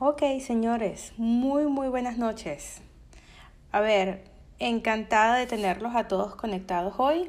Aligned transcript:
Ok, 0.00 0.22
señores, 0.40 1.12
muy, 1.16 1.66
muy 1.66 1.88
buenas 1.88 2.18
noches. 2.18 2.82
A 3.72 3.80
ver, 3.80 4.22
encantada 4.60 5.36
de 5.36 5.46
tenerlos 5.48 5.96
a 5.96 6.06
todos 6.06 6.36
conectados 6.36 6.94
hoy. 6.98 7.28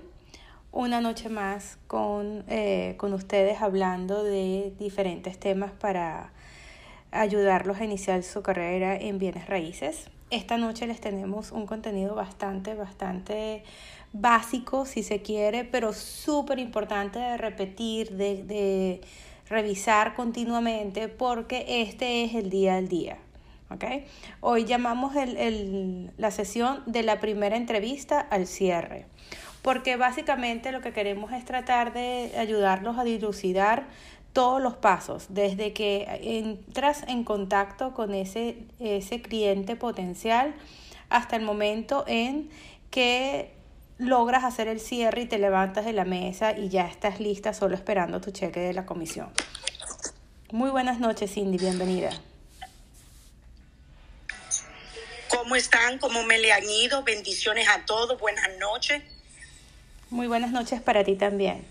Una 0.71 1.01
noche 1.01 1.29
más 1.29 1.79
con, 1.87 2.43
eh, 2.47 2.93
con 2.97 3.13
ustedes 3.13 3.63
hablando 3.63 4.23
de 4.23 4.71
diferentes 4.77 5.39
temas 5.39 5.71
para 5.71 6.31
ayudarlos 7.09 7.79
a 7.79 7.85
iniciar 7.85 8.21
su 8.21 8.43
carrera 8.43 8.95
en 8.95 9.17
bienes 9.17 9.47
raíces. 9.47 10.05
Esta 10.29 10.57
noche 10.57 10.85
les 10.85 11.01
tenemos 11.01 11.51
un 11.51 11.65
contenido 11.65 12.13
bastante, 12.13 12.75
bastante 12.75 13.63
básico, 14.13 14.85
si 14.85 15.01
se 15.01 15.23
quiere, 15.23 15.63
pero 15.63 15.91
súper 15.91 16.59
importante 16.59 17.17
de 17.17 17.35
repetir, 17.35 18.11
de, 18.11 18.43
de 18.43 19.01
revisar 19.49 20.15
continuamente 20.15 21.07
porque 21.07 21.65
este 21.81 22.23
es 22.23 22.35
el 22.35 22.49
día 22.49 22.75
al 22.77 22.87
día. 22.87 23.17
Hoy 24.41 24.65
llamamos 24.65 25.15
el, 25.15 25.37
el, 25.37 26.11
la 26.17 26.31
sesión 26.31 26.81
de 26.87 27.03
la 27.03 27.19
primera 27.19 27.55
entrevista 27.55 28.19
al 28.19 28.47
cierre, 28.47 29.05
porque 29.61 29.95
básicamente 29.95 30.71
lo 30.71 30.81
que 30.81 30.91
queremos 30.91 31.31
es 31.33 31.45
tratar 31.45 31.93
de 31.93 32.31
ayudarlos 32.37 32.97
a 32.97 33.03
dilucidar 33.03 33.85
todos 34.33 34.61
los 34.61 34.75
pasos, 34.75 35.27
desde 35.29 35.73
que 35.73 36.07
entras 36.23 37.03
en 37.07 37.23
contacto 37.23 37.93
con 37.93 38.13
ese, 38.13 38.57
ese 38.79 39.21
cliente 39.21 39.75
potencial 39.75 40.55
hasta 41.09 41.35
el 41.35 41.43
momento 41.43 42.05
en 42.07 42.49
que 42.89 43.53
logras 43.99 44.45
hacer 44.45 44.67
el 44.67 44.79
cierre 44.79 45.23
y 45.23 45.25
te 45.27 45.37
levantas 45.37 45.85
de 45.85 45.93
la 45.93 46.05
mesa 46.05 46.57
y 46.57 46.69
ya 46.69 46.87
estás 46.87 47.19
lista 47.19 47.53
solo 47.53 47.75
esperando 47.75 48.19
tu 48.21 48.31
cheque 48.31 48.61
de 48.61 48.73
la 48.73 48.85
comisión. 48.85 49.29
Muy 50.51 50.71
buenas 50.71 50.99
noches, 50.99 51.31
Cindy, 51.31 51.57
bienvenida. 51.57 52.09
¿Cómo 55.29 55.55
están? 55.55 55.99
¿Cómo 55.99 56.23
me 56.23 56.39
le 56.39 56.51
han 56.51 56.67
ido? 56.67 57.03
Bendiciones 57.03 57.67
a 57.67 57.85
todos, 57.85 58.19
buenas 58.19 58.49
noches. 58.59 59.03
Muy 60.09 60.27
buenas 60.27 60.51
noches 60.51 60.81
para 60.81 61.03
ti 61.03 61.15
también. 61.15 61.63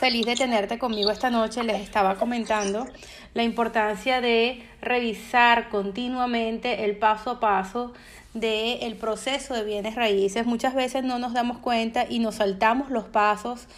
Feliz 0.00 0.26
de 0.26 0.36
tenerte 0.36 0.78
conmigo 0.78 1.10
esta 1.10 1.28
noche. 1.28 1.64
Les 1.64 1.82
estaba 1.82 2.16
comentando 2.16 2.86
la 3.34 3.42
importancia 3.42 4.20
de 4.20 4.66
revisar 4.80 5.68
continuamente 5.68 6.84
el 6.84 6.96
paso 6.96 7.32
a 7.32 7.40
paso 7.40 7.92
del 8.40 8.78
el 8.82 8.96
proceso 8.96 9.54
de 9.54 9.64
bienes 9.64 9.94
raíces. 9.94 10.46
Muchas 10.46 10.74
veces 10.74 11.04
no 11.04 11.18
nos 11.18 11.32
damos 11.32 11.58
cuenta 11.58 12.06
y 12.08 12.18
nos 12.18 12.36
saltamos 12.36 12.90
los 12.90 13.04
pasos 13.04 13.68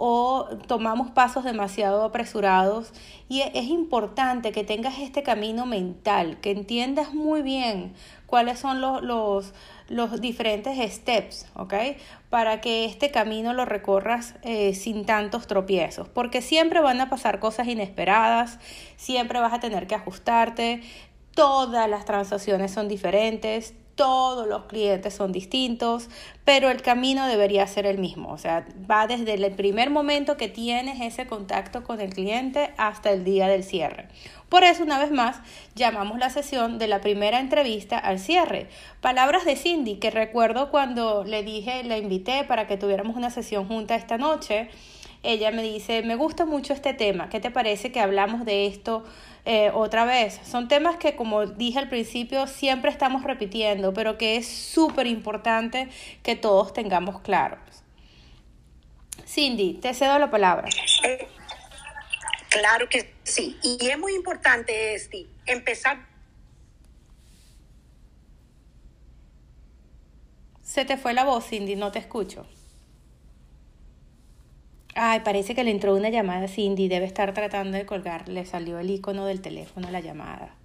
o 0.00 0.48
tomamos 0.68 1.10
pasos 1.10 1.42
demasiado 1.42 2.04
apresurados 2.04 2.92
y 3.28 3.40
es 3.40 3.64
importante 3.64 4.52
que 4.52 4.62
tengas 4.62 5.00
este 5.00 5.24
camino 5.24 5.66
mental, 5.66 6.38
que 6.40 6.52
entiendas 6.52 7.12
muy 7.12 7.42
bien 7.42 7.94
cuáles 8.26 8.60
son 8.60 8.80
los, 8.80 9.02
los, 9.02 9.54
los 9.88 10.20
diferentes 10.20 10.78
steps, 10.94 11.46
¿ok? 11.56 11.74
Para 12.30 12.60
que 12.60 12.84
este 12.84 13.10
camino 13.10 13.54
lo 13.54 13.64
recorras 13.64 14.36
eh, 14.42 14.72
sin 14.74 15.04
tantos 15.04 15.48
tropiezos, 15.48 16.08
porque 16.08 16.42
siempre 16.42 16.80
van 16.80 17.00
a 17.00 17.10
pasar 17.10 17.40
cosas 17.40 17.66
inesperadas, 17.66 18.60
siempre 18.96 19.40
vas 19.40 19.52
a 19.52 19.58
tener 19.58 19.88
que 19.88 19.96
ajustarte, 19.96 20.80
todas 21.38 21.88
las 21.88 22.04
transacciones 22.04 22.72
son 22.72 22.88
diferentes, 22.88 23.72
todos 23.94 24.48
los 24.48 24.64
clientes 24.64 25.14
son 25.14 25.30
distintos, 25.30 26.08
pero 26.44 26.68
el 26.68 26.82
camino 26.82 27.28
debería 27.28 27.64
ser 27.68 27.86
el 27.86 27.98
mismo. 27.98 28.32
O 28.32 28.38
sea, 28.38 28.66
va 28.90 29.06
desde 29.06 29.34
el 29.34 29.52
primer 29.52 29.88
momento 29.88 30.36
que 30.36 30.48
tienes 30.48 31.00
ese 31.00 31.28
contacto 31.28 31.84
con 31.84 32.00
el 32.00 32.12
cliente 32.12 32.74
hasta 32.76 33.12
el 33.12 33.22
día 33.22 33.46
del 33.46 33.62
cierre. 33.62 34.08
Por 34.48 34.64
eso, 34.64 34.82
una 34.82 34.98
vez 34.98 35.12
más, 35.12 35.36
llamamos 35.76 36.18
la 36.18 36.30
sesión 36.30 36.76
de 36.76 36.88
la 36.88 37.00
primera 37.00 37.38
entrevista 37.38 37.98
al 37.98 38.18
cierre. 38.18 38.66
Palabras 39.00 39.44
de 39.44 39.54
Cindy, 39.54 40.00
que 40.00 40.10
recuerdo 40.10 40.72
cuando 40.72 41.22
le 41.22 41.44
dije, 41.44 41.84
la 41.84 41.98
invité 41.98 42.42
para 42.42 42.66
que 42.66 42.76
tuviéramos 42.76 43.14
una 43.14 43.30
sesión 43.30 43.68
junta 43.68 43.94
esta 43.94 44.18
noche. 44.18 44.70
Ella 45.22 45.50
me 45.50 45.62
dice, 45.62 46.02
me 46.02 46.14
gusta 46.14 46.44
mucho 46.44 46.72
este 46.72 46.94
tema, 46.94 47.28
¿qué 47.28 47.40
te 47.40 47.50
parece 47.50 47.90
que 47.90 48.00
hablamos 48.00 48.44
de 48.44 48.66
esto? 48.66 49.04
eh, 49.50 49.70
otra 49.72 50.04
vez. 50.04 50.38
Son 50.44 50.68
temas 50.68 50.98
que, 50.98 51.16
como 51.16 51.46
dije 51.46 51.78
al 51.78 51.88
principio, 51.88 52.46
siempre 52.46 52.90
estamos 52.90 53.24
repitiendo, 53.24 53.94
pero 53.94 54.18
que 54.18 54.36
es 54.36 54.46
súper 54.46 55.06
importante 55.06 55.88
que 56.22 56.36
todos 56.36 56.74
tengamos 56.74 57.22
claros. 57.22 57.58
Cindy, 59.26 59.72
te 59.72 59.94
cedo 59.94 60.18
la 60.18 60.30
palabra. 60.30 60.68
Eh, 61.02 61.26
claro 62.50 62.90
que 62.90 63.14
sí. 63.22 63.56
Y 63.62 63.88
es 63.88 63.98
muy 63.98 64.14
importante, 64.14 64.94
este, 64.94 65.26
empezar. 65.46 66.06
Se 70.62 70.84
te 70.84 70.98
fue 70.98 71.14
la 71.14 71.24
voz, 71.24 71.46
Cindy, 71.46 71.74
no 71.74 71.90
te 71.90 72.00
escucho. 72.00 72.46
Ay, 75.00 75.20
parece 75.20 75.54
que 75.54 75.62
le 75.62 75.70
entró 75.70 75.94
una 75.94 76.08
llamada 76.08 76.46
a 76.46 76.48
Cindy, 76.48 76.88
debe 76.88 77.06
estar 77.06 77.32
tratando 77.32 77.78
de 77.78 77.86
colgar, 77.86 78.28
le 78.28 78.44
salió 78.44 78.80
el 78.80 78.90
icono 78.90 79.26
del 79.26 79.40
teléfono 79.40 79.88
la 79.92 80.00
llamada. 80.00 80.56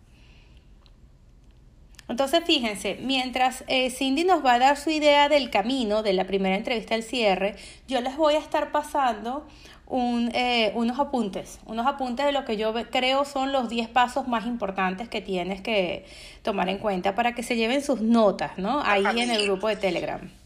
Entonces, 2.10 2.44
fíjense, 2.44 2.98
mientras 3.00 3.64
eh, 3.68 3.92
Cindy 3.92 4.24
nos 4.24 4.44
va 4.44 4.54
a 4.54 4.60
dar 4.60 4.78
su 4.78 4.90
idea 4.90 5.30
del 5.30 5.52
camino 5.52 6.02
de 6.02 6.14
la 6.14 6.26
primera 6.26 6.56
entrevista 6.56 6.96
al 6.96 7.04
cierre, 7.04 7.56
yo 7.88 8.02
les 8.02 8.18
voy 8.18 8.34
a 8.34 8.40
estar 8.40 8.72
pasando 8.72 9.46
un, 9.86 10.32
eh, 10.34 10.72
unos 10.74 11.00
apuntes, 11.00 11.60
unos 11.68 11.86
apuntes 11.86 12.26
de 12.26 12.32
lo 12.32 12.44
que 12.44 12.58
yo 12.58 12.74
creo 12.90 13.26
son 13.26 13.52
los 13.52 13.70
10 13.70 13.88
pasos 13.90 14.28
más 14.28 14.48
importantes 14.48 15.10
que 15.10 15.22
tienes 15.22 15.62
que 15.62 16.06
tomar 16.42 16.70
en 16.70 16.80
cuenta 16.80 17.14
para 17.14 17.36
que 17.36 17.44
se 17.44 17.56
lleven 17.56 17.84
sus 17.84 18.02
notas, 18.02 18.58
¿no? 18.58 18.82
Ahí 18.84 19.06
en 19.22 19.30
el 19.30 19.44
grupo 19.44 19.68
de 19.68 19.76
Telegram. 19.76 20.43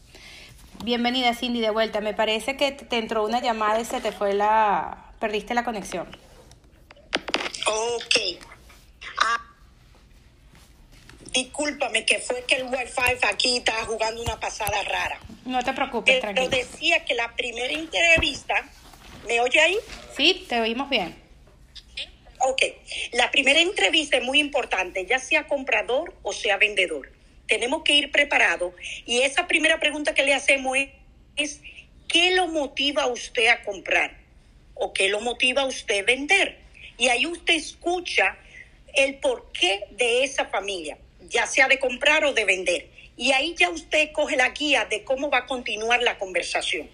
Bienvenida 0.84 1.34
Cindy 1.34 1.60
de 1.60 1.70
vuelta. 1.70 2.00
Me 2.00 2.14
parece 2.14 2.56
que 2.56 2.72
te 2.72 2.98
entró 2.98 3.24
una 3.24 3.40
llamada 3.40 3.80
y 3.80 3.84
se 3.84 4.00
te 4.00 4.12
fue 4.12 4.34
la... 4.34 5.12
perdiste 5.20 5.54
la 5.54 5.64
conexión. 5.64 6.08
Ok. 7.66 8.14
Ah, 9.20 9.40
discúlpame 11.32 12.04
que 12.06 12.18
fue 12.20 12.44
que 12.44 12.56
el 12.56 12.64
wifi 12.64 13.24
aquí 13.28 13.58
estaba 13.58 13.84
jugando 13.84 14.22
una 14.22 14.38
pasada 14.38 14.82
rara. 14.84 15.18
No 15.44 15.62
te 15.62 15.72
preocupes, 15.72 16.14
Pero 16.20 16.32
tranquila. 16.34 16.48
decía 16.56 17.04
que 17.04 17.14
la 17.14 17.34
primera 17.34 17.72
entrevista, 17.72 18.54
¿me 19.26 19.40
oye 19.40 19.60
ahí? 19.60 19.76
Sí, 20.16 20.46
te 20.48 20.60
oímos 20.60 20.88
bien. 20.88 21.16
Ok, 22.40 22.62
la 23.12 23.30
primera 23.32 23.58
entrevista 23.60 24.18
es 24.18 24.22
muy 24.22 24.38
importante, 24.38 25.04
ya 25.06 25.18
sea 25.18 25.48
comprador 25.48 26.14
o 26.22 26.32
sea 26.32 26.56
vendedor. 26.56 27.10
Tenemos 27.48 27.82
que 27.82 27.94
ir 27.94 28.12
preparados 28.12 28.74
y 29.06 29.22
esa 29.22 29.48
primera 29.48 29.80
pregunta 29.80 30.14
que 30.14 30.22
le 30.22 30.34
hacemos 30.34 30.76
es, 31.36 31.60
¿qué 32.08 32.36
lo 32.36 32.46
motiva 32.46 33.04
a 33.04 33.06
usted 33.08 33.48
a 33.48 33.62
comprar? 33.64 34.16
¿O 34.74 34.92
qué 34.92 35.08
lo 35.08 35.20
motiva 35.20 35.62
a 35.62 35.66
usted 35.66 36.00
a 36.00 36.06
vender? 36.06 36.58
Y 36.98 37.08
ahí 37.08 37.26
usted 37.26 37.54
escucha 37.54 38.36
el 38.94 39.16
porqué 39.16 39.86
de 39.92 40.24
esa 40.24 40.46
familia, 40.46 40.98
ya 41.28 41.46
sea 41.46 41.68
de 41.68 41.78
comprar 41.78 42.24
o 42.24 42.32
de 42.32 42.44
vender. 42.44 42.88
Y 43.16 43.32
ahí 43.32 43.54
ya 43.58 43.70
usted 43.70 44.12
coge 44.12 44.36
la 44.36 44.50
guía 44.50 44.84
de 44.84 45.02
cómo 45.02 45.30
va 45.30 45.38
a 45.38 45.46
continuar 45.46 46.02
la 46.02 46.18
conversación. 46.18 46.88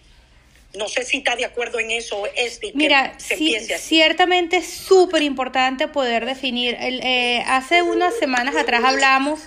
No 0.74 0.88
sé 0.88 1.04
si 1.04 1.18
está 1.18 1.36
de 1.36 1.44
acuerdo 1.44 1.78
en 1.78 1.90
eso, 1.90 2.24
Esti. 2.36 2.72
que 2.72 2.76
Mira, 2.78 3.14
se 3.18 3.36
sí, 3.36 3.54
empiece 3.54 3.74
así. 3.74 3.88
ciertamente 3.88 4.56
es 4.56 4.66
súper 4.66 5.22
importante 5.22 5.86
poder 5.88 6.26
definir. 6.26 6.76
El, 6.80 7.00
eh, 7.02 7.44
hace 7.46 7.82
unas 7.82 8.14
semanas 8.18 8.56
atrás 8.56 8.82
hablamos 8.84 9.40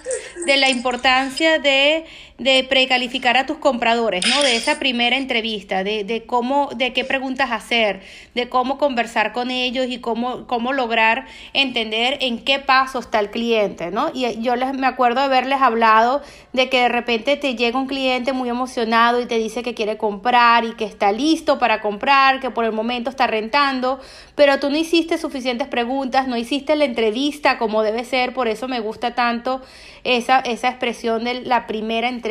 de 0.45 0.57
la 0.57 0.69
importancia 0.69 1.59
de, 1.59 2.05
de 2.37 2.63
precalificar 2.63 3.35
a 3.35 3.47
tus 3.47 3.57
compradores, 3.57 4.25
¿no? 4.27 4.43
De 4.43 4.55
esa 4.55 4.77
primera 4.77 5.17
entrevista, 5.17 5.83
de, 5.83 6.03
de 6.03 6.25
cómo, 6.25 6.69
de 6.75 6.93
qué 6.93 7.03
preguntas 7.03 7.51
hacer, 7.51 8.01
de 8.35 8.47
cómo 8.47 8.77
conversar 8.77 9.33
con 9.33 9.49
ellos 9.49 9.87
y 9.89 9.99
cómo, 9.99 10.45
cómo 10.45 10.71
lograr 10.71 11.25
entender 11.53 12.19
en 12.21 12.37
qué 12.43 12.59
paso 12.59 12.99
está 12.99 13.19
el 13.19 13.31
cliente, 13.31 13.89
¿no? 13.89 14.11
Y 14.13 14.39
yo 14.41 14.55
les, 14.55 14.73
me 14.73 14.85
acuerdo 14.85 15.21
haberles 15.21 15.61
hablado 15.61 16.21
de 16.53 16.69
que 16.69 16.81
de 16.81 16.89
repente 16.89 17.37
te 17.37 17.55
llega 17.55 17.79
un 17.79 17.87
cliente 17.87 18.33
muy 18.33 18.49
emocionado 18.49 19.19
y 19.19 19.25
te 19.25 19.39
dice 19.39 19.63
que 19.63 19.73
quiere 19.73 19.97
comprar 19.97 20.63
y 20.63 20.73
que 20.73 20.85
está 20.85 21.11
listo 21.11 21.57
para 21.57 21.81
comprar, 21.81 22.39
que 22.39 22.51
por 22.51 22.65
el 22.65 22.71
momento 22.71 23.09
está 23.09 23.25
rentando, 23.25 23.99
pero 24.35 24.59
tú 24.59 24.69
no 24.69 24.77
hiciste 24.77 25.17
suficientes 25.17 25.67
preguntas, 25.67 26.27
no 26.27 26.37
hiciste 26.37 26.75
la 26.75 26.85
entrevista 26.85 27.57
como 27.57 27.81
debe 27.81 28.05
ser, 28.05 28.33
por 28.33 28.47
eso 28.47 28.67
me 28.67 28.79
gusta 28.79 29.15
tanto 29.15 29.61
esa, 30.03 30.39
esa 30.39 30.69
expresión 30.69 31.23
de 31.23 31.41
la 31.41 31.67
primera 31.67 32.07
entrevista, 32.07 32.26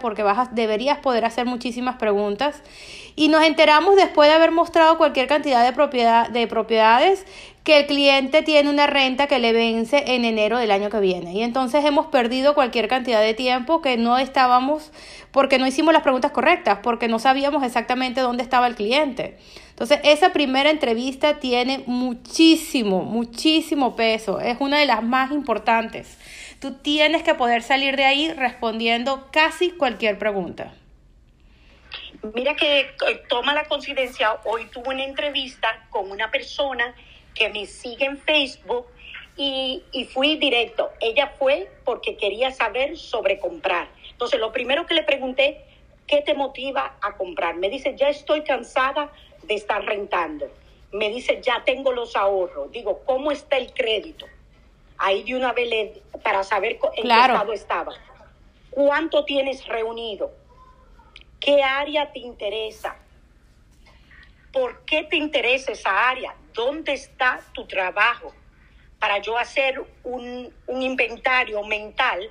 porque 0.00 0.22
vas 0.22 0.38
a, 0.38 0.50
deberías 0.52 0.98
poder 0.98 1.24
hacer 1.24 1.46
muchísimas 1.46 1.96
preguntas. 1.96 2.62
Y 3.14 3.28
nos 3.28 3.42
enteramos 3.42 3.96
después 3.96 4.28
de 4.28 4.34
haber 4.34 4.52
mostrado 4.52 4.98
cualquier 4.98 5.26
cantidad 5.26 5.64
de, 5.64 5.72
propiedad, 5.72 6.28
de 6.28 6.46
propiedades 6.46 7.24
que 7.64 7.80
el 7.80 7.86
cliente 7.86 8.42
tiene 8.42 8.70
una 8.70 8.86
renta 8.86 9.26
que 9.26 9.38
le 9.38 9.52
vence 9.52 10.04
en 10.14 10.24
enero 10.24 10.58
del 10.58 10.70
año 10.70 10.88
que 10.88 11.00
viene. 11.00 11.32
Y 11.32 11.42
entonces 11.42 11.84
hemos 11.84 12.06
perdido 12.06 12.54
cualquier 12.54 12.86
cantidad 12.86 13.20
de 13.20 13.34
tiempo 13.34 13.82
que 13.82 13.96
no 13.96 14.18
estábamos, 14.18 14.92
porque 15.32 15.58
no 15.58 15.66
hicimos 15.66 15.92
las 15.92 16.02
preguntas 16.02 16.30
correctas, 16.30 16.78
porque 16.82 17.08
no 17.08 17.18
sabíamos 17.18 17.64
exactamente 17.64 18.20
dónde 18.20 18.44
estaba 18.44 18.68
el 18.68 18.76
cliente. 18.76 19.36
Entonces, 19.70 19.98
esa 20.04 20.32
primera 20.32 20.70
entrevista 20.70 21.38
tiene 21.38 21.82
muchísimo, 21.86 23.02
muchísimo 23.02 23.96
peso. 23.96 24.40
Es 24.40 24.56
una 24.60 24.78
de 24.78 24.86
las 24.86 25.02
más 25.02 25.32
importantes. 25.32 26.16
Tú 26.66 26.72
tienes 26.72 27.22
que 27.22 27.32
poder 27.32 27.62
salir 27.62 27.94
de 27.94 28.04
ahí 28.04 28.32
respondiendo 28.32 29.28
casi 29.30 29.70
cualquier 29.70 30.18
pregunta. 30.18 30.74
Mira 32.34 32.56
que 32.56 32.80
eh, 32.80 33.22
toma 33.28 33.54
la 33.54 33.66
coincidencia, 33.66 34.40
hoy 34.42 34.66
tuve 34.72 34.88
una 34.88 35.04
entrevista 35.04 35.86
con 35.90 36.10
una 36.10 36.28
persona 36.32 36.92
que 37.36 37.50
me 37.50 37.66
sigue 37.66 38.06
en 38.06 38.18
Facebook 38.18 38.84
y, 39.36 39.80
fui 40.12 40.38
directo. 40.38 40.90
Ella 40.98 41.32
fue 41.38 41.70
porque 41.84 42.16
quería 42.16 42.50
saber 42.50 42.98
sobre 42.98 43.38
comprar. 43.38 43.86
Entonces, 44.10 44.40
lo 44.40 44.50
primero 44.50 44.86
que 44.86 44.94
le 44.94 45.04
pregunté, 45.04 45.60
¿qué 46.08 46.20
te 46.22 46.34
motiva 46.34 46.96
a 47.00 47.16
comprar? 47.16 47.54
Me 47.54 47.70
dice, 47.70 47.94
ya 47.96 48.08
estoy 48.08 48.42
cansada 48.42 49.12
de 49.44 49.54
estar 49.54 49.84
rentando. 49.84 50.50
Me 50.90 51.10
dice, 51.10 51.40
ya 51.40 51.62
tengo 51.64 51.92
los 51.92 52.16
ahorros. 52.16 52.72
Digo, 52.72 53.02
¿cómo 53.06 53.30
está 53.30 53.56
el 53.56 53.72
crédito? 53.72 54.26
Ahí 54.98 55.22
de 55.24 55.36
una 55.36 55.52
vez 55.52 55.98
para 56.22 56.42
saber 56.42 56.78
en 56.96 57.02
qué 57.02 57.08
estado 57.08 57.52
estaba. 57.52 57.92
¿Cuánto 58.70 59.24
tienes 59.24 59.66
reunido? 59.66 60.32
¿Qué 61.40 61.62
área 61.62 62.12
te 62.12 62.18
interesa? 62.18 62.96
¿Por 64.52 64.84
qué 64.84 65.04
te 65.04 65.16
interesa 65.16 65.72
esa 65.72 66.08
área? 66.08 66.34
¿Dónde 66.52 66.94
está 66.94 67.40
tu 67.52 67.66
trabajo? 67.66 68.34
Para 68.98 69.18
yo 69.18 69.36
hacer 69.36 69.84
un, 70.02 70.52
inventario 70.68 71.62
mental 71.64 72.30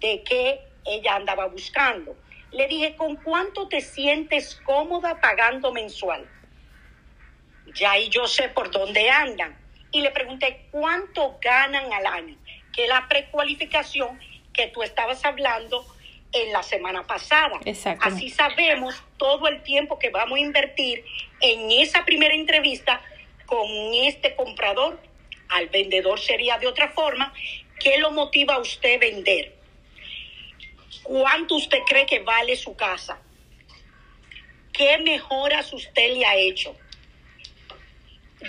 de 0.00 0.22
qué 0.22 0.60
ella 0.84 1.16
andaba 1.16 1.46
buscando. 1.46 2.14
Le 2.50 2.68
dije, 2.68 2.94
¿con 2.96 3.16
cuánto 3.16 3.68
te 3.68 3.80
sientes 3.80 4.54
cómoda 4.64 5.18
pagando 5.20 5.72
mensual? 5.72 6.28
Ya 7.74 7.92
ahí 7.92 8.08
yo 8.10 8.26
sé 8.26 8.50
por 8.50 8.70
dónde 8.70 9.08
andan. 9.08 9.61
Y 9.92 10.00
le 10.00 10.10
pregunté, 10.10 10.66
¿cuánto 10.70 11.38
ganan 11.40 11.92
al 11.92 12.06
año? 12.06 12.36
Que 12.72 12.86
la 12.88 13.06
precualificación 13.08 14.18
que 14.52 14.68
tú 14.68 14.82
estabas 14.82 15.24
hablando 15.24 15.84
en 16.32 16.52
la 16.52 16.62
semana 16.62 17.06
pasada. 17.06 17.60
Así 18.00 18.30
sabemos 18.30 19.02
todo 19.18 19.48
el 19.48 19.62
tiempo 19.62 19.98
que 19.98 20.10
vamos 20.10 20.38
a 20.38 20.40
invertir 20.40 21.04
en 21.40 21.70
esa 21.70 22.04
primera 22.04 22.34
entrevista 22.34 23.02
con 23.46 23.68
este 23.94 24.34
comprador. 24.34 24.98
Al 25.50 25.68
vendedor 25.68 26.18
sería 26.18 26.58
de 26.58 26.66
otra 26.66 26.88
forma. 26.88 27.32
¿Qué 27.78 27.98
lo 27.98 28.10
motiva 28.10 28.54
a 28.54 28.58
usted 28.58 28.96
a 28.96 28.98
vender? 28.98 29.54
¿Cuánto 31.02 31.56
usted 31.56 31.80
cree 31.86 32.06
que 32.06 32.20
vale 32.20 32.56
su 32.56 32.74
casa? 32.76 33.20
¿Qué 34.72 34.96
mejoras 34.98 35.72
usted 35.72 36.14
le 36.14 36.24
ha 36.24 36.36
hecho? 36.36 36.74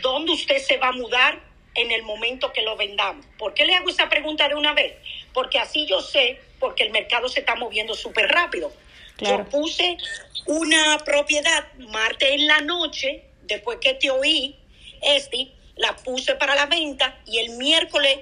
¿Dónde 0.01 0.31
usted 0.31 0.57
se 0.57 0.77
va 0.77 0.89
a 0.89 0.91
mudar 0.91 1.39
en 1.75 1.91
el 1.91 2.03
momento 2.03 2.51
que 2.51 2.61
lo 2.61 2.75
vendamos? 2.75 3.25
¿Por 3.37 3.53
qué 3.53 3.65
le 3.65 3.75
hago 3.75 3.89
esa 3.89 4.09
pregunta 4.09 4.47
de 4.47 4.55
una 4.55 4.73
vez? 4.73 4.95
Porque 5.33 5.59
así 5.59 5.85
yo 5.87 6.01
sé 6.01 6.39
porque 6.59 6.83
el 6.83 6.91
mercado 6.91 7.27
se 7.27 7.41
está 7.41 7.55
moviendo 7.55 7.93
súper 7.93 8.27
rápido. 8.29 8.71
Yo 9.19 9.45
puse 9.45 9.97
una 10.45 10.97
propiedad 10.99 11.65
martes 11.77 12.29
en 12.31 12.47
la 12.47 12.61
noche, 12.61 13.23
después 13.43 13.77
que 13.79 13.93
te 13.93 14.09
oí, 14.09 14.55
este, 15.01 15.51
la 15.75 15.95
puse 15.95 16.35
para 16.35 16.55
la 16.55 16.65
venta 16.65 17.19
y 17.25 17.39
el 17.39 17.51
miércoles 17.51 18.19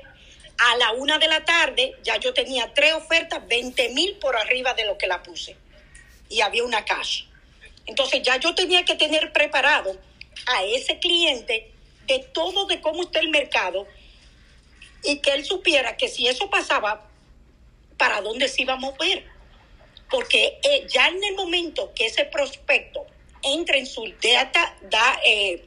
a 0.58 0.76
la 0.78 0.92
una 0.92 1.18
de 1.18 1.28
la 1.28 1.44
tarde 1.44 1.96
ya 2.04 2.18
yo 2.18 2.34
tenía 2.34 2.74
tres 2.74 2.94
ofertas, 2.94 3.48
20 3.48 3.90
mil 3.90 4.16
por 4.18 4.36
arriba 4.36 4.74
de 4.74 4.86
lo 4.86 4.98
que 4.98 5.08
la 5.08 5.24
puse. 5.24 5.56
Y 6.30 6.42
había 6.42 6.64
una 6.64 6.86
cash. 6.86 7.24
Entonces 7.86 8.22
ya 8.22 8.38
yo 8.38 8.54
tenía 8.54 8.86
que 8.86 8.96
tener 8.96 9.34
preparado 9.34 9.98
a 10.48 10.64
ese 10.64 11.00
cliente 11.00 11.72
de 12.08 12.20
todo 12.20 12.66
de 12.66 12.82
cómo 12.82 13.04
está 13.04 13.20
el 13.20 13.30
mercado 13.30 13.88
y 15.04 15.20
que 15.20 15.32
él 15.32 15.46
supiera 15.46 15.98
que 15.98 16.08
si 16.08 16.28
eso 16.28 16.50
pasaba, 16.50 17.08
para 17.98 18.22
dónde 18.22 18.48
se 18.48 18.64
iba 18.64 18.74
a 18.74 18.78
mover. 18.78 19.26
Porque 20.10 20.60
eh, 20.64 20.88
ya 20.90 21.08
en 21.08 21.24
el 21.24 21.36
momento 21.36 21.92
que 21.96 22.08
ese 22.08 22.26
prospecto 22.26 23.06
entra 23.44 23.78
en 23.78 23.86
su 23.86 24.04
data, 24.22 24.76
da, 24.90 25.20
eh, 25.26 25.64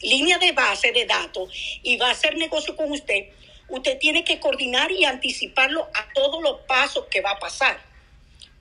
línea 0.00 0.38
de 0.38 0.52
base 0.52 0.92
de 0.92 1.06
datos 1.06 1.50
y 1.82 1.96
va 1.96 2.08
a 2.08 2.12
hacer 2.12 2.36
negocio 2.36 2.76
con 2.76 2.92
usted, 2.92 3.30
usted 3.68 3.98
tiene 3.98 4.24
que 4.24 4.38
coordinar 4.38 4.90
y 4.92 5.04
anticiparlo 5.04 5.88
a 5.94 6.08
todos 6.14 6.42
los 6.42 6.60
pasos 6.60 7.06
que 7.10 7.20
va 7.20 7.32
a 7.32 7.38
pasar. 7.38 7.80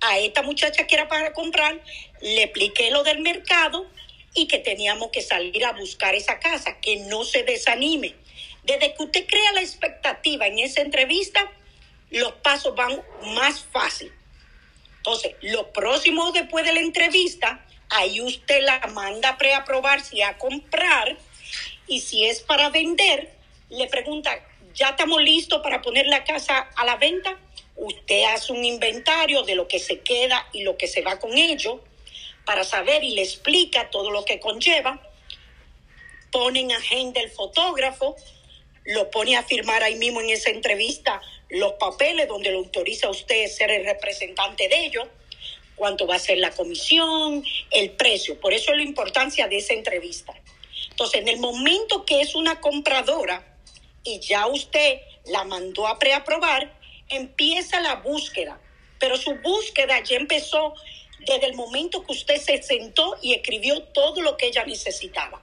A 0.01 0.19
esta 0.19 0.42
muchacha 0.42 0.86
que 0.86 0.95
era 0.95 1.07
para 1.07 1.33
comprar, 1.33 1.81
le 2.21 2.44
expliqué 2.44 2.92
lo 2.92 3.04
del 3.04 3.19
mercado 3.19 3.88
y 4.37 4.47
que 4.47 4.59
teníamos 4.59 5.09
que 5.09 5.23
salir 5.23 5.65
a 5.65 5.73
buscar 5.73 6.13
esa 6.13 6.39
casa, 6.39 6.79
que 6.79 6.97
no 6.97 7.23
se 7.23 7.41
desanime. 7.41 8.13
Desde 8.63 8.93
que 8.93 9.03
usted 9.03 9.25
crea 9.25 9.51
la 9.53 9.61
expectativa 9.61 10.45
en 10.45 10.59
esa 10.59 10.81
entrevista, 10.81 11.51
los 12.11 12.33
pasos 12.33 12.75
van 12.75 13.01
más 13.33 13.65
fácil. 13.65 14.13
Entonces, 14.97 15.33
lo 15.41 15.73
próximo 15.73 16.31
después 16.33 16.63
de 16.65 16.73
la 16.73 16.81
entrevista, 16.81 17.65
ahí 17.89 18.21
usted 18.21 18.61
la 18.61 18.79
manda 18.93 19.29
a 19.29 19.37
preaprobar 19.39 20.01
si 20.01 20.21
a 20.21 20.37
comprar 20.37 21.17
y 21.87 22.01
si 22.01 22.25
es 22.25 22.41
para 22.41 22.69
vender, 22.69 23.33
le 23.69 23.87
pregunta, 23.87 24.37
¿ya 24.75 24.89
estamos 24.89 25.19
listos 25.23 25.63
para 25.63 25.81
poner 25.81 26.05
la 26.05 26.23
casa 26.23 26.69
a 26.75 26.85
la 26.85 26.97
venta? 26.97 27.39
Usted 27.75 28.23
hace 28.25 28.53
un 28.53 28.63
inventario 28.63 29.41
de 29.41 29.55
lo 29.55 29.67
que 29.67 29.79
se 29.79 30.01
queda 30.01 30.47
y 30.53 30.61
lo 30.61 30.77
que 30.77 30.87
se 30.87 31.01
va 31.01 31.17
con 31.17 31.35
ello 31.35 31.81
para 32.47 32.63
saber 32.63 33.03
y 33.03 33.11
le 33.11 33.23
explica 33.23 33.89
todo 33.89 34.09
lo 34.09 34.23
que 34.23 34.39
conlleva. 34.39 35.01
Ponen 36.31 36.71
agenda 36.71 37.19
el 37.19 37.29
fotógrafo, 37.29 38.15
lo 38.85 39.11
pone 39.11 39.35
a 39.35 39.44
firmar 39.44 39.83
ahí 39.83 39.95
mismo 39.95 40.21
en 40.21 40.29
esa 40.29 40.49
entrevista 40.49 41.21
los 41.49 41.73
papeles 41.73 42.29
donde 42.29 42.51
lo 42.51 42.59
autoriza 42.59 43.07
a 43.07 43.09
usted 43.09 43.47
ser 43.47 43.69
el 43.71 43.83
representante 43.83 44.69
de 44.69 44.85
ellos, 44.85 45.07
cuánto 45.75 46.07
va 46.07 46.15
a 46.15 46.19
ser 46.19 46.38
la 46.38 46.51
comisión, 46.51 47.44
el 47.71 47.91
precio. 47.91 48.39
Por 48.39 48.53
eso 48.53 48.71
es 48.71 48.77
la 48.77 48.83
importancia 48.83 49.49
de 49.49 49.57
esa 49.57 49.73
entrevista. 49.73 50.33
Entonces, 50.89 51.19
en 51.19 51.27
el 51.27 51.39
momento 51.39 52.05
que 52.05 52.21
es 52.21 52.33
una 52.33 52.61
compradora 52.61 53.57
y 54.05 54.21
ya 54.21 54.47
usted 54.47 55.01
la 55.25 55.44
mandó 55.44 55.85
a 55.85 55.99
preaprobar, 55.99 56.73
empieza 57.09 57.81
la 57.81 57.95
búsqueda. 57.95 58.57
Pero 58.99 59.17
su 59.17 59.35
búsqueda 59.35 60.01
ya 60.01 60.15
empezó 60.15 60.73
desde 61.33 61.47
el 61.47 61.56
momento 61.56 62.03
que 62.03 62.13
usted 62.13 62.38
se 62.38 62.62
sentó 62.62 63.15
y 63.21 63.33
escribió 63.33 63.83
todo 63.83 64.21
lo 64.21 64.38
que 64.38 64.47
ella 64.47 64.65
necesitaba. 64.65 65.41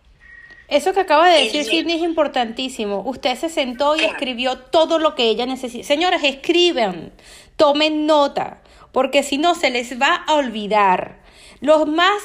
Eso 0.69 0.93
que 0.93 1.01
acaba 1.01 1.29
de 1.29 1.45
decir 1.45 1.65
Sidney 1.65 1.97
es 1.97 2.03
importantísimo. 2.03 3.03
Usted 3.05 3.37
se 3.37 3.49
sentó 3.49 3.97
y 3.97 4.05
escribió 4.05 4.58
todo 4.58 4.99
lo 4.99 5.15
que 5.15 5.29
ella 5.29 5.44
necesita. 5.47 5.87
Señoras, 5.87 6.25
escriben, 6.25 7.13
tomen 7.56 8.06
nota, 8.06 8.63
porque 8.93 9.23
si 9.23 9.37
no 9.37 9.55
se 9.55 9.70
les 9.70 10.01
va 10.01 10.15
a 10.27 10.35
olvidar. 10.35 11.23
Los 11.61 11.87
más 11.87 12.23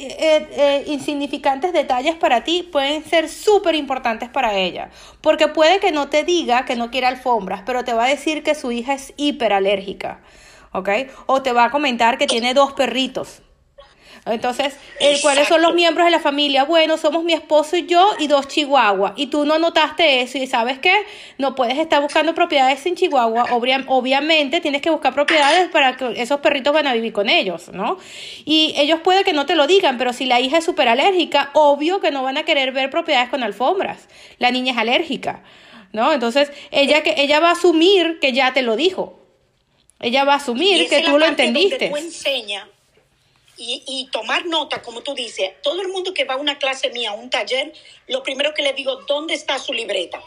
eh, 0.00 0.16
eh, 0.16 0.48
eh, 0.52 0.84
insignificantes 0.86 1.72
detalles 1.72 2.14
para 2.14 2.44
ti 2.44 2.62
pueden 2.62 3.04
ser 3.04 3.28
súper 3.28 3.74
importantes 3.74 4.28
para 4.28 4.54
ella, 4.54 4.90
porque 5.20 5.48
puede 5.48 5.80
que 5.80 5.90
no 5.90 6.08
te 6.08 6.22
diga 6.22 6.64
que 6.64 6.76
no 6.76 6.92
quiere 6.92 7.08
alfombras, 7.08 7.62
pero 7.66 7.82
te 7.82 7.94
va 7.94 8.04
a 8.04 8.08
decir 8.08 8.44
que 8.44 8.54
su 8.54 8.70
hija 8.70 8.94
es 8.94 9.12
hiperalérgica, 9.16 10.20
¿ok? 10.72 10.88
O 11.26 11.42
te 11.42 11.52
va 11.52 11.64
a 11.64 11.70
comentar 11.70 12.18
que 12.18 12.26
tiene 12.26 12.54
dos 12.54 12.72
perritos. 12.72 13.42
Entonces, 14.32 14.76
¿cuáles 15.22 15.48
son 15.48 15.62
los 15.62 15.74
miembros 15.74 16.04
de 16.04 16.10
la 16.10 16.20
familia? 16.20 16.64
Bueno, 16.64 16.98
somos 16.98 17.24
mi 17.24 17.32
esposo 17.32 17.76
y 17.76 17.86
yo 17.86 18.10
y 18.18 18.26
dos 18.26 18.48
chihuahuas. 18.48 19.12
Y 19.16 19.28
tú 19.28 19.44
no 19.44 19.58
notaste 19.58 20.20
eso 20.20 20.38
y 20.38 20.46
sabes 20.46 20.78
qué, 20.78 20.94
no 21.38 21.54
puedes 21.54 21.78
estar 21.78 22.02
buscando 22.02 22.34
propiedades 22.34 22.80
sin 22.80 22.94
chihuahua. 22.94 23.46
obviamente 23.50 24.60
tienes 24.60 24.82
que 24.82 24.90
buscar 24.90 25.14
propiedades 25.14 25.68
para 25.68 25.96
que 25.96 26.20
esos 26.20 26.40
perritos 26.40 26.72
van 26.72 26.86
a 26.86 26.94
vivir 26.94 27.12
con 27.12 27.28
ellos, 27.28 27.70
¿no? 27.72 27.98
Y 28.44 28.74
ellos 28.76 29.00
puede 29.02 29.24
que 29.24 29.32
no 29.32 29.46
te 29.46 29.54
lo 29.54 29.66
digan, 29.66 29.98
pero 29.98 30.12
si 30.12 30.26
la 30.26 30.40
hija 30.40 30.58
es 30.58 30.64
súper 30.64 30.88
alérgica, 30.88 31.50
obvio 31.54 32.00
que 32.00 32.10
no 32.10 32.22
van 32.22 32.36
a 32.36 32.44
querer 32.44 32.72
ver 32.72 32.90
propiedades 32.90 33.30
con 33.30 33.42
alfombras. 33.42 34.08
La 34.38 34.50
niña 34.50 34.72
es 34.72 34.78
alérgica, 34.78 35.42
¿no? 35.92 36.12
Entonces, 36.12 36.52
ella, 36.70 37.02
que, 37.02 37.14
ella 37.16 37.40
va 37.40 37.48
a 37.48 37.52
asumir 37.52 38.18
que 38.20 38.32
ya 38.32 38.52
te 38.52 38.62
lo 38.62 38.76
dijo. 38.76 39.18
Ella 40.00 40.24
va 40.24 40.34
a 40.34 40.36
asumir 40.36 40.88
que 40.88 41.02
tú 41.02 41.18
lo 41.18 41.26
entendiste. 41.26 41.88
Tú 41.88 41.96
enseña 41.96 42.68
y, 43.58 44.08
tomar 44.12 44.46
nota, 44.46 44.82
como 44.82 45.02
tú 45.02 45.14
dices, 45.14 45.50
todo 45.62 45.82
el 45.82 45.88
mundo 45.88 46.14
que 46.14 46.24
va 46.24 46.34
a 46.34 46.36
una 46.36 46.58
clase 46.58 46.90
mía, 46.90 47.10
a 47.10 47.14
un 47.14 47.28
taller, 47.28 47.72
lo 48.06 48.22
primero 48.22 48.54
que 48.54 48.62
le 48.62 48.72
digo, 48.72 48.96
¿dónde 49.02 49.34
está 49.34 49.58
su 49.58 49.72
libreta? 49.72 50.22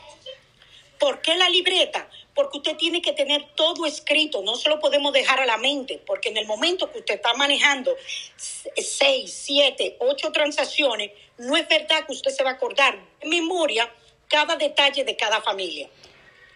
¿Por 1.00 1.22
qué 1.22 1.36
la 1.36 1.50
libreta? 1.50 2.10
Porque 2.36 2.58
usted 2.58 2.76
tiene 2.76 3.02
que 3.02 3.14
tener 3.14 3.46
todo 3.56 3.86
escrito, 3.86 4.42
no 4.42 4.56
se 4.56 4.70
lo 4.70 4.80
podemos 4.80 5.14
dejar 5.14 5.40
a 5.40 5.46
la 5.46 5.58
mente, 5.58 6.02
porque 6.06 6.30
en 6.30 6.38
el 6.38 6.46
momento 6.46 6.92
que 6.92 7.00
usted 7.00 7.16
está 7.16 7.34
manejando 7.34 7.96
seis, 8.36 9.34
siete, 9.34 9.96
ocho 10.00 10.32
transacciones, 10.32 11.12
no 11.38 11.56
es 11.56 11.68
verdad 11.68 12.06
que 12.06 12.12
usted 12.14 12.32
se 12.32 12.44
va 12.44 12.52
a 12.52 12.54
acordar 12.54 13.00
de 13.22 13.30
memoria 13.30 13.90
cada 14.28 14.58
detalle 14.58 15.04
de 15.06 15.16
cada 15.16 15.42
familia. 15.42 15.90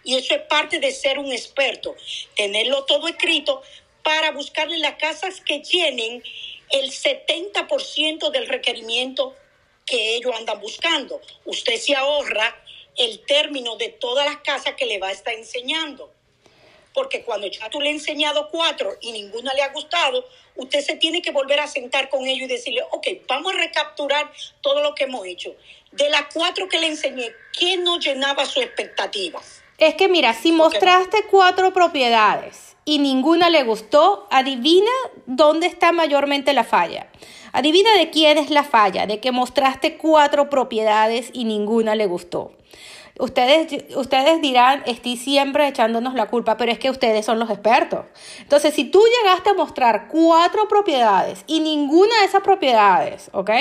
Y 0.06 0.16
eso 0.16 0.36
es 0.36 0.42
parte 0.44 0.80
de 0.80 0.92
ser 0.92 1.20
un 1.20 1.32
experto, 1.32 1.96
tenerlo 2.36 2.86
todo 2.86 3.08
escrito 3.08 3.62
para 4.04 4.32
buscarle 4.32 4.78
las 4.78 4.96
casas 4.96 5.42
que 5.42 5.62
llenen 5.62 6.24
el 6.70 6.92
70% 6.92 8.30
del 8.30 8.48
requerimiento 8.48 9.36
que 9.86 10.16
ellos 10.16 10.34
andan 10.38 10.60
buscando. 10.60 11.20
Usted 11.46 11.78
se 11.78 11.96
ahorra 11.96 12.56
el 12.96 13.20
término 13.26 13.78
de 13.78 13.90
todas 13.90 14.26
las 14.26 14.38
casas 14.38 14.76
que 14.76 14.86
le 14.86 15.00
va 15.00 15.10
a 15.10 15.12
estar 15.12 15.34
enseñando. 15.34 16.12
Porque 16.94 17.24
cuando 17.24 17.48
ya 17.48 17.70
tú 17.70 17.82
le 17.82 17.90
has 17.90 17.96
enseñado 17.96 18.48
cuatro 18.50 18.96
y 19.02 19.12
ninguna 19.12 19.54
le 19.54 19.64
ha 19.64 19.74
gustado, 19.74 20.26
usted 20.56 20.82
se 20.82 20.96
tiene 20.96 21.22
que 21.22 21.32
volver 21.32 21.60
a 21.60 21.68
sentar 21.68 22.10
con 22.10 22.26
ellos 22.26 22.46
y 22.46 22.54
decirle, 22.54 22.84
ok, 22.92 23.08
vamos 23.28 23.54
a 23.54 23.58
recapturar 23.58 24.32
todo 24.62 24.82
lo 24.82 24.96
que 24.96 25.06
hemos 25.06 25.26
hecho. 25.26 25.56
De 25.92 26.10
las 26.10 26.28
cuatro 26.34 26.70
que 26.70 26.80
le 26.80 26.88
enseñé, 26.88 27.32
¿quién 27.58 27.84
no 27.84 28.00
llenaba 28.00 28.46
su 28.46 28.62
expectativa? 28.62 29.42
Es 29.78 29.96
que 29.96 30.08
mira, 30.08 30.34
si 30.34 30.54
mostraste 30.54 31.26
cuatro 31.30 31.74
propiedades 31.74 32.78
y 32.86 33.00
ninguna 33.00 33.50
le 33.50 33.64
gustó, 33.64 34.26
adivina 34.32 34.92
dónde 35.26 35.68
está 35.68 35.92
mayormente 35.92 36.54
la 36.54 36.64
falla. 36.64 37.08
Adivina 37.52 37.90
de 37.98 38.10
quién 38.10 38.38
es 38.38 38.50
la 38.50 38.64
falla, 38.64 39.06
de 39.06 39.20
que 39.20 39.34
mostraste 39.34 39.98
cuatro 39.98 40.50
propiedades 40.50 41.30
y 41.34 41.44
ninguna 41.44 41.96
le 41.96 42.06
gustó. 42.06 42.54
Ustedes, 43.18 43.86
ustedes 43.96 44.42
dirán, 44.42 44.84
estoy 44.86 45.16
siempre 45.16 45.68
echándonos 45.70 46.16
la 46.16 46.28
culpa, 46.28 46.58
pero 46.58 46.72
es 46.72 46.80
que 46.80 46.90
ustedes 46.90 47.26
son 47.26 47.40
los 47.40 47.50
expertos. 47.50 48.06
Entonces, 48.40 48.74
si 48.74 48.84
tú 48.84 49.02
llegaste 49.22 49.52
a 49.52 49.54
mostrar 49.54 50.10
cuatro 50.10 50.68
propiedades 50.68 51.46
y 51.48 51.62
ninguna 51.62 52.14
de 52.20 52.26
esas 52.26 52.42
propiedades, 52.42 53.30
¿ok? 53.32 53.52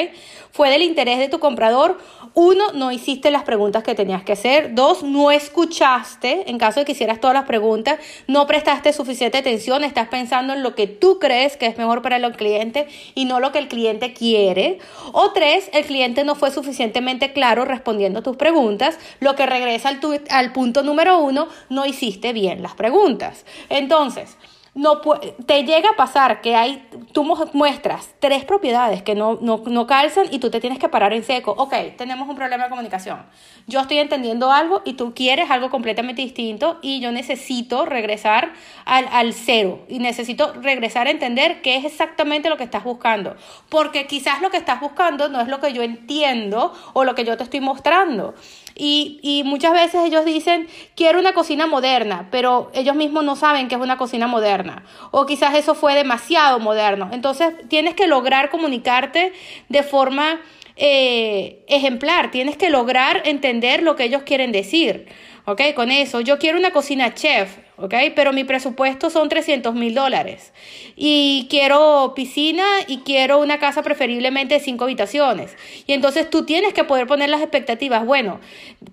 Fue 0.51 0.71
del 0.71 0.83
interés 0.83 1.19
de 1.19 1.29
tu 1.29 1.39
comprador, 1.39 1.99
uno, 2.35 2.73
no 2.73 2.91
hiciste 2.91 3.31
las 3.31 3.45
preguntas 3.45 3.85
que 3.85 3.95
tenías 3.95 4.25
que 4.25 4.33
hacer. 4.33 4.75
Dos, 4.75 5.05
no 5.05 5.31
escuchaste, 5.31 6.51
en 6.51 6.59
caso 6.59 6.81
de 6.81 6.87
que 6.87 6.93
hicieras 6.93 7.21
todas 7.21 7.35
las 7.35 7.45
preguntas, 7.45 8.01
no 8.27 8.49
prestaste 8.49 8.93
suficiente 8.93 9.39
atención, 9.39 9.85
estás 9.85 10.09
pensando 10.09 10.53
en 10.53 10.65
lo 10.65 10.75
que 10.75 10.89
tú 10.89 11.21
crees 11.21 11.57
que 11.57 11.67
es 11.67 11.79
mejor 11.79 12.03
para 12.03 12.17
el 12.17 12.33
cliente 12.33 12.89
y 13.15 13.25
no 13.25 13.39
lo 13.39 13.53
que 13.53 13.59
el 13.59 13.69
cliente 13.69 14.13
quiere. 14.15 14.79
O 15.13 15.31
tres, 15.31 15.71
el 15.73 15.85
cliente 15.85 16.25
no 16.25 16.35
fue 16.35 16.51
suficientemente 16.51 17.33
claro 17.33 17.65
respondiendo 17.65 18.23
tus 18.23 18.37
preguntas, 18.37 18.99
lo 19.21 19.37
que 19.37 19.44
regresa 19.47 19.91
al, 20.31 20.53
punto 20.53 20.83
número 20.83 21.19
uno, 21.19 21.49
no 21.69 21.87
hiciste 21.87 22.33
bien 22.33 22.63
las 22.63 22.75
preguntas. 22.75 23.45
Entonces, 23.69 24.37
no 24.75 25.01
te 25.47 25.63
llega 25.63 25.91
a 25.91 25.97
pasar 25.97 26.41
que 26.41 26.57
hay, 26.57 26.85
tú 27.13 27.25
muestras 27.53 28.11
tres 28.19 28.45
propiedades 28.45 29.03
que 29.03 29.15
no, 29.15 29.39
no, 29.41 29.63
no, 29.67 29.87
calzan 29.87 30.27
y 30.33 30.41
tú 30.41 30.51
te 30.51 30.61
tienes 30.61 30.81
que 30.81 30.89
parar 30.89 31.13
en 31.13 31.23
seco. 31.23 31.55
Ok, 31.57 31.75
tenemos 31.97 32.29
un 32.29 32.35
problema 32.35 32.65
de 32.65 32.71
comunicación. 32.71 33.25
Yo 33.69 33.81
estoy 33.81 33.99
entendiendo 33.99 34.51
algo 34.51 34.83
y 34.85 34.95
tú 34.95 35.15
quieres 35.15 35.49
algo 35.51 35.71
completamente 35.71 36.23
distinto 36.23 36.79
y 36.83 36.99
yo 36.99 37.13
necesito 37.13 37.87
regresar 37.87 38.53
al, 38.85 39.07
al 39.13 39.33
cero 39.33 39.85
y 39.89 40.01
necesito 40.01 40.53
regresar 40.55 41.07
a 41.07 41.11
entender 41.11 41.63
qué 41.63 41.77
es 41.77 41.85
exactamente 41.85 42.49
lo 42.49 42.57
que 42.57 42.65
estás 42.65 42.83
buscando. 42.83 43.37
Porque 43.69 44.09
quizás 44.09 44.43
lo 44.43 44.51
que 44.51 44.57
estás 44.57 44.81
buscando 44.81 45.29
no 45.29 45.41
es 45.41 45.47
lo 45.47 45.61
que 45.61 45.73
yo 45.73 45.83
entiendo 45.83 46.73
o 46.95 47.05
lo 47.05 47.15
que 47.15 47.25
yo 47.25 47.37
te 47.37 47.45
estoy 47.45 47.61
mostrando. 47.61 48.35
Y, 48.77 49.21
y, 49.23 49.45
muchas 49.45 49.73
veces 49.73 50.03
ellos 50.05 50.25
dicen, 50.25 50.67
quiero 50.97 51.21
una 51.21 51.33
cocina 51.33 51.67
moderna, 51.67 52.27
pero 52.33 52.71
ellos 52.75 52.97
mismos 52.97 53.23
no 53.23 53.37
saben 53.37 53.69
que 53.69 53.77
es 53.77 53.81
una 53.81 53.97
cocina 53.97 54.27
moderna. 54.27 54.85
O 55.13 55.27
quizás 55.27 55.55
eso 55.55 55.77
fue 55.77 55.95
demasiado 55.95 56.59
moderno. 56.59 57.09
Entonces 57.13 57.55
tienes 57.69 57.95
que 57.95 58.09
lograr 58.09 58.51
comunicarte 58.51 59.33
de 59.69 59.83
forma 59.85 60.41
eh, 60.77 61.65
ejemplar, 61.69 62.33
tienes 62.33 62.57
que 62.57 62.69
lograr 62.69 63.23
entender 63.27 63.81
lo 63.81 63.95
que 63.95 64.05
ellos 64.05 64.23
quieren 64.23 64.51
decir. 64.51 65.07
¿Ok? 65.47 65.61
Con 65.75 65.91
eso, 65.91 66.23
yo 66.23 66.39
quiero 66.39 66.59
una 66.59 66.71
cocina 66.71 67.13
chef, 67.13 67.59
¿ok? 67.77 67.95
Pero 68.17 68.33
mi 68.33 68.45
presupuesto 68.45 69.11
son 69.11 69.29
300 69.29 69.75
mil 69.75 69.95
dólares. 69.95 70.55
Y 70.97 71.47
quiero 71.51 72.15
piscina 72.17 72.65
y 72.87 72.99
quiero 72.99 73.41
una 73.41 73.59
casa 73.59 73.83
preferiblemente 73.83 74.55
de 74.55 74.61
cinco 74.61 74.85
habitaciones. 74.85 75.55
Y 75.87 75.93
entonces 75.93 76.31
tú 76.31 76.47
tienes 76.47 76.73
que 76.73 76.85
poder 76.85 77.07
poner 77.07 77.29
las 77.29 77.43
expectativas. 77.43 78.07
Bueno, 78.07 78.41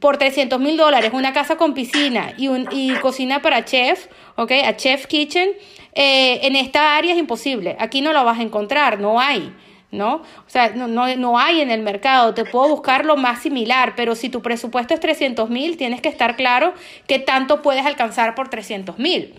por 0.01 0.17
300 0.17 0.59
mil 0.59 0.75
dólares, 0.75 1.11
una 1.13 1.31
casa 1.31 1.55
con 1.55 1.73
piscina 1.73 2.33
y, 2.37 2.49
un, 2.49 2.67
y 2.71 2.95
cocina 2.95 3.41
para 3.41 3.63
chef, 3.63 4.07
¿ok? 4.35 4.51
A 4.65 4.75
chef 4.75 5.07
kitchen. 5.07 5.51
Eh, 5.93 6.45
en 6.45 6.57
esta 6.57 6.97
área 6.97 7.13
es 7.13 7.19
imposible. 7.19 7.77
Aquí 7.79 8.01
no 8.01 8.11
lo 8.11 8.25
vas 8.25 8.39
a 8.39 8.43
encontrar, 8.43 8.99
no 8.99 9.21
hay. 9.21 9.53
¿No? 9.91 10.15
O 10.15 10.49
sea, 10.49 10.69
no, 10.69 10.87
no, 10.87 11.13
no, 11.15 11.37
hay 11.37 11.61
en 11.61 11.69
el 11.69 11.81
mercado, 11.81 12.33
te 12.33 12.45
puedo 12.45 12.69
buscar 12.69 13.05
lo 13.05 13.17
más 13.17 13.41
similar, 13.41 13.93
pero 13.95 14.15
si 14.15 14.29
tu 14.29 14.41
presupuesto 14.41 14.93
es 14.93 14.99
300 14.99 15.49
mil, 15.49 15.77
tienes 15.77 16.01
que 16.01 16.09
estar 16.09 16.35
claro 16.35 16.73
que 17.07 17.19
tanto 17.19 17.61
puedes 17.61 17.85
alcanzar 17.85 18.33
por 18.33 18.49
300 18.49 18.97
mil. 18.97 19.35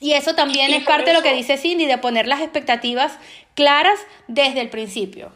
Y 0.00 0.12
eso 0.12 0.34
también 0.34 0.72
es 0.72 0.84
parte 0.84 1.06
de 1.06 1.14
lo 1.14 1.22
que 1.22 1.32
dice 1.32 1.56
Cindy, 1.56 1.86
de 1.86 1.98
poner 1.98 2.26
las 2.26 2.40
expectativas 2.40 3.18
claras 3.54 3.98
desde 4.28 4.60
el 4.60 4.68
principio. 4.68 5.32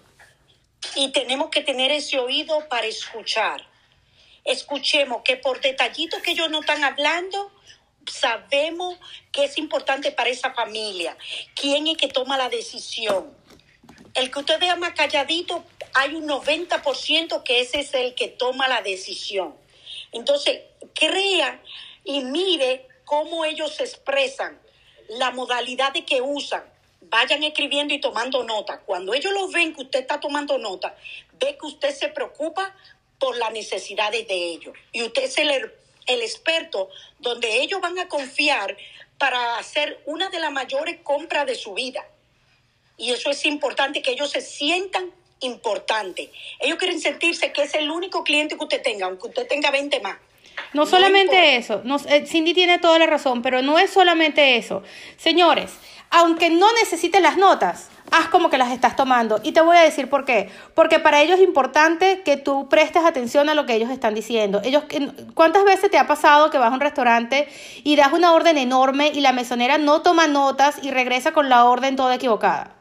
Y 0.94 1.10
tenemos 1.10 1.48
que 1.50 1.62
tener 1.62 1.90
ese 1.90 2.18
oído 2.18 2.68
para 2.68 2.86
escuchar. 2.86 3.66
Escuchemos 4.44 5.22
que 5.24 5.36
por 5.36 5.60
detallitos 5.60 6.20
que 6.22 6.32
ellos 6.32 6.50
no 6.50 6.60
están 6.60 6.84
hablando, 6.84 7.50
sabemos 8.10 8.98
que 9.32 9.44
es 9.44 9.58
importante 9.58 10.12
para 10.12 10.30
esa 10.30 10.52
familia. 10.52 11.16
¿Quién 11.54 11.86
es 11.86 11.96
que 11.96 12.08
toma 12.08 12.36
la 12.36 12.48
decisión? 12.48 13.37
El 14.18 14.32
que 14.32 14.40
usted 14.40 14.58
vea 14.58 14.74
más 14.74 14.94
calladito, 14.94 15.64
hay 15.94 16.14
un 16.16 16.28
90% 16.28 17.42
que 17.44 17.60
ese 17.60 17.80
es 17.80 17.94
el 17.94 18.14
que 18.14 18.28
toma 18.28 18.66
la 18.66 18.82
decisión. 18.82 19.54
Entonces, 20.10 20.60
crea 20.92 21.62
y 22.04 22.22
mire 22.22 22.88
cómo 23.04 23.44
ellos 23.44 23.76
se 23.76 23.84
expresan, 23.84 24.60
la 25.08 25.30
modalidad 25.30 25.92
de 25.92 26.04
que 26.04 26.20
usan. 26.20 26.64
Vayan 27.00 27.44
escribiendo 27.44 27.94
y 27.94 28.00
tomando 28.00 28.42
nota. 28.42 28.80
Cuando 28.80 29.14
ellos 29.14 29.32
lo 29.32 29.48
ven 29.48 29.72
que 29.72 29.82
usted 29.82 30.00
está 30.00 30.18
tomando 30.18 30.58
nota, 30.58 30.96
ve 31.38 31.56
que 31.58 31.66
usted 31.66 31.94
se 31.94 32.08
preocupa 32.08 32.74
por 33.20 33.36
las 33.36 33.52
necesidades 33.52 34.26
de 34.26 34.34
ellos. 34.34 34.76
Y 34.92 35.02
usted 35.02 35.24
es 35.24 35.38
el, 35.38 35.72
el 36.06 36.22
experto 36.22 36.90
donde 37.20 37.60
ellos 37.60 37.80
van 37.80 37.98
a 38.00 38.08
confiar 38.08 38.76
para 39.16 39.58
hacer 39.58 40.02
una 40.06 40.28
de 40.28 40.40
las 40.40 40.50
mayores 40.50 40.98
compras 41.04 41.46
de 41.46 41.54
su 41.54 41.74
vida. 41.74 42.04
Y 42.98 43.12
eso 43.12 43.30
es 43.30 43.46
importante, 43.46 44.02
que 44.02 44.10
ellos 44.10 44.30
se 44.30 44.42
sientan 44.42 45.10
importantes. 45.40 46.28
Ellos 46.60 46.78
quieren 46.78 47.00
sentirse 47.00 47.52
que 47.52 47.62
es 47.62 47.74
el 47.74 47.90
único 47.90 48.24
cliente 48.24 48.56
que 48.56 48.64
usted 48.64 48.82
tenga, 48.82 49.06
aunque 49.06 49.28
usted 49.28 49.46
tenga 49.46 49.70
20 49.70 50.00
más. 50.00 50.16
No, 50.72 50.84
solamente 50.84 51.56
eso, 51.56 51.80
no, 51.84 51.96
eh, 52.08 52.26
Cindy 52.26 52.52
tiene 52.52 52.78
toda 52.78 52.98
la 52.98 53.06
razón, 53.06 53.42
pero 53.42 53.62
no 53.62 53.78
es 53.78 53.90
solamente 53.90 54.56
eso. 54.56 54.82
Señores, 55.16 55.70
aunque 56.10 56.50
no 56.50 56.72
necesites 56.74 57.22
las 57.22 57.36
notas, 57.36 57.88
haz 58.10 58.28
como 58.28 58.50
que 58.50 58.58
las 58.58 58.72
estás 58.72 58.96
tomando. 58.96 59.40
Y 59.42 59.52
te 59.52 59.60
voy 59.60 59.76
a 59.76 59.82
decir 59.82 60.08
por 60.08 60.24
qué. 60.24 60.50
Porque 60.74 60.98
para 60.98 61.20
ellos 61.20 61.38
es 61.38 61.44
importante 61.44 62.22
que 62.22 62.36
tú 62.36 62.68
prestes 62.68 63.04
atención 63.04 63.48
a 63.48 63.54
lo 63.54 63.66
que 63.66 63.74
ellos 63.74 63.90
están 63.90 64.14
diciendo. 64.14 64.60
Ellos, 64.64 64.84
¿Cuántas 65.34 65.64
veces 65.64 65.90
te 65.90 65.98
ha 65.98 66.06
pasado 66.06 66.50
que 66.50 66.58
vas 66.58 66.70
a 66.70 66.74
un 66.74 66.80
restaurante 66.80 67.48
y 67.84 67.96
das 67.96 68.12
una 68.12 68.32
orden 68.32 68.58
enorme 68.58 69.10
y 69.14 69.20
la 69.20 69.32
mesonera 69.32 69.78
no 69.78 70.02
toma 70.02 70.26
notas 70.26 70.76
y 70.82 70.90
regresa 70.90 71.32
con 71.32 71.48
la 71.48 71.64
orden 71.64 71.96
toda 71.96 72.14
equivocada? 72.14 72.77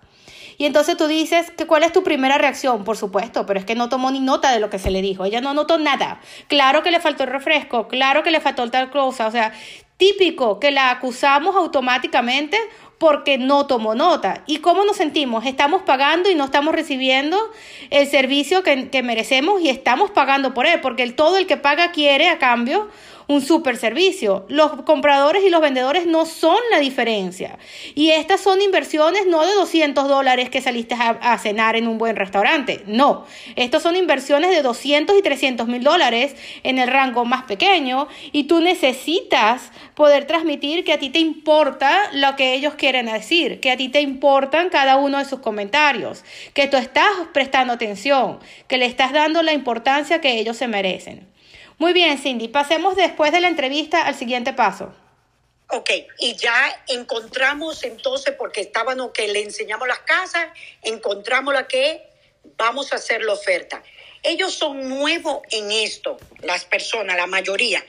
Y 0.58 0.66
entonces 0.66 0.98
tú 0.98 1.08
dices, 1.08 1.52
que 1.52 1.68
¿cuál 1.68 1.84
es 1.84 1.94
tu 1.94 2.04
primera 2.04 2.38
reacción? 2.38 2.84
Por 2.84 2.98
supuesto, 2.98 3.46
pero 3.46 3.60
es 3.60 3.66
que 3.66 3.76
no 3.76 3.90
tomó 3.90 4.10
ni 4.10 4.20
nota 4.20 4.52
de 4.52 4.60
lo 4.60 4.70
que 4.70 4.80
se 4.80 4.90
le 4.90 5.02
dijo. 5.02 5.24
Ella 5.24 5.42
no 5.42 5.54
notó 5.54 5.78
nada. 5.78 6.20
Claro 6.48 6.82
que 6.82 6.92
le 6.92 7.00
faltó 7.00 7.24
el 7.24 7.30
refresco, 7.30 7.88
claro 7.88 8.24
que 8.24 8.32
le 8.32 8.42
faltó 8.42 8.64
el 8.64 8.72
tal 8.72 8.90
cosa. 8.90 9.28
O 9.28 9.32
sea, 9.32 9.54
típico 9.98 10.60
que 10.60 10.72
la 10.72 10.92
acusamos 10.92 11.56
automáticamente 11.56 12.58
porque 12.98 13.38
no 13.38 13.68
tomó 13.68 13.94
nota. 13.94 14.44
¿Y 14.48 14.58
cómo 14.58 14.84
nos 14.84 14.98
sentimos? 14.98 15.46
Estamos 15.46 15.84
pagando 15.84 16.30
y 16.32 16.36
no 16.36 16.46
estamos 16.46 16.74
recibiendo 16.74 17.38
el 17.90 18.08
servicio 18.08 18.64
que, 18.64 19.04
merecemos 19.04 19.62
y 19.62 19.70
estamos 19.70 20.10
pagando 20.12 20.54
por 20.54 20.66
él, 20.66 20.82
porque 20.82 21.10
todo 21.12 21.38
el 21.38 21.46
que 21.46 21.58
paga 21.58 21.92
quiere 21.92 22.30
a 22.30 22.40
cambio 22.40 22.90
un 23.28 23.42
super 23.42 23.78
servicio. 23.78 24.46
Los 24.50 24.82
compradores 24.84 25.44
y 25.44 25.50
los 25.50 25.62
vendedores 25.62 26.06
no 26.06 26.26
son 26.26 26.58
la 26.72 26.80
diferencia. 26.80 27.58
Y 27.96 28.12
estas 28.12 28.42
son 28.42 28.62
inversiones 28.62 29.28
no 29.28 29.46
de 29.46 29.54
200 29.54 30.08
dólares 30.08 30.50
que 30.50 30.62
saliste 30.62 30.96
a, 30.98 31.38
cenar 31.38 31.76
en 31.76 31.88
un 31.88 31.98
buen 31.98 32.16
restaurante. 32.16 32.84
No, 32.88 33.26
estas 33.56 33.84
son 33.84 33.96
inversiones 33.96 34.52
de 34.52 34.62
200 34.62 35.18
y 35.18 35.22
300 35.22 35.68
mil 35.68 35.84
dólares 35.84 36.36
en 36.64 36.80
el 36.80 36.88
rango 36.88 37.26
más 37.26 37.44
pequeño 37.44 38.08
y 38.32 38.46
tú 38.46 38.62
necesitas 38.62 39.72
poder 39.94 40.26
transmitir 40.26 40.84
que 40.84 40.94
a 40.94 41.00
ti 41.00 41.10
te 41.10 41.20
importa 41.20 42.00
lo 42.14 42.36
que 42.36 42.54
ellos 42.54 42.76
quieren 42.76 43.08
decir, 43.08 43.60
que 43.60 43.72
a 43.72 43.78
ti 43.78 43.90
te 43.90 44.02
importan 44.02 44.70
cada 44.70 44.98
uno 44.98 45.18
de 45.18 45.26
sus 45.26 45.40
comentarios, 45.40 46.24
que 46.54 46.68
tú 46.68 46.78
estás 46.78 47.12
prestando 47.34 47.74
atención, 47.74 48.40
que 48.68 48.78
le 48.78 48.86
estás 48.86 49.12
dando 49.12 49.44
la 49.44 49.54
importancia 49.54 50.22
que 50.22 50.40
ellos 50.40 50.58
se 50.58 50.68
merecen. 50.68 51.27
Muy 51.78 51.94
bien, 51.94 52.18
Cindy. 52.18 52.48
Pasemos 52.48 52.96
después 52.96 53.32
de 53.32 53.40
la 53.40 53.48
entrevista 53.48 54.06
al 54.06 54.16
siguiente 54.16 54.54
paso. 54.54 54.94
Ok, 55.70 55.90
y 56.20 56.36
ya 56.38 56.84
encontramos 56.88 57.84
entonces, 57.84 58.34
porque 58.38 58.62
estábamos 58.62 59.12
que 59.12 59.28
le 59.28 59.44
enseñamos 59.44 59.88
las 59.88 60.00
casas, 60.00 60.48
encontramos 60.82 61.54
la 61.54 61.68
que 61.68 62.08
vamos 62.58 62.94
a 62.94 62.96
hacer 62.96 63.22
la 63.22 63.34
oferta. 63.34 63.84
Ellos 64.24 64.54
son 64.54 64.88
nuevos 64.88 65.42
en 65.52 65.72
esto, 65.72 66.18
las 66.40 66.64
personas, 66.64 67.18
la 67.18 67.28
mayoría. 67.28 67.86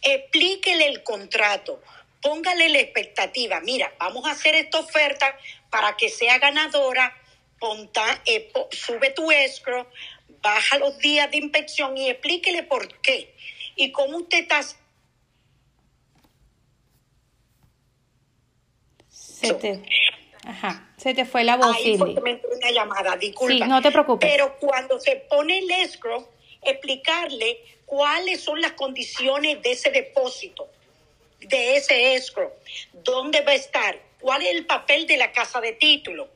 Explíquele 0.00 0.86
el 0.86 1.02
contrato, 1.02 1.82
póngale 2.22 2.70
la 2.70 2.78
expectativa. 2.78 3.60
Mira, 3.60 3.92
vamos 3.98 4.26
a 4.26 4.30
hacer 4.30 4.54
esta 4.54 4.78
oferta 4.78 5.38
para 5.70 5.96
que 5.96 6.08
sea 6.08 6.38
ganadora. 6.38 7.14
Ponta, 7.60 8.22
eh, 8.24 8.52
sube 8.70 9.10
tu 9.10 9.30
escro, 9.32 9.90
baja 10.42 10.78
los 10.78 10.98
días 10.98 11.30
de 11.30 11.38
inspección 11.38 11.96
y 11.96 12.08
explíquele 12.10 12.62
por 12.62 13.00
qué. 13.00 13.34
Y 13.76 13.92
cómo 13.92 14.18
usted 14.18 14.38
está 14.40 14.60
Se 19.08 19.54
te, 19.54 19.82
ajá, 20.44 20.90
se 20.96 21.14
te 21.14 21.24
fue 21.24 21.44
la 21.44 21.56
voz, 21.56 21.76
Ahí 21.76 21.96
fue 21.96 22.14
que 22.14 22.20
me 22.20 22.30
entró 22.32 22.50
una 22.50 22.70
llamada, 22.72 23.16
disculpa. 23.16 23.64
Sí, 23.64 23.70
no 23.70 23.80
te 23.80 23.92
preocupes. 23.92 24.28
Pero 24.28 24.56
cuando 24.58 24.98
se 24.98 25.16
pone 25.16 25.58
el 25.58 25.70
escrow, 25.70 26.28
explicarle 26.62 27.62
cuáles 27.86 28.40
son 28.40 28.60
las 28.60 28.72
condiciones 28.72 29.62
de 29.62 29.70
ese 29.70 29.90
depósito, 29.90 30.68
de 31.38 31.76
ese 31.76 32.14
escrow, 32.14 32.52
dónde 32.92 33.42
va 33.42 33.52
a 33.52 33.54
estar, 33.54 34.00
cuál 34.20 34.42
es 34.42 34.54
el 34.54 34.66
papel 34.66 35.06
de 35.06 35.16
la 35.16 35.30
casa 35.30 35.60
de 35.60 35.72
título, 35.72 36.28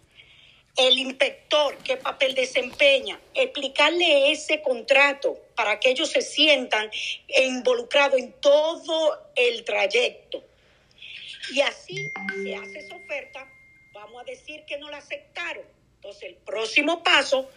el 0.76 0.99
inspector, 0.99 1.76
qué 1.85 1.97
papel 1.97 2.35
desempeña, 2.35 3.21
explicarle 3.35 4.33
ese 4.33 4.62
contrato 4.62 5.38
para 5.55 5.79
que 5.79 5.91
ellos 5.91 6.11
se 6.11 6.23
sientan 6.23 6.91
involucrados 7.29 8.19
en 8.19 8.33
todo 8.41 9.19
el 9.35 9.64
trayecto. 9.64 10.43
Y 11.52 11.61
así 11.61 12.11
se 12.43 12.57
hace 12.57 12.79
esa 12.79 12.97
oferta, 12.97 13.49
vamos 13.93 14.23
a 14.23 14.25
decir 14.25 14.64
que 14.67 14.79
no 14.79 14.88
la 14.91 14.99
aceptaron. 14.99 15.64
Entonces, 15.97 16.31
el 16.31 16.35
próximo 16.37 17.02
paso, 17.02 17.49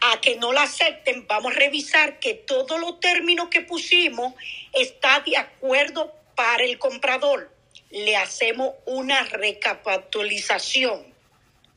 a 0.00 0.20
que 0.20 0.36
no 0.36 0.52
la 0.52 0.62
acepten, 0.62 1.26
vamos 1.26 1.52
a 1.52 1.58
revisar 1.58 2.20
que 2.20 2.34
todos 2.34 2.80
los 2.80 3.00
términos 3.00 3.48
que 3.48 3.60
pusimos 3.60 4.34
está 4.72 5.20
de 5.20 5.36
acuerdo 5.36 6.14
para 6.34 6.64
el 6.64 6.78
comprador. 6.78 7.50
Le 7.90 8.16
hacemos 8.16 8.74
una 8.86 9.24
recapitalización. 9.24 11.11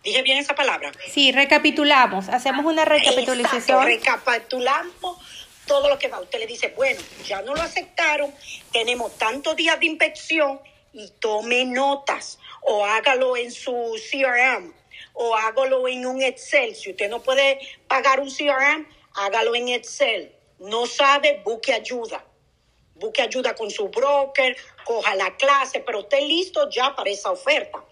¿Dije 0.06 0.22
bien 0.22 0.38
esa 0.38 0.54
palabra? 0.54 0.92
Sí, 1.12 1.32
recapitulamos, 1.32 2.30
hacemos 2.30 2.64
una 2.64 2.86
recapitalización. 2.86 3.84
recapitulamos 3.84 5.18
todo 5.66 5.90
lo 5.90 5.98
que 5.98 6.10
va. 6.10 6.20
Usted 6.20 6.38
le 6.38 6.46
dice, 6.46 6.72
bueno, 6.76 7.02
ya 7.26 7.42
no 7.42 7.56
lo 7.56 7.62
aceptaron, 7.64 8.32
tenemos 8.72 9.18
tantos 9.18 9.56
días 9.56 9.80
de 9.80 9.88
inspección 9.88 10.62
y 10.94 11.10
tome 11.20 11.66
notas 11.66 12.38
o 12.62 12.86
hágalo 12.86 13.36
en 13.36 13.52
su 13.52 14.00
CRM 14.12 14.72
o 15.14 15.36
hágalo 15.36 15.88
en 15.88 16.06
un 16.06 16.22
Excel. 16.22 16.76
Si 16.76 16.92
usted 16.92 17.10
no 17.10 17.24
puede 17.24 17.60
pagar 17.88 18.20
un 18.20 18.30
CRM, 18.30 18.88
hágalo 19.16 19.56
en 19.56 19.70
Excel. 19.70 20.36
No 20.60 20.86
sabe, 20.86 21.42
busque 21.44 21.74
ayuda. 21.74 22.24
Busque 22.94 23.24
ayuda 23.24 23.56
con 23.56 23.72
su 23.72 23.90
broker, 23.90 24.56
coja 24.84 25.16
la 25.16 25.36
clase, 25.36 25.80
pero 25.80 26.02
esté 26.02 26.22
listo 26.22 26.70
ya 26.70 26.96
para 26.96 27.10
esa 27.10 27.32
oferta. 27.32 27.84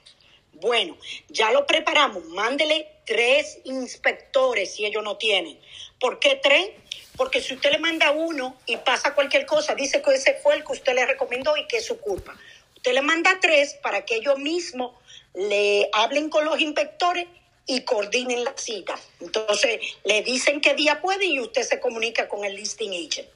Bueno, 0.64 0.98
ya 1.28 1.52
lo 1.52 1.68
preparamos. 1.68 2.24
Mándele 2.24 2.88
tres 3.06 3.60
inspectores 3.66 4.74
si 4.74 4.86
ellos 4.86 5.04
no 5.04 5.18
tienen. 5.18 5.60
¿Por 6.00 6.20
qué 6.20 6.40
tres? 6.42 6.70
Porque 7.18 7.42
si 7.42 7.56
usted 7.56 7.70
le 7.70 7.80
manda 7.80 8.12
uno 8.12 8.56
y 8.66 8.78
pasa 8.78 9.14
cualquier 9.14 9.46
cosa, 9.46 9.76
dice 9.76 10.02
que 10.02 10.12
ese 10.12 10.36
fue 10.36 10.56
el 10.56 10.64
que 10.64 10.72
usted 10.72 10.96
le 10.96 11.06
recomendó 11.06 11.58
y 11.58 11.68
que 11.68 11.78
es 11.78 11.86
su 11.86 12.00
culpa. 12.00 12.34
Usted 12.78 12.94
le 12.94 13.02
manda 13.02 13.40
tres 13.42 13.74
para 13.84 14.06
que 14.06 14.16
ellos 14.16 14.40
mismos 14.40 14.94
le 15.34 15.90
hablen 15.92 16.30
con 16.30 16.46
los 16.46 16.58
inspectores 16.62 17.28
y 17.66 17.82
coordinen 17.82 18.46
la 18.46 18.54
cita. 18.56 18.98
Entonces, 19.20 19.82
le 20.06 20.22
dicen 20.22 20.62
qué 20.62 20.76
día 20.76 21.02
puede 21.02 21.26
y 21.26 21.42
usted 21.42 21.64
se 21.64 21.82
comunica 21.82 22.30
con 22.30 22.46
el 22.46 22.56
listing 22.56 22.92
agent. 22.92 23.28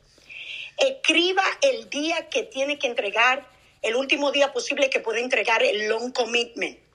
Escriba 0.78 1.44
el 1.62 1.90
día 1.90 2.30
que 2.30 2.44
tiene 2.44 2.80
que 2.80 2.88
entregar, 2.88 3.46
el 3.82 3.98
último 3.98 4.32
día 4.32 4.54
posible 4.54 4.90
que 4.90 5.02
puede 5.02 5.20
entregar 5.20 5.62
el 5.62 5.90
loan 5.90 6.14
commitment. 6.14 6.87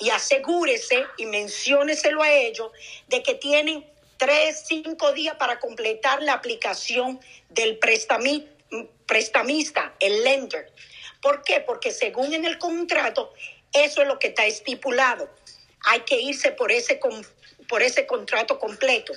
Y 0.00 0.10
asegúrese 0.10 1.04
y 1.16 1.26
mencióneselo 1.26 2.22
a 2.22 2.32
ellos 2.32 2.70
de 3.08 3.22
que 3.22 3.34
tienen 3.34 3.84
tres, 4.16 4.64
cinco 4.66 5.12
días 5.12 5.36
para 5.36 5.58
completar 5.58 6.22
la 6.22 6.34
aplicación 6.34 7.20
del 7.48 7.78
prestamista, 7.78 9.94
el 10.00 10.24
lender. 10.24 10.72
¿Por 11.20 11.42
qué? 11.42 11.60
Porque 11.60 11.90
según 11.90 12.32
en 12.32 12.44
el 12.44 12.58
contrato, 12.58 13.32
eso 13.72 14.02
es 14.02 14.08
lo 14.08 14.18
que 14.18 14.28
está 14.28 14.46
estipulado. 14.46 15.28
Hay 15.84 16.00
que 16.00 16.20
irse 16.20 16.52
por 16.52 16.70
ese, 16.70 17.00
por 17.68 17.82
ese 17.82 18.06
contrato 18.06 18.58
completo. 18.58 19.12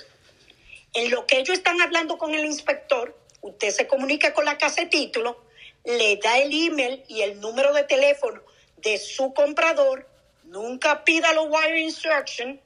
En 0.94 1.10
lo 1.10 1.26
que 1.26 1.38
ellos 1.38 1.56
están 1.56 1.80
hablando 1.80 2.18
con 2.18 2.34
el 2.34 2.44
inspector, 2.44 3.16
usted 3.40 3.70
se 3.70 3.86
comunica 3.86 4.34
con 4.34 4.44
la 4.44 4.58
casa 4.58 4.82
de 4.82 4.88
título, 4.88 5.42
le 5.84 6.16
da 6.16 6.38
el 6.38 6.52
email 6.52 7.02
y 7.08 7.22
el 7.22 7.40
número 7.40 7.72
de 7.72 7.84
teléfono 7.84 8.42
de 8.76 8.98
su 8.98 9.32
comprador, 9.32 10.06
nunca 10.52 11.02
pida 11.02 11.32
los 11.32 11.46
wire 11.48 11.80
instruction, 11.80 12.60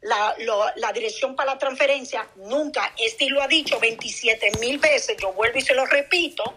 la, 0.00 0.34
la 0.76 0.92
dirección 0.92 1.36
para 1.36 1.52
la 1.52 1.58
transferencia, 1.58 2.26
nunca, 2.36 2.92
este 2.98 3.28
lo 3.28 3.42
ha 3.42 3.48
dicho 3.48 3.78
27 3.78 4.52
mil 4.60 4.78
veces, 4.78 5.16
yo 5.20 5.32
vuelvo 5.34 5.58
y 5.58 5.60
se 5.60 5.74
lo 5.74 5.84
repito, 5.84 6.54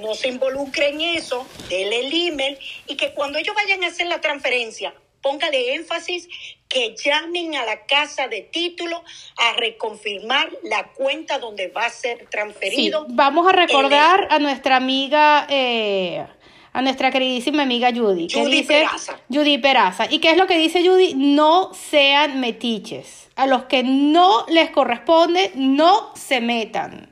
no 0.00 0.14
se 0.14 0.28
involucre 0.28 0.90
en 0.90 1.00
eso, 1.00 1.46
déle 1.70 2.00
el 2.00 2.28
email 2.28 2.58
y 2.86 2.96
que 2.96 3.12
cuando 3.14 3.38
ellos 3.38 3.54
vayan 3.54 3.82
a 3.84 3.86
hacer 3.86 4.06
la 4.06 4.20
transferencia, 4.20 4.94
póngale 5.22 5.74
énfasis 5.74 6.28
que 6.68 6.94
llamen 6.94 7.56
a 7.56 7.64
la 7.64 7.86
casa 7.86 8.28
de 8.28 8.42
título 8.42 9.02
a 9.38 9.54
reconfirmar 9.54 10.50
la 10.64 10.88
cuenta 10.92 11.38
donde 11.38 11.68
va 11.68 11.86
a 11.86 11.90
ser 11.90 12.26
transferido. 12.28 13.06
vamos 13.08 13.48
a 13.48 13.52
recordar 13.52 14.28
a 14.30 14.38
nuestra 14.38 14.76
amiga, 14.76 15.46
eh, 15.48 16.26
a 16.76 16.82
nuestra 16.82 17.10
queridísima 17.10 17.62
amiga 17.62 17.90
Judy. 17.90 18.26
Que 18.26 18.42
Judy 18.42 18.50
dice, 18.58 18.68
Peraza. 18.68 19.18
Judy 19.30 19.56
Peraza. 19.56 20.06
¿Y 20.10 20.18
qué 20.18 20.32
es 20.32 20.36
lo 20.36 20.46
que 20.46 20.58
dice 20.58 20.86
Judy? 20.86 21.14
No 21.14 21.72
sean 21.72 22.38
metiches. 22.38 23.30
A 23.34 23.46
los 23.46 23.64
que 23.64 23.82
no 23.82 24.44
les 24.48 24.68
corresponde, 24.68 25.52
no 25.54 26.10
se 26.14 26.42
metan. 26.42 27.08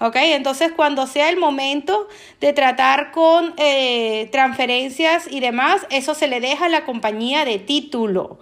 ¿Ok? 0.00 0.16
Entonces, 0.16 0.72
cuando 0.72 1.06
sea 1.06 1.28
el 1.30 1.36
momento 1.36 2.08
de 2.40 2.52
tratar 2.52 3.10
con 3.10 3.54
eh, 3.56 4.28
transferencias 4.32 5.26
y 5.30 5.40
demás, 5.40 5.86
eso 5.90 6.14
se 6.14 6.28
le 6.28 6.40
deja 6.40 6.66
a 6.66 6.68
la 6.68 6.84
compañía 6.84 7.44
de 7.44 7.58
título. 7.58 8.38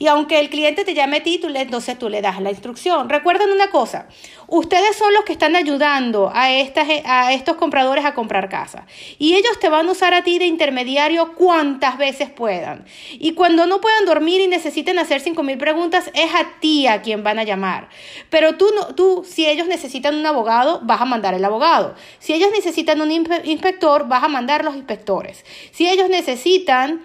Y 0.00 0.06
aunque 0.06 0.38
el 0.38 0.48
cliente 0.48 0.84
te 0.84 0.94
llame 0.94 1.20
título, 1.20 1.58
entonces 1.58 1.98
tú 1.98 2.08
le 2.08 2.22
das 2.22 2.40
la 2.40 2.50
instrucción. 2.50 3.08
Recuerden 3.08 3.50
una 3.50 3.70
cosa, 3.70 4.06
ustedes 4.46 4.96
son 4.96 5.12
los 5.12 5.24
que 5.24 5.32
están 5.32 5.56
ayudando 5.56 6.30
a, 6.32 6.52
estas, 6.52 6.86
a 7.04 7.32
estos 7.32 7.56
compradores 7.56 8.04
a 8.04 8.14
comprar 8.14 8.48
casa. 8.48 8.86
Y 9.18 9.34
ellos 9.34 9.58
te 9.58 9.68
van 9.68 9.88
a 9.88 9.92
usar 9.92 10.14
a 10.14 10.22
ti 10.22 10.38
de 10.38 10.46
intermediario 10.46 11.34
cuantas 11.34 11.98
veces 11.98 12.30
puedan. 12.30 12.84
Y 13.12 13.32
cuando 13.32 13.66
no 13.66 13.80
puedan 13.80 14.04
dormir 14.04 14.40
y 14.40 14.46
necesiten 14.46 15.00
hacer 15.00 15.20
5.000 15.20 15.58
preguntas, 15.58 16.12
es 16.14 16.32
a 16.32 16.60
ti 16.60 16.86
a 16.86 17.02
quien 17.02 17.24
van 17.24 17.40
a 17.40 17.44
llamar. 17.44 17.88
Pero 18.30 18.56
tú, 18.56 18.70
no, 18.76 18.94
tú, 18.94 19.26
si 19.28 19.48
ellos 19.48 19.66
necesitan 19.66 20.14
un 20.14 20.26
abogado, 20.26 20.80
vas 20.84 20.97
a 21.00 21.04
mandar 21.04 21.34
el 21.34 21.44
abogado. 21.44 21.94
Si 22.18 22.32
ellos 22.32 22.50
necesitan 22.52 23.00
un 23.00 23.10
inspector, 23.10 24.08
vas 24.08 24.24
a 24.24 24.28
mandar 24.28 24.64
los 24.64 24.76
inspectores. 24.76 25.44
Si 25.72 25.88
ellos 25.88 26.08
necesitan 26.08 27.00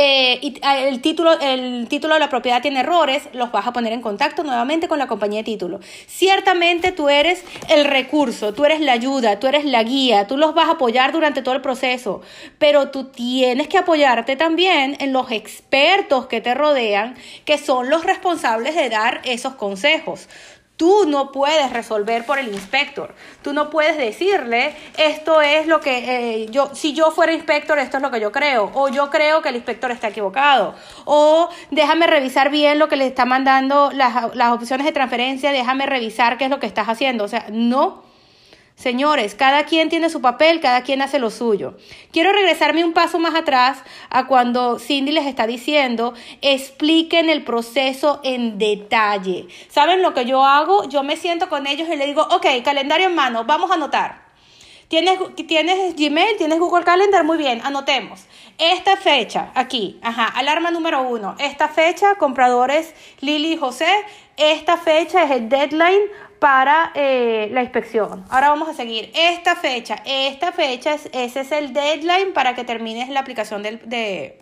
eh, 0.00 0.54
ah, 0.62 0.78
el 0.78 1.00
título, 1.00 1.40
el 1.40 1.88
título 1.88 2.14
de 2.14 2.20
la 2.20 2.28
propiedad 2.28 2.62
tiene 2.62 2.80
errores, 2.80 3.28
los 3.32 3.50
vas 3.50 3.66
a 3.66 3.72
poner 3.72 3.92
en 3.92 4.00
contacto 4.00 4.44
nuevamente 4.44 4.86
con 4.86 5.00
la 5.00 5.08
compañía 5.08 5.40
de 5.40 5.44
título. 5.44 5.80
Ciertamente 6.06 6.92
tú 6.92 7.08
eres 7.08 7.42
el 7.68 7.84
recurso, 7.84 8.54
tú 8.54 8.64
eres 8.64 8.80
la 8.80 8.92
ayuda, 8.92 9.40
tú 9.40 9.48
eres 9.48 9.64
la 9.64 9.82
guía, 9.82 10.28
tú 10.28 10.36
los 10.36 10.54
vas 10.54 10.68
a 10.68 10.72
apoyar 10.72 11.10
durante 11.10 11.42
todo 11.42 11.56
el 11.56 11.62
proceso, 11.62 12.20
pero 12.58 12.90
tú 12.90 13.06
tienes 13.06 13.66
que 13.66 13.78
apoyarte 13.78 14.36
también 14.36 14.96
en 15.00 15.12
los 15.12 15.32
expertos 15.32 16.26
que 16.26 16.40
te 16.40 16.54
rodean, 16.54 17.16
que 17.44 17.58
son 17.58 17.90
los 17.90 18.04
responsables 18.04 18.76
de 18.76 18.90
dar 18.90 19.20
esos 19.24 19.54
consejos. 19.54 20.28
Tú 20.78 21.06
no 21.08 21.32
puedes 21.32 21.72
resolver 21.72 22.24
por 22.24 22.38
el 22.38 22.54
inspector. 22.54 23.12
Tú 23.42 23.52
no 23.52 23.68
puedes 23.68 23.98
decirle, 23.98 24.76
esto 24.96 25.42
es 25.42 25.66
lo 25.66 25.80
que 25.80 26.44
eh, 26.44 26.46
yo, 26.50 26.70
si 26.72 26.94
yo 26.94 27.10
fuera 27.10 27.32
inspector, 27.32 27.80
esto 27.80 27.96
es 27.96 28.02
lo 28.02 28.12
que 28.12 28.20
yo 28.20 28.30
creo. 28.30 28.70
O 28.74 28.88
yo 28.88 29.10
creo 29.10 29.42
que 29.42 29.48
el 29.48 29.56
inspector 29.56 29.90
está 29.90 30.06
equivocado. 30.06 30.76
O 31.04 31.48
déjame 31.72 32.06
revisar 32.06 32.48
bien 32.50 32.78
lo 32.78 32.88
que 32.88 32.94
le 32.94 33.08
está 33.08 33.24
mandando 33.24 33.90
las, 33.92 34.36
las 34.36 34.52
opciones 34.52 34.86
de 34.86 34.92
transferencia, 34.92 35.50
déjame 35.50 35.84
revisar 35.84 36.38
qué 36.38 36.44
es 36.44 36.50
lo 36.50 36.60
que 36.60 36.66
estás 36.66 36.88
haciendo. 36.88 37.24
O 37.24 37.28
sea, 37.28 37.46
no. 37.50 38.07
Señores, 38.78 39.34
cada 39.34 39.64
quien 39.64 39.88
tiene 39.88 40.08
su 40.08 40.20
papel, 40.20 40.60
cada 40.60 40.82
quien 40.82 41.02
hace 41.02 41.18
lo 41.18 41.30
suyo. 41.30 41.76
Quiero 42.12 42.32
regresarme 42.32 42.84
un 42.84 42.92
paso 42.92 43.18
más 43.18 43.34
atrás 43.34 43.82
a 44.08 44.28
cuando 44.28 44.78
Cindy 44.78 45.10
les 45.10 45.26
está 45.26 45.48
diciendo, 45.48 46.14
expliquen 46.42 47.28
el 47.28 47.42
proceso 47.42 48.20
en 48.22 48.56
detalle. 48.56 49.48
¿Saben 49.68 50.00
lo 50.00 50.14
que 50.14 50.26
yo 50.26 50.44
hago? 50.44 50.88
Yo 50.88 51.02
me 51.02 51.16
siento 51.16 51.48
con 51.48 51.66
ellos 51.66 51.88
y 51.92 51.96
le 51.96 52.06
digo, 52.06 52.22
ok, 52.22 52.46
calendario 52.64 53.08
en 53.08 53.16
mano, 53.16 53.42
vamos 53.44 53.72
a 53.72 53.74
anotar. 53.74 54.28
¿Tienes, 54.86 55.18
¿Tienes 55.34 55.96
Gmail? 55.96 56.36
¿Tienes 56.38 56.60
Google 56.60 56.84
Calendar? 56.84 57.24
Muy 57.24 57.36
bien, 57.36 57.60
anotemos. 57.64 58.26
Esta 58.58 58.96
fecha, 58.96 59.50
aquí, 59.56 59.98
ajá, 60.02 60.26
alarma 60.26 60.70
número 60.70 61.02
uno. 61.02 61.34
Esta 61.40 61.66
fecha, 61.68 62.14
compradores 62.14 62.94
Lili 63.20 63.54
y 63.54 63.56
José. 63.56 63.90
Esta 64.36 64.76
fecha 64.76 65.24
es 65.24 65.32
el 65.32 65.48
deadline 65.48 66.00
para 66.38 66.92
eh, 66.94 67.48
la 67.52 67.62
inspección. 67.62 68.24
Ahora 68.30 68.48
vamos 68.50 68.68
a 68.68 68.74
seguir. 68.74 69.10
Esta 69.14 69.56
fecha, 69.56 70.02
esta 70.04 70.52
fecha, 70.52 70.94
es, 70.94 71.08
ese 71.12 71.40
es 71.40 71.52
el 71.52 71.72
deadline 71.72 72.32
para 72.32 72.54
que 72.54 72.64
termines 72.64 73.08
la 73.08 73.20
aplicación 73.20 73.62
del, 73.62 73.80
de, 73.88 74.40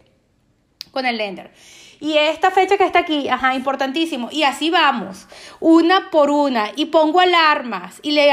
con 0.91 1.07
el 1.07 1.17
lender. 1.17 1.51
Y 1.99 2.19
esta 2.19 2.51
fecha 2.51 2.77
que 2.77 2.85
está 2.85 3.01
aquí, 3.01 3.29
ajá, 3.29 3.55
importantísimo. 3.55 4.29
Y 4.31 4.43
así 4.43 4.71
vamos, 4.71 5.27
una 5.61 6.11
por 6.11 6.31
una. 6.31 6.71
Y 6.77 6.87
pongo 6.87 7.21
alarmas. 7.21 8.01
Y 8.03 8.13
le, 8.13 8.31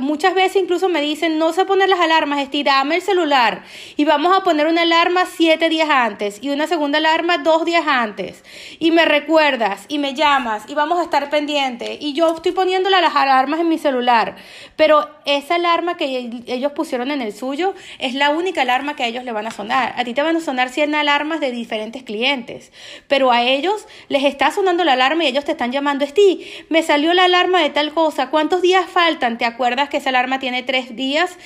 muchas 0.00 0.34
veces 0.34 0.62
incluso 0.62 0.88
me 0.88 1.00
dicen, 1.00 1.38
no 1.38 1.52
sé 1.52 1.64
poner 1.64 1.88
las 1.88 2.00
alarmas, 2.00 2.40
estirame 2.40 2.96
el 2.96 3.02
celular. 3.02 3.62
Y 3.96 4.04
vamos 4.04 4.36
a 4.36 4.42
poner 4.42 4.66
una 4.66 4.82
alarma 4.82 5.24
siete 5.26 5.68
días 5.68 5.88
antes. 5.88 6.38
Y 6.42 6.50
una 6.50 6.66
segunda 6.66 6.98
alarma 6.98 7.38
dos 7.38 7.64
días 7.64 7.84
antes. 7.86 8.42
Y 8.78 8.90
me 8.90 9.04
recuerdas 9.04 9.84
y 9.88 9.98
me 9.98 10.14
llamas 10.14 10.64
y 10.68 10.74
vamos 10.74 10.98
a 10.98 11.04
estar 11.04 11.30
pendientes. 11.30 11.98
Y 12.00 12.12
yo 12.12 12.34
estoy 12.34 12.52
poniéndole 12.52 13.00
las 13.00 13.14
alarmas 13.14 13.60
en 13.60 13.68
mi 13.68 13.78
celular. 13.78 14.36
Pero 14.74 15.08
esa 15.24 15.56
alarma 15.56 15.96
que 15.96 16.42
ellos 16.46 16.72
pusieron 16.72 17.10
en 17.10 17.22
el 17.22 17.32
suyo 17.32 17.74
es 17.98 18.14
la 18.14 18.30
única 18.30 18.62
alarma 18.62 18.96
que 18.96 19.04
a 19.04 19.06
ellos 19.06 19.22
le 19.22 19.32
van 19.32 19.46
a 19.46 19.50
sonar. 19.52 19.94
A 19.96 20.04
ti 20.04 20.12
te 20.12 20.22
van 20.22 20.36
a 20.36 20.40
sonar 20.40 20.70
100 20.70 20.94
alarmas 20.94 21.40
de 21.40 21.52
diferentes 21.52 22.02
clientes 22.02 22.72
pero 23.08 23.32
a 23.32 23.42
ellos 23.42 23.86
les 24.08 24.24
está 24.24 24.50
sonando 24.50 24.84
la 24.84 24.92
alarma 24.92 25.24
y 25.24 25.28
ellos 25.28 25.44
te 25.44 25.52
están 25.52 25.72
llamando, 25.72 26.04
Esti, 26.04 26.46
me 26.68 26.82
salió 26.82 27.14
la 27.14 27.24
alarma 27.24 27.62
de 27.62 27.70
tal 27.70 27.92
cosa, 27.92 28.30
¿cuántos 28.30 28.62
días 28.62 28.86
faltan? 28.88 29.38
¿Te 29.38 29.44
acuerdas 29.44 29.88
que 29.88 29.98
esa 29.98 30.10
alarma 30.10 30.38
tiene 30.38 30.62
tres 30.62 30.96
días? 30.96 31.38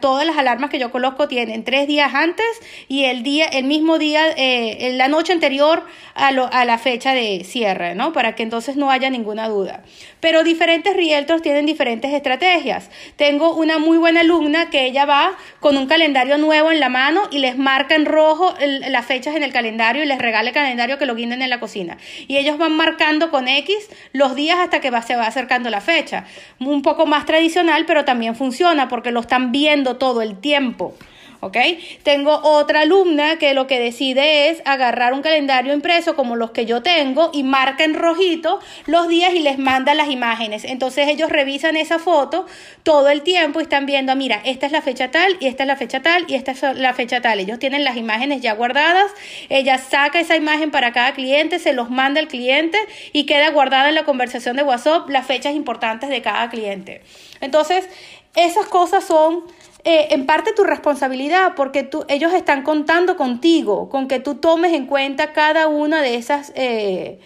todas 0.00 0.26
las 0.26 0.36
alarmas 0.36 0.70
que 0.70 0.78
yo 0.78 0.90
coloco 0.90 1.28
tienen 1.28 1.64
tres 1.64 1.86
días 1.86 2.12
antes 2.14 2.46
y 2.88 3.04
el 3.04 3.22
día, 3.22 3.46
el 3.46 3.64
mismo 3.64 3.98
día, 3.98 4.22
eh, 4.36 4.92
la 4.94 5.08
noche 5.08 5.32
anterior 5.32 5.84
a, 6.14 6.28
a 6.28 6.64
la 6.64 6.78
fecha 6.78 7.14
de 7.14 7.44
cierre, 7.44 7.94
¿no? 7.94 8.12
Para 8.12 8.34
que 8.34 8.42
entonces 8.42 8.76
no 8.76 8.90
haya 8.90 9.10
ninguna 9.10 9.48
duda. 9.48 9.82
Pero 10.20 10.44
diferentes 10.44 10.94
realtors 10.94 11.42
tienen 11.42 11.66
diferentes 11.66 12.12
estrategias. 12.12 12.90
Tengo 13.16 13.54
una 13.54 13.78
muy 13.78 13.98
buena 13.98 14.20
alumna 14.20 14.70
que 14.70 14.84
ella 14.86 15.06
va 15.06 15.32
con 15.60 15.76
un 15.76 15.86
calendario 15.86 16.38
nuevo 16.38 16.70
en 16.70 16.80
la 16.80 16.88
mano 16.88 17.22
y 17.30 17.38
les 17.38 17.56
marca 17.56 17.94
en 17.94 18.06
rojo 18.06 18.54
las 18.88 19.06
fechas 19.06 19.36
en 19.36 19.42
el 19.42 19.52
calendario 19.52 20.02
y 20.02 20.06
les 20.06 20.18
regala 20.18 20.48
el 20.48 20.54
calendario 20.54 20.79
que 20.98 21.06
lo 21.06 21.14
guinden 21.14 21.42
en 21.42 21.50
la 21.50 21.60
cocina. 21.60 21.98
Y 22.28 22.36
ellos 22.36 22.58
van 22.58 22.76
marcando 22.76 23.30
con 23.30 23.48
X 23.48 23.74
los 24.12 24.34
días 24.34 24.58
hasta 24.58 24.80
que 24.80 24.90
se 25.02 25.16
va 25.16 25.26
acercando 25.26 25.70
la 25.70 25.80
fecha. 25.80 26.24
Un 26.58 26.82
poco 26.82 27.06
más 27.06 27.26
tradicional, 27.26 27.84
pero 27.86 28.04
también 28.04 28.34
funciona 28.36 28.88
porque 28.88 29.10
lo 29.10 29.20
están 29.20 29.52
viendo 29.52 29.96
todo 29.96 30.22
el 30.22 30.40
tiempo. 30.40 30.94
¿Ok? 31.40 31.56
Tengo 32.02 32.40
otra 32.42 32.82
alumna 32.82 33.38
que 33.38 33.54
lo 33.54 33.66
que 33.66 33.80
decide 33.80 34.50
es 34.50 34.62
agarrar 34.64 35.12
un 35.12 35.22
calendario 35.22 35.74
impreso 35.74 36.14
como 36.14 36.36
los 36.36 36.50
que 36.50 36.66
yo 36.66 36.82
tengo 36.82 37.30
y 37.32 37.42
marca 37.42 37.84
en 37.84 37.94
rojito 37.94 38.60
los 38.86 39.08
días 39.08 39.34
y 39.34 39.40
les 39.40 39.58
manda 39.58 39.94
las 39.94 40.08
imágenes. 40.08 40.64
Entonces 40.64 41.08
ellos 41.08 41.30
revisan 41.30 41.76
esa 41.76 41.98
foto 41.98 42.46
todo 42.82 43.08
el 43.08 43.22
tiempo 43.22 43.60
y 43.60 43.64
están 43.64 43.86
viendo, 43.86 44.14
mira, 44.16 44.40
esta 44.44 44.66
es 44.66 44.72
la 44.72 44.82
fecha 44.82 45.10
tal 45.10 45.36
y 45.40 45.46
esta 45.46 45.64
es 45.64 45.66
la 45.66 45.76
fecha 45.76 46.02
tal 46.02 46.24
y 46.28 46.34
esta 46.34 46.52
es 46.52 46.62
la 46.76 46.94
fecha 46.94 47.20
tal. 47.20 47.40
Ellos 47.40 47.58
tienen 47.58 47.84
las 47.84 47.96
imágenes 47.96 48.40
ya 48.40 48.54
guardadas, 48.54 49.10
ella 49.48 49.78
saca 49.78 50.20
esa 50.20 50.36
imagen 50.36 50.70
para 50.70 50.92
cada 50.92 51.12
cliente, 51.12 51.58
se 51.58 51.72
los 51.72 51.90
manda 51.90 52.20
al 52.20 52.28
cliente 52.28 52.78
y 53.12 53.24
queda 53.24 53.50
guardada 53.50 53.88
en 53.88 53.94
la 53.94 54.04
conversación 54.04 54.56
de 54.56 54.62
WhatsApp 54.62 55.08
las 55.08 55.26
fechas 55.26 55.54
importantes 55.54 56.10
de 56.10 56.22
cada 56.22 56.48
cliente. 56.50 57.02
Entonces, 57.40 57.88
esas 58.36 58.66
cosas 58.66 59.04
son 59.04 59.44
eh, 59.84 60.08
en 60.10 60.26
parte 60.26 60.52
tu 60.52 60.64
responsabilidad, 60.64 61.54
porque 61.56 61.82
tú, 61.82 62.04
ellos 62.08 62.32
están 62.34 62.62
contando 62.62 63.16
contigo, 63.16 63.88
con 63.88 64.08
que 64.08 64.20
tú 64.20 64.34
tomes 64.34 64.72
en 64.74 64.86
cuenta 64.86 65.32
cada 65.32 65.68
una 65.68 66.02
de 66.02 66.16
esas, 66.16 66.52
eh, 66.54 67.18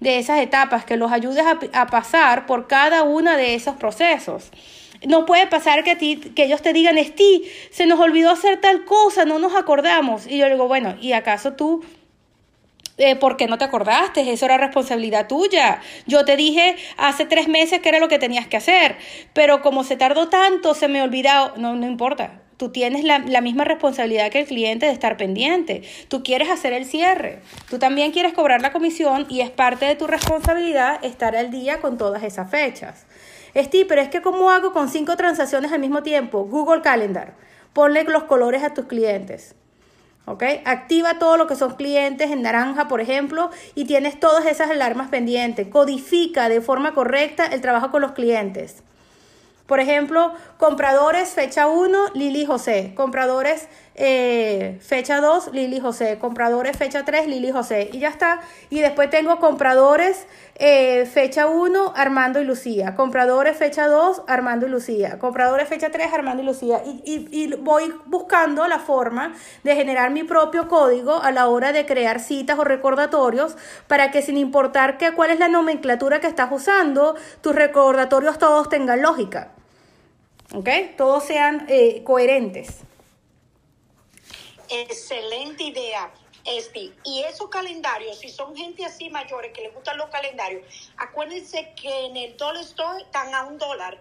de 0.00 0.18
esas 0.18 0.40
etapas, 0.40 0.84
que 0.84 0.96
los 0.96 1.12
ayudes 1.12 1.44
a, 1.46 1.86
pasar 1.86 2.46
por 2.46 2.66
cada 2.66 3.02
una 3.02 3.36
de 3.36 3.54
esos 3.54 3.76
procesos. 3.76 4.50
No 5.06 5.26
puede 5.26 5.46
pasar 5.46 5.84
que, 5.84 5.92
a 5.92 5.98
ti, 5.98 6.16
que 6.16 6.44
ellos 6.44 6.62
te 6.62 6.72
digan, 6.72 6.98
Esti, 6.98 7.44
se 7.70 7.86
nos 7.86 8.00
olvidó 8.00 8.30
hacer 8.30 8.60
tal 8.60 8.84
cosa, 8.84 9.24
no 9.24 9.38
nos 9.38 9.54
acordamos. 9.54 10.26
Y 10.26 10.38
yo 10.38 10.48
digo, 10.48 10.66
bueno, 10.66 10.96
¿y 11.00 11.12
acaso 11.12 11.52
tú 11.52 11.84
eh, 12.98 13.16
¿por 13.16 13.36
qué 13.36 13.46
no 13.46 13.58
te 13.58 13.64
acordaste? 13.64 14.30
Eso 14.30 14.44
era 14.44 14.58
responsabilidad 14.58 15.28
tuya. 15.28 15.80
Yo 16.06 16.24
te 16.24 16.36
dije 16.36 16.76
hace 16.96 17.24
tres 17.24 17.48
meses 17.48 17.80
que 17.80 17.88
era 17.88 18.00
lo 18.00 18.08
que 18.08 18.18
tenías 18.18 18.46
que 18.46 18.56
hacer, 18.56 18.96
pero 19.32 19.62
como 19.62 19.84
se 19.84 19.96
tardó 19.96 20.28
tanto, 20.28 20.74
se 20.74 20.88
me 20.88 21.00
olvidó. 21.00 21.56
No, 21.56 21.74
no 21.76 21.86
importa. 21.86 22.42
Tú 22.56 22.70
tienes 22.70 23.04
la, 23.04 23.20
la, 23.20 23.40
misma 23.40 23.62
responsabilidad 23.62 24.32
que 24.32 24.40
el 24.40 24.46
cliente 24.46 24.86
de 24.86 24.92
estar 24.92 25.16
pendiente. 25.16 25.82
Tú 26.08 26.24
quieres 26.24 26.50
hacer 26.50 26.72
el 26.72 26.86
cierre. 26.86 27.38
Tú 27.70 27.78
también 27.78 28.10
quieres 28.10 28.32
cobrar 28.32 28.62
la 28.62 28.72
comisión 28.72 29.26
y 29.28 29.42
es 29.42 29.50
parte 29.50 29.86
de 29.86 29.94
tu 29.94 30.08
responsabilidad 30.08 30.98
estar 31.04 31.36
al 31.36 31.52
día 31.52 31.80
con 31.80 31.98
todas 31.98 32.24
esas 32.24 32.50
fechas. 32.50 33.06
Esti, 33.54 33.84
pero 33.84 34.00
es 34.00 34.08
que 34.08 34.22
¿cómo 34.22 34.50
hago 34.50 34.72
con 34.72 34.88
cinco 34.88 35.16
transacciones 35.16 35.70
al 35.70 35.78
mismo 35.78 36.02
tiempo? 36.02 36.44
Google 36.46 36.82
Calendar. 36.82 37.34
Ponle 37.72 38.02
los 38.02 38.24
colores 38.24 38.64
a 38.64 38.74
tus 38.74 38.86
clientes. 38.86 39.54
¿Ok? 40.30 40.44
Activa 40.64 41.18
todo 41.18 41.36
lo 41.36 41.46
que 41.46 41.56
son 41.56 41.74
clientes 41.74 42.30
en 42.30 42.42
naranja, 42.42 42.88
por 42.88 43.00
ejemplo, 43.00 43.50
y 43.74 43.84
tienes 43.86 44.20
todas 44.20 44.46
esas 44.46 44.70
alarmas 44.70 45.08
pendientes. 45.08 45.68
Codifica 45.68 46.48
de 46.48 46.60
forma 46.60 46.94
correcta 46.94 47.46
el 47.46 47.60
trabajo 47.60 47.90
con 47.90 48.02
los 48.02 48.12
clientes. 48.12 48.82
Por 49.66 49.80
ejemplo, 49.80 50.32
compradores 50.56 51.28
fecha 51.28 51.66
1, 51.66 52.12
Lili 52.14 52.46
José. 52.46 52.92
Compradores 52.94 53.68
eh, 54.00 54.78
fecha 54.80 55.20
2, 55.20 55.52
Lili 55.52 55.80
José. 55.80 56.18
Compradores 56.18 56.76
fecha 56.76 57.04
3, 57.04 57.26
Lili 57.26 57.50
José. 57.50 57.90
Y 57.92 57.98
ya 57.98 58.08
está. 58.08 58.40
Y 58.70 58.78
después 58.78 59.10
tengo 59.10 59.40
compradores 59.40 60.26
eh, 60.54 61.04
fecha 61.06 61.48
1, 61.48 61.94
Armando 61.96 62.40
y 62.40 62.44
Lucía. 62.44 62.94
Compradores 62.94 63.56
fecha 63.56 63.88
2, 63.88 64.22
Armando 64.28 64.66
y 64.66 64.70
Lucía. 64.70 65.18
Compradores 65.18 65.68
fecha 65.68 65.90
3, 65.90 66.12
Armando 66.12 66.44
y 66.44 66.46
Lucía. 66.46 66.80
Y, 66.84 67.02
y, 67.04 67.54
voy 67.56 67.92
buscando 68.06 68.68
la 68.68 68.78
forma 68.78 69.34
de 69.64 69.74
generar 69.74 70.12
mi 70.12 70.22
propio 70.22 70.68
código 70.68 71.20
a 71.20 71.32
la 71.32 71.48
hora 71.48 71.72
de 71.72 71.84
crear 71.84 72.20
citas 72.20 72.56
o 72.56 72.62
recordatorios 72.62 73.56
para 73.88 74.12
que 74.12 74.22
sin 74.22 74.36
importar 74.36 74.96
que, 74.96 75.12
cuál 75.12 75.30
es 75.30 75.40
la 75.40 75.48
nomenclatura 75.48 76.20
que 76.20 76.28
estás 76.28 76.52
usando, 76.52 77.16
tus 77.40 77.54
recordatorios 77.54 78.38
todos 78.38 78.68
tengan 78.68 79.02
lógica. 79.02 79.50
¿ok? 80.54 80.68
Todos 80.96 81.24
sean 81.24 81.66
eh, 81.68 82.02
coherentes. 82.04 82.84
Excelente 84.68 85.64
idea. 85.64 86.12
Este, 86.44 86.92
y 87.04 87.22
esos 87.24 87.48
calendarios, 87.50 88.18
si 88.18 88.28
son 88.28 88.56
gente 88.56 88.84
así 88.84 89.10
mayores 89.10 89.52
que 89.52 89.62
les 89.62 89.74
gustan 89.74 89.98
los 89.98 90.08
calendarios, 90.08 90.66
acuérdense 90.96 91.74
que 91.74 92.06
en 92.06 92.16
el 92.16 92.36
dollar 92.36 92.62
store 92.62 93.02
están 93.02 93.34
a 93.34 93.44
un 93.44 93.58
dólar. 93.58 93.98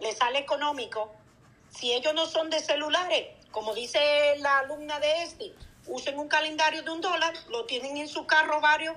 Les 0.00 0.16
sale 0.16 0.38
económico. 0.38 1.12
Si 1.68 1.92
ellos 1.92 2.14
no 2.14 2.26
son 2.26 2.50
de 2.50 2.60
celulares, 2.60 3.28
como 3.50 3.74
dice 3.74 3.98
la 4.38 4.60
alumna 4.60 5.00
de 5.00 5.22
este, 5.22 5.52
usen 5.86 6.18
un 6.18 6.28
calendario 6.28 6.82
de 6.82 6.90
un 6.90 7.00
dólar, 7.00 7.34
lo 7.48 7.64
tienen 7.64 7.96
en 7.96 8.08
su 8.08 8.26
carro 8.26 8.60
varios. 8.60 8.96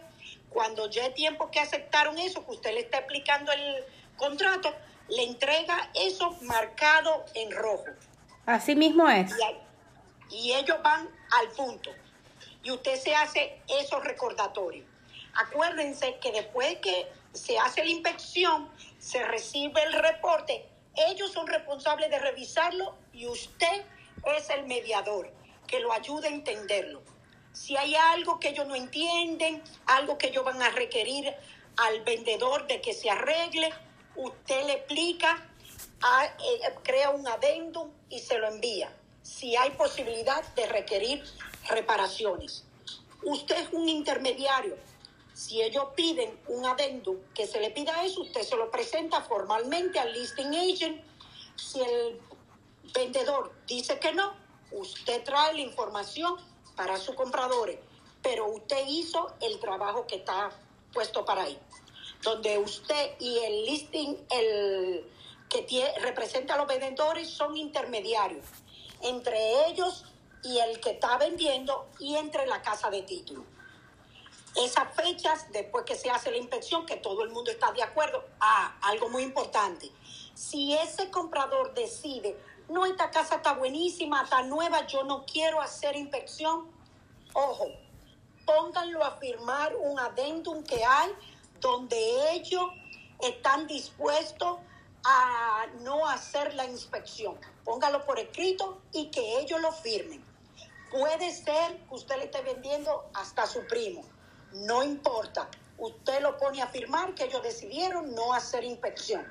Cuando 0.49 0.89
ya 0.89 1.13
tiempo 1.13 1.51
que 1.51 1.59
aceptaron 1.59 2.17
eso, 2.17 2.45
que 2.45 2.51
usted 2.51 2.73
le 2.73 2.81
está 2.81 2.99
explicando 2.99 3.51
el 3.51 3.83
contrato, 4.17 4.73
le 5.09 5.23
entrega 5.23 5.89
eso 5.93 6.31
marcado 6.41 7.25
en 7.33 7.51
rojo. 7.51 7.85
Así 8.45 8.75
mismo 8.75 9.09
es. 9.09 9.31
Y, 9.31 9.64
ellos 10.29 10.77
van 10.83 11.09
al 11.31 11.49
punto. 11.51 11.91
Y 12.63 12.71
usted 12.71 12.99
se 12.99 13.15
hace 13.15 13.61
esos 13.67 14.03
recordatorios. 14.03 14.85
Acuérdense 15.35 16.17
que 16.19 16.31
después 16.31 16.77
que 16.79 17.07
se 17.33 17.59
hace 17.59 17.83
la 17.83 17.91
inspección, 17.91 18.69
se 18.99 19.23
recibe 19.23 19.83
el 19.83 19.93
reporte, 19.93 20.65
ellos 20.95 21.31
son 21.31 21.45
responsables 21.47 22.09
de 22.09 22.19
revisarlo 22.19 22.95
y 23.11 23.27
usted 23.27 23.83
es 24.37 24.49
el 24.49 24.65
mediador 24.65 25.31
que 25.67 25.79
lo 25.79 25.91
ayude 25.91 26.27
a 26.27 26.31
entenderlo. 26.31 27.01
Si 27.51 27.75
hay 27.77 27.95
algo 27.95 28.39
que 28.39 28.49
ellos 28.49 28.67
no 28.67 28.75
entienden, 28.75 29.61
algo 29.85 30.17
que 30.17 30.27
ellos 30.27 30.43
van 30.43 30.61
a 30.61 30.69
requerir 30.69 31.33
al 31.77 32.01
vendedor 32.01 32.67
de 32.67 32.81
que 32.81 32.93
se 32.93 33.09
arregle, 33.09 33.71
usted 34.15 34.65
le 34.65 34.73
explica, 34.73 35.45
eh, 36.39 36.73
crea 36.83 37.09
un 37.09 37.27
adendum 37.27 37.91
y 38.09 38.19
se 38.19 38.37
lo 38.37 38.47
envía. 38.47 38.91
Si 39.25 39.55
hay 39.55 39.71
posibilidad 39.71 40.43
de 40.53 40.67
requerir 40.67 41.23
reparaciones. 41.67 42.63
Usted 43.23 43.57
es 43.57 43.73
un 43.73 43.89
intermediario. 43.89 44.77
Si 45.33 45.63
ellos 45.63 45.85
piden 45.95 46.39
un 46.47 46.63
adendum 46.63 47.17
que 47.33 47.47
se 47.47 47.59
le 47.59 47.71
pida 47.71 48.05
eso, 48.05 48.21
usted 48.21 48.43
se 48.43 48.55
lo 48.55 48.69
presenta 48.69 49.23
formalmente 49.23 49.97
al 49.97 50.13
listing 50.13 50.53
agent 50.53 51.03
Si 51.55 51.81
el 51.81 52.21
vendedor 52.93 53.51
dice 53.65 53.97
que 53.97 54.13
no, 54.13 54.31
usted 54.71 55.23
trae 55.23 55.55
la 55.55 55.61
información 55.61 56.35
para 56.75 56.97
sus 56.97 57.15
compradores, 57.15 57.79
pero 58.21 58.45
usted 58.51 58.85
hizo 58.87 59.33
el 59.41 59.59
trabajo 59.59 60.05
que 60.05 60.17
está 60.17 60.51
puesto 60.93 61.25
para 61.25 61.45
ahí, 61.45 61.57
donde 62.21 62.59
usted 62.59 63.15
y 63.19 63.39
el 63.39 63.65
listing, 63.65 64.17
el 64.29 65.09
que 65.49 65.93
representa 66.01 66.53
a 66.53 66.57
los 66.57 66.67
vendedores, 66.67 67.27
son 67.27 67.57
intermediarios 67.57 68.45
entre 69.05 69.67
ellos 69.67 70.05
y 70.43 70.59
el 70.59 70.79
que 70.79 70.91
está 70.91 71.17
vendiendo 71.17 71.87
y 71.99 72.15
entre 72.15 72.45
la 72.45 72.61
casa 72.61 72.89
de 72.89 73.01
título. 73.01 73.45
Esas 74.55 74.93
fechas, 74.95 75.51
después 75.51 75.83
que 75.85 75.95
se 75.95 76.09
hace 76.09 76.31
la 76.31 76.37
inspección, 76.37 76.85
que 76.85 76.95
todo 76.97 77.23
el 77.23 77.29
mundo 77.31 77.51
está 77.51 77.71
de 77.71 77.83
acuerdo, 77.83 78.23
ah, 78.39 78.77
algo 78.81 79.09
muy 79.09 79.23
importante. 79.23 79.91
Si 80.33 80.73
ese 80.73 81.09
comprador 81.09 81.73
decide, 81.73 82.37
no, 82.69 82.85
esta 82.85 83.11
casa 83.11 83.35
está 83.35 83.53
buenísima, 83.53 84.23
está 84.23 84.43
nueva, 84.43 84.87
yo 84.87 85.03
no 85.03 85.25
quiero 85.25 85.61
hacer 85.61 85.95
inspección, 85.95 86.71
ojo, 87.33 87.67
pónganlo 88.45 89.03
a 89.03 89.17
firmar 89.17 89.75
un 89.75 89.99
adendum 89.99 90.63
que 90.63 90.83
hay 90.85 91.11
donde 91.59 92.33
ellos 92.33 92.65
están 93.19 93.67
dispuestos 93.67 94.59
a 95.05 95.67
no 95.81 96.07
hacer 96.07 96.55
la 96.55 96.65
inspección. 96.65 97.37
Póngalo 97.63 98.05
por 98.05 98.19
escrito 98.19 98.81
y 98.91 99.11
que 99.11 99.39
ellos 99.39 99.61
lo 99.61 99.71
firmen. 99.71 100.23
Puede 100.91 101.31
ser 101.31 101.77
que 101.87 101.95
usted 101.95 102.17
le 102.17 102.25
esté 102.25 102.41
vendiendo 102.41 103.09
hasta 103.13 103.45
su 103.45 103.65
primo. 103.67 104.03
No 104.53 104.83
importa. 104.83 105.47
Usted 105.77 106.21
lo 106.21 106.37
pone 106.37 106.61
a 106.61 106.67
firmar 106.67 107.13
que 107.13 107.25
ellos 107.25 107.43
decidieron 107.43 108.15
no 108.15 108.33
hacer 108.33 108.63
inspección. 108.63 109.25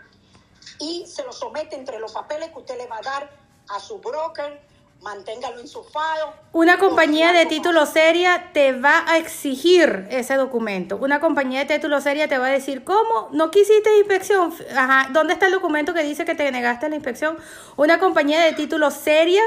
Y 0.79 1.07
se 1.07 1.25
lo 1.25 1.33
somete 1.33 1.75
entre 1.77 1.99
los 1.99 2.13
papeles 2.13 2.51
que 2.51 2.59
usted 2.59 2.79
le 2.79 2.87
va 2.87 2.99
a 2.99 3.03
dar 3.03 3.31
a 3.69 3.81
su 3.81 3.99
broker 3.99 4.63
manténgalo 5.05 5.61
en 5.61 5.69
su 5.69 5.85
file. 5.85 6.33
Una 6.53 6.79
compañía 6.79 7.33
de 7.33 7.45
título 7.47 7.85
seria 7.85 8.51
te 8.53 8.73
va 8.73 9.05
a 9.07 9.19
exigir 9.19 10.09
ese 10.11 10.35
documento. 10.37 10.97
Una 10.97 11.21
compañía 11.21 11.61
de 11.61 11.67
título 11.67 12.01
seria 12.01 12.27
te 12.27 12.39
va 12.39 12.47
a 12.47 12.51
decir, 12.51 12.83
¿cómo? 12.85 13.29
¿No 13.31 13.51
quisiste 13.51 13.99
inspección? 13.99 14.53
Ajá, 14.75 15.11
¿dónde 15.13 15.35
está 15.35 15.47
el 15.47 15.53
documento 15.53 15.93
que 15.93 16.03
dice 16.03 16.25
que 16.25 16.35
te 16.35 16.51
negaste 16.51 16.89
la 16.89 16.97
inspección? 16.97 17.37
Una 17.77 17.99
compañía 17.99 18.41
de 18.41 18.53
título 18.55 18.91
seria 18.91 19.43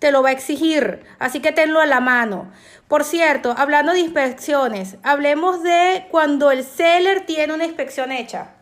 te 0.00 0.12
lo 0.12 0.22
va 0.22 0.30
a 0.30 0.32
exigir, 0.32 1.04
así 1.18 1.40
que 1.40 1.52
tenlo 1.52 1.80
a 1.80 1.86
la 1.86 2.00
mano. 2.00 2.50
Por 2.88 3.04
cierto, 3.04 3.54
hablando 3.56 3.92
de 3.92 4.00
inspecciones, 4.00 4.96
hablemos 5.02 5.62
de 5.62 6.06
cuando 6.10 6.50
el 6.50 6.64
seller 6.64 7.24
tiene 7.24 7.54
una 7.54 7.64
inspección 7.64 8.10
hecha 8.10 8.54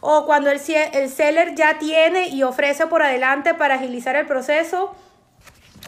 o 0.00 0.24
cuando 0.24 0.50
el, 0.50 0.60
el 0.92 1.08
seller 1.10 1.54
ya 1.54 1.78
tiene 1.78 2.28
y 2.28 2.42
ofrece 2.42 2.86
por 2.86 3.02
adelante 3.02 3.54
para 3.54 3.74
agilizar 3.74 4.16
el 4.16 4.26
proceso 4.26 4.94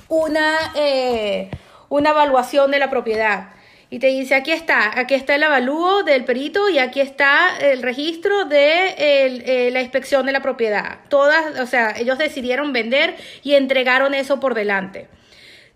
una, 0.08 0.72
eh, 0.74 1.50
una 1.88 2.10
evaluación 2.10 2.70
de 2.70 2.78
la 2.78 2.90
propiedad. 2.90 3.50
Y 3.90 3.98
te 3.98 4.06
dice, 4.06 4.34
aquí 4.34 4.52
está, 4.52 4.98
aquí 4.98 5.12
está 5.14 5.34
el 5.34 5.42
avalúo 5.42 6.02
del 6.02 6.24
perito 6.24 6.70
y 6.70 6.78
aquí 6.78 7.00
está 7.00 7.58
el 7.60 7.82
registro 7.82 8.46
de 8.46 8.94
eh, 8.96 9.70
la 9.70 9.82
inspección 9.82 10.24
de 10.24 10.32
la 10.32 10.40
propiedad. 10.40 11.00
Todas, 11.10 11.60
o 11.60 11.66
sea, 11.66 11.94
ellos 11.98 12.16
decidieron 12.16 12.72
vender 12.72 13.16
y 13.42 13.54
entregaron 13.54 14.14
eso 14.14 14.40
por 14.40 14.54
delante. 14.54 15.08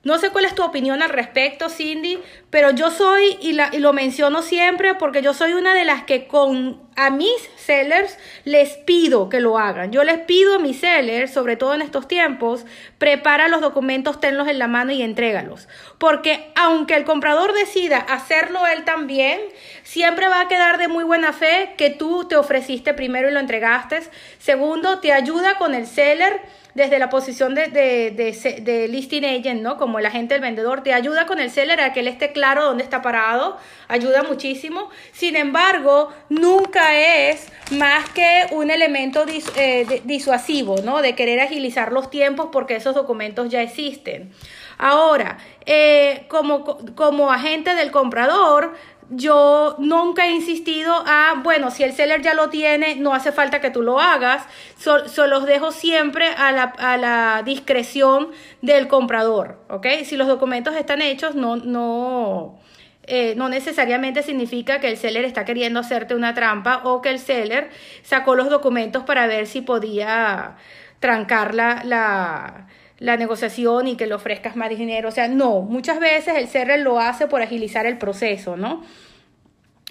No 0.07 0.19
sé 0.19 0.31
cuál 0.31 0.45
es 0.45 0.55
tu 0.55 0.63
opinión 0.63 1.03
al 1.03 1.11
respecto, 1.11 1.69
Cindy, 1.69 2.21
pero 2.49 2.71
yo 2.71 2.93
soy, 2.93 3.39
y, 3.41 3.55
lo 3.81 3.93
menciono 3.93 4.41
siempre, 4.41 4.95
porque 4.95 5.21
yo 5.21 5.35
soy 5.35 5.55
una 5.55 5.75
de 5.75 5.85
las 5.85 6.05
que 6.05 6.29
con 6.29 6.81
a 6.95 7.11
mis 7.11 7.51
sellers 7.57 8.17
les 8.45 8.75
pido 8.77 9.29
que 9.29 9.41
lo 9.41 9.59
hagan. 9.59 9.91
Yo 9.91 10.05
les 10.05 10.19
pido 10.19 10.55
a 10.55 10.59
mis 10.61 10.79
sellers, 10.79 11.33
sobre 11.33 11.57
todo 11.57 11.75
en 11.75 11.83
estos 11.83 12.07
tiempos, 12.07 12.67
prepara 12.99 13.49
los 13.49 13.61
documentos, 13.61 14.21
tenlos 14.21 14.47
en 14.47 14.61
la 14.61 14.69
mano 14.69 14.93
y 14.93 15.03
entrégalos. 15.03 15.67
Porque 15.99 16.53
aunque 16.55 16.95
el 16.95 17.03
comprador 17.03 17.53
decida 17.53 17.99
hacerlo 17.99 18.65
él 18.69 18.85
también, 18.85 19.41
siempre 19.83 20.29
va 20.29 20.43
a 20.43 20.49
quedar 20.49 20.79
de 20.79 20.87
muy 20.87 21.03
buena 21.03 21.33
fe 21.33 21.75
que 21.77 21.91
tú 21.91 22.29
te 22.29 22.37
ofreciste 22.37 22.95
primero 22.95 23.29
y 23.29 23.33
lo 23.33 23.41
entregaste. 23.41 24.03
Segundo, 24.39 25.01
te 25.01 25.11
ayuda 25.11 25.59
con 25.59 25.75
el 25.75 25.89
seller 25.89 26.43
desde 26.77 26.99
la 26.99 27.09
posición 27.09 27.55
de, 27.55 27.69
de, 27.69 28.89
listing 28.89 29.25
agent, 29.25 29.63
¿no? 29.63 29.79
Como 29.79 29.99
el 29.99 30.05
agente 30.05 30.35
del 30.35 30.43
vendedor, 30.43 30.83
te 30.83 30.93
ayuda 30.93 31.25
con 31.25 31.41
el 31.41 31.51
seller 31.51 31.81
a 31.81 31.95
que 31.95 32.01
él 32.01 32.09
esté 32.09 32.33
claro 32.33 32.67
dónde 32.67 32.85
está 32.85 33.01
parado, 33.01 33.57
ayuda 33.89 34.23
muchísimo. 34.23 34.91
Sin 35.13 35.37
embargo, 35.37 36.11
nunca 36.29 36.95
es 36.95 37.51
más 37.71 38.11
que 38.11 38.49
un 38.51 38.71
elemento 38.71 39.25
eh, 39.57 40.03
disuasivo, 40.05 40.77
¿no? 40.85 41.01
De 41.01 41.15
querer 41.15 41.41
agilizar 41.41 41.93
los 41.93 42.11
tiempos 42.11 42.51
porque 42.53 42.77
esos 42.77 42.95
documentos 42.95 43.49
ya 43.49 43.63
existen. 43.63 44.31
Ahora, 44.77 45.39
eh, 45.65 46.27
como, 46.29 46.79
como 46.95 47.33
agente 47.33 47.75
del 47.75 47.91
comprador, 47.91 48.75
yo 49.11 49.77
nunca 49.79 50.27
he 50.27 50.33
insistido 50.33 50.93
a, 51.07 51.41
bueno, 51.43 51.71
si 51.71 51.85
el 51.85 51.93
seller 51.93 52.23
ya 52.23 52.35
lo 52.35 52.51
tiene, 52.51 52.97
no 52.97 53.15
hace 53.15 53.33
falta 53.33 53.61
que 53.61 53.71
tú 53.71 53.83
lo 53.83 54.01
hagas, 54.01 54.45
solo 54.77 55.27
los 55.27 55.47
dejo 55.47 55.71
siempre 55.71 56.29
a 56.29 56.53
la, 56.53 56.63
a 56.65 56.97
la, 56.97 57.43
discreción 57.45 58.29
del 58.63 58.89
comprador, 58.89 59.61
¿ok? 59.69 59.87
Si 60.05 60.17
los 60.17 60.27
documentos 60.27 60.75
están 60.75 61.03
hechos, 61.03 61.35
no, 61.35 61.57
no, 61.57 62.59
eh, 63.05 63.35
no 63.37 63.49
necesariamente 63.49 64.23
significa 64.23 64.81
que 64.81 64.89
el 64.89 64.97
seller 64.97 65.25
está 65.25 65.45
queriendo 65.45 65.81
hacerte 65.81 66.15
una 66.15 66.35
trampa 66.35 66.81
o 66.85 67.01
que 67.01 67.11
el 67.11 67.21
seller 67.21 67.71
sacó 68.03 68.35
los 68.35 68.51
documentos 68.51 69.05
para 69.05 69.27
ver 69.27 69.47
si 69.47 69.61
podía 69.61 70.57
trancar 70.99 71.55
la, 71.55 71.83
la 71.85 72.67
la 72.99 73.17
negociación 73.17 73.89
y 73.89 73.97
que 73.97 74.07
le 74.07 74.15
ofrezcas 74.15 74.57
más 74.57 74.71
dinero. 74.71 75.09
O 75.09 75.13
sea, 75.13 75.29
no, 75.29 75.61
muchas 75.61 76.01
veces 76.01 76.37
el 76.37 76.49
CR 76.49 76.79
lo 76.79 76.99
hace 76.99 77.27
por 77.27 77.43
agilizar 77.43 77.87
el 77.87 77.99
proceso, 77.99 78.57
¿no? 78.57 78.85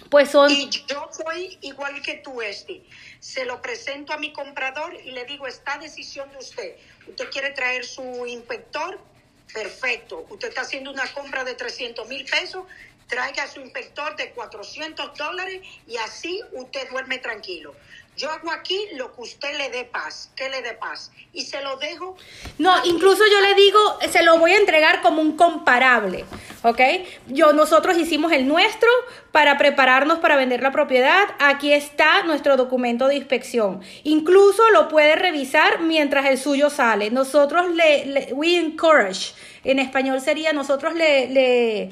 Pues 0.09 0.29
son... 0.29 0.51
Y 0.51 0.69
yo 0.69 1.09
soy 1.11 1.57
igual 1.61 2.01
que 2.01 2.15
tú, 2.15 2.41
Esti. 2.41 2.83
Se 3.19 3.45
lo 3.45 3.61
presento 3.61 4.13
a 4.13 4.17
mi 4.17 4.31
comprador 4.33 4.95
y 5.03 5.11
le 5.11 5.25
digo, 5.25 5.47
esta 5.47 5.77
decisión 5.77 6.29
de 6.31 6.37
usted. 6.37 6.75
¿Usted 7.07 7.29
quiere 7.29 7.51
traer 7.51 7.85
su 7.85 8.25
inspector? 8.25 8.99
Perfecto. 9.53 10.25
Usted 10.29 10.49
está 10.49 10.61
haciendo 10.61 10.91
una 10.91 11.07
compra 11.13 11.43
de 11.43 11.53
300 11.53 12.07
mil 12.07 12.25
pesos, 12.25 12.65
traiga 13.07 13.47
su 13.47 13.61
inspector 13.61 14.15
de 14.15 14.31
400 14.31 15.17
dólares 15.17 15.61
y 15.87 15.97
así 15.97 16.41
usted 16.53 16.89
duerme 16.89 17.19
tranquilo. 17.19 17.75
Yo 18.17 18.31
hago 18.31 18.51
aquí 18.51 18.79
lo 18.95 19.13
que 19.13 19.21
usted 19.21 19.57
le 19.57 19.69
dé 19.69 19.83
paz, 19.83 20.29
que 20.35 20.49
le 20.49 20.61
dé 20.61 20.73
paz. 20.73 21.11
Y 21.33 21.41
se 21.45 21.61
lo 21.61 21.75
dejo. 21.77 22.15
No, 22.57 22.73
incluso 22.85 23.23
yo 23.29 23.41
le 23.41 23.55
digo, 23.55 23.79
se 24.09 24.23
lo 24.23 24.39
voy 24.39 24.51
a 24.51 24.57
entregar 24.57 25.01
como 25.01 25.21
un 25.21 25.35
comparable, 25.35 26.23
¿ok? 26.63 26.79
Yo, 27.27 27.51
nosotros 27.51 27.97
hicimos 27.97 28.31
el 28.31 28.47
nuestro 28.47 28.89
para 29.31 29.57
prepararnos 29.57 30.19
para 30.19 30.37
vender 30.37 30.61
la 30.63 30.71
propiedad. 30.71 31.27
Aquí 31.39 31.73
está 31.73 32.23
nuestro 32.23 32.55
documento 32.55 33.07
de 33.07 33.15
inspección. 33.15 33.81
Incluso 34.03 34.63
lo 34.71 34.87
puede 34.87 35.15
revisar 35.15 35.81
mientras 35.81 36.25
el 36.27 36.37
suyo 36.37 36.69
sale. 36.69 37.11
Nosotros 37.11 37.69
le, 37.71 38.05
le 38.05 38.33
we 38.33 38.57
encourage, 38.57 39.33
en 39.65 39.79
español 39.79 40.21
sería, 40.21 40.53
nosotros 40.53 40.93
le, 40.93 41.27
le, 41.27 41.89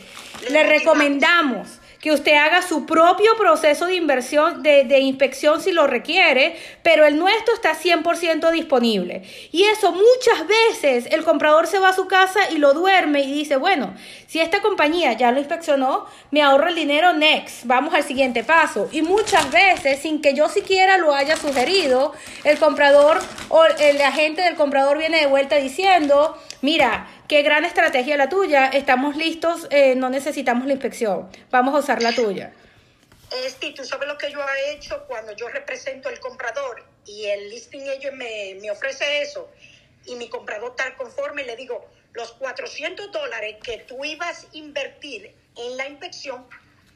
le 0.50 0.64
recomendamos 0.64 1.80
que 2.04 2.12
usted 2.12 2.34
haga 2.34 2.62
su 2.62 2.86
propio 2.86 3.32
proceso 3.38 3.86
de 3.86 3.96
inversión, 3.96 4.62
de, 4.62 5.00
inspección 5.00 5.62
si 5.62 5.72
lo 5.72 5.88
requiere, 5.88 6.58
pero 6.82 7.06
el 7.06 7.18
nuestro 7.18 7.54
está 7.54 7.78
100% 7.80 8.52
disponible. 8.52 9.24
Y 9.54 9.64
eso 9.64 9.94
muchas 9.94 10.46
veces 10.46 11.06
el 11.14 11.24
comprador 11.24 11.66
se 11.66 11.80
va 11.80 11.90
a 11.90 11.94
su 11.94 12.06
casa 12.08 12.52
y 12.52 12.58
lo 12.58 12.74
duerme 12.74 13.22
y 13.22 13.32
dice, 13.32 13.56
bueno, 13.56 13.94
si 14.28 14.42
esta 14.42 14.62
compañía 14.62 15.14
ya 15.14 15.32
lo 15.32 15.40
inspeccionó, 15.40 16.06
me 16.30 16.42
ahorro 16.42 16.68
el 16.68 16.76
dinero, 16.76 17.14
next, 17.14 17.64
vamos 17.64 17.94
al 17.94 18.04
siguiente 18.04 18.44
paso. 18.44 18.90
Y 18.92 19.02
muchas 19.02 19.50
veces, 19.50 20.02
sin 20.02 20.22
que 20.22 20.34
yo 20.34 20.50
siquiera 20.50 20.98
lo 20.98 21.14
haya 21.14 21.38
sugerido, 21.38 22.12
el 22.44 22.60
comprador 22.60 23.22
o 23.48 23.64
el 23.64 24.02
agente 24.02 24.42
del 24.42 24.56
comprador 24.56 24.98
viene 24.98 25.22
de 25.22 25.28
vuelta 25.28 25.56
diciendo, 25.56 26.38
mira, 26.64 27.08
qué 27.28 27.44
gran 27.44 27.66
estrategia 27.66 28.18
la 28.18 28.30
tuya, 28.30 28.68
estamos 28.68 29.16
listos, 29.16 29.68
eh, 29.70 29.96
no 29.96 30.10
necesitamos 30.10 30.66
la 30.66 30.74
inspección, 30.74 31.30
vamos 31.52 31.76
a 31.76 31.80
usar 31.80 32.02
la 32.02 32.14
tuya. 32.14 32.54
Esti, 33.46 33.74
tú 33.74 33.84
sabes 33.84 34.08
lo 34.08 34.18
que 34.18 34.32
yo 34.32 34.40
he 34.40 34.74
hecho 34.74 35.06
cuando 35.08 35.34
yo 35.34 35.50
represento 35.50 36.10
el 36.10 36.20
comprador 36.20 36.84
y 37.06 37.26
el 37.26 37.50
listing 37.50 37.82
ellos 37.82 38.14
me, 38.14 38.56
me 38.62 38.72
ofrece 38.72 39.22
eso 39.22 39.50
y 40.06 40.16
mi 40.16 40.30
comprador 40.30 40.72
está 40.72 40.96
conforme 40.96 41.44
y 41.44 41.46
le 41.46 41.56
digo, 41.56 41.86
los 42.14 42.32
400 42.34 43.12
dólares 43.12 43.58
que 43.62 43.80
tú 43.80 44.06
ibas 44.06 44.46
a 44.46 44.58
invertir 44.58 45.36
en 45.58 45.78
la 45.78 45.88
inspección, 45.88 46.48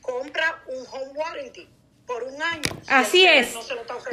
compra 0.01 0.63
un 0.67 0.85
home 0.91 1.11
warranty 1.13 1.67
por 2.07 2.23
un 2.23 2.41
año. 2.41 2.61
Así 2.87 3.25
es. 3.25 3.53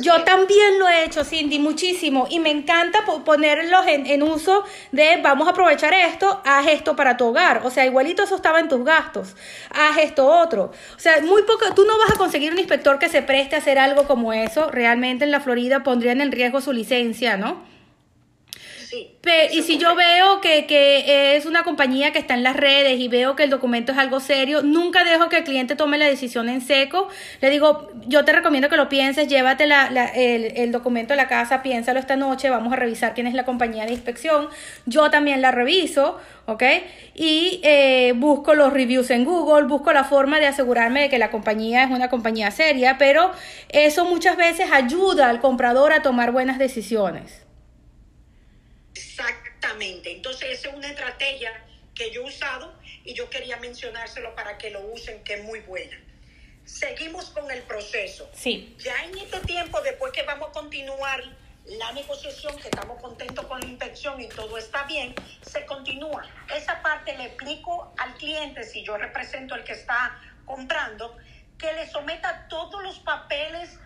Yo 0.01 0.25
también 0.25 0.81
lo 0.81 0.89
he 0.89 1.05
hecho, 1.05 1.25
Cindy, 1.25 1.61
muchísimo. 1.61 2.27
Y 2.29 2.41
me 2.41 2.51
encanta 2.51 3.05
ponerlos 3.25 3.87
en, 3.87 4.23
uso 4.25 4.65
de 4.91 5.21
vamos 5.23 5.47
a 5.47 5.53
aprovechar 5.53 5.95
esto, 5.95 6.43
haz 6.45 6.67
esto 6.67 6.97
para 6.97 7.17
tu 7.17 7.27
hogar. 7.27 7.63
O 7.65 7.71
sea, 7.71 7.87
igualito 7.87 8.25
eso 8.25 8.35
estaba 8.35 8.59
en 8.59 8.69
tus 8.69 8.85
gastos. 8.85 9.37
Haz 9.71 9.99
esto 9.99 10.27
otro. 10.27 10.73
O 10.97 10.99
sea, 10.99 11.23
muy 11.23 11.43
poco, 11.45 11.73
tú 11.75 11.85
no 11.85 11.97
vas 11.99 12.11
a 12.11 12.19
conseguir 12.19 12.53
un 12.53 12.59
inspector 12.59 12.99
que 12.99 13.09
se 13.09 13.23
preste 13.23 13.55
a 13.55 13.61
hacer 13.61 13.79
algo 13.79 14.09
como 14.09 14.33
eso. 14.33 14.71
Realmente 14.73 15.25
en 15.25 15.31
la 15.31 15.39
Florida 15.39 15.85
pondrían 15.85 16.21
en 16.21 16.33
riesgo 16.33 16.61
su 16.61 16.73
licencia, 16.73 17.37
¿no? 17.37 17.74
Y 19.53 19.63
si 19.63 19.79
yo 19.79 19.95
veo 19.95 20.41
que, 20.41 20.67
que, 20.67 21.37
es 21.37 21.47
una 21.47 21.63
compañía 21.63 22.13
que 22.13 22.19
está 22.19 22.35
en 22.35 22.43
las 22.43 22.57
redes 22.57 22.99
y 23.01 23.09
veo 23.09 23.37
que 23.37 23.45
el 23.45 23.51
documento 23.51 23.93
es 23.93 23.99
algo 23.99 24.21
serio, 24.21 24.63
nunca 24.63 25.05
dejo 25.05 25.29
que 25.29 25.39
el 25.39 25.45
cliente 25.45 25.77
tome 25.77 25.99
la 25.99 26.07
decisión 26.07 26.49
en 26.49 26.61
seco. 26.61 27.09
Le 27.41 27.51
digo, 27.51 27.91
yo 28.07 28.25
te 28.25 28.33
recomiendo 28.33 28.69
que 28.69 28.77
lo 28.77 28.89
pienses, 28.89 29.29
llévate 29.29 29.67
la, 29.67 29.87
el, 30.15 30.57
el, 30.57 30.73
documento 30.73 31.15
a 31.15 31.17
la 31.17 31.29
casa, 31.29 31.63
piénsalo 31.63 31.99
esta 31.99 32.17
noche, 32.17 32.51
vamos 32.51 32.73
a 32.73 32.77
revisar 32.77 33.15
quién 33.15 33.27
es 33.27 33.35
la 33.35 33.45
compañía 33.45 33.87
de 33.87 33.93
inspección. 33.93 34.49
Yo 34.87 35.11
también 35.11 35.41
la 35.41 35.51
reviso, 35.51 36.19
¿ok? 36.47 36.63
Y 37.15 37.61
eh, 37.63 38.13
busco 38.17 38.55
los 38.55 38.73
reviews 38.73 39.11
en 39.11 39.25
Google, 39.25 39.67
busco 39.67 39.93
la 39.93 40.05
forma 40.05 40.41
de 40.41 40.47
asegurarme 40.47 41.03
de 41.03 41.09
que 41.09 41.19
la 41.19 41.31
compañía 41.31 41.85
es 41.85 41.91
una 41.91 42.09
compañía 42.09 42.51
seria, 42.51 42.99
pero 42.99 43.31
eso 43.71 44.05
muchas 44.05 44.37
veces 44.37 44.71
ayuda 44.73 45.29
al 45.29 45.41
comprador 45.41 45.93
a 45.93 46.03
tomar 46.03 46.33
buenas 46.33 46.59
decisiones. 46.59 47.44
Exactamente. 49.65 50.13
Entonces, 50.13 50.59
esa 50.59 50.69
es 50.69 50.75
una 50.75 50.89
estrategia 50.89 51.51
que 51.95 52.11
yo 52.11 52.23
he 52.23 52.25
usado 52.25 52.75
y 53.05 53.15
yo 53.15 53.31
quería 53.31 53.57
mencionárselo 53.57 54.35
para 54.35 54.59
que 54.59 54.71
lo 54.71 54.81
usen, 54.81 55.25
que 55.25 55.35
es 55.35 55.45
muy 55.45 55.61
buena. 55.61 55.99
Seguimos 56.65 57.31
con 57.31 57.51
el 57.51 57.63
proceso. 57.63 58.31
Sí. 58.35 58.77
Ya 58.79 59.05
en 59.05 59.17
este 59.17 59.41
tiempo, 59.41 59.81
después 59.81 60.13
que 60.13 60.23
vamos 60.23 60.51
a 60.51 60.53
continuar 60.53 61.23
la 61.65 61.93
negociación, 61.93 62.57
que 62.59 62.69
estamos 62.69 63.01
contentos 63.01 63.47
con 63.47 63.61
la 63.61 63.67
inspección 63.67 64.21
y 64.21 64.29
todo 64.29 64.59
está 64.59 64.85
bien, 64.85 65.15
se 65.41 65.65
continúa. 65.65 66.27
Esa 66.55 66.83
parte 66.83 67.17
le 67.17 67.25
explico 67.25 67.95
al 67.97 68.15
cliente, 68.17 68.65
si 68.65 68.83
yo 68.83 68.99
represento 68.99 69.55
al 69.55 69.65
que 69.65 69.73
está 69.73 70.21
comprando, 70.45 71.17
que 71.59 71.73
le 71.73 71.89
someta 71.89 72.49
todos 72.49 72.83
los 72.83 72.99
papeles 72.99 73.79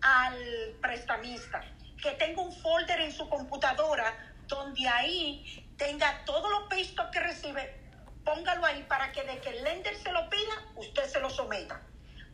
al 0.00 0.38
prestamista, 0.80 1.62
que 2.02 2.12
tenga 2.12 2.40
un 2.40 2.54
folder 2.54 3.00
en 3.00 3.12
su 3.12 3.28
computadora 3.28 4.25
donde 4.46 4.88
ahí 4.88 5.66
tenga 5.76 6.24
todos 6.24 6.50
los 6.50 6.68
pistos 6.68 7.06
que 7.12 7.20
recibe, 7.20 7.80
póngalo 8.24 8.64
ahí 8.64 8.84
para 8.88 9.12
que 9.12 9.22
de 9.22 9.38
que 9.38 9.50
el 9.50 9.64
lender 9.64 9.96
se 9.96 10.12
lo 10.12 10.28
pida, 10.28 10.64
usted 10.76 11.04
se 11.08 11.20
lo 11.20 11.30
someta, 11.30 11.80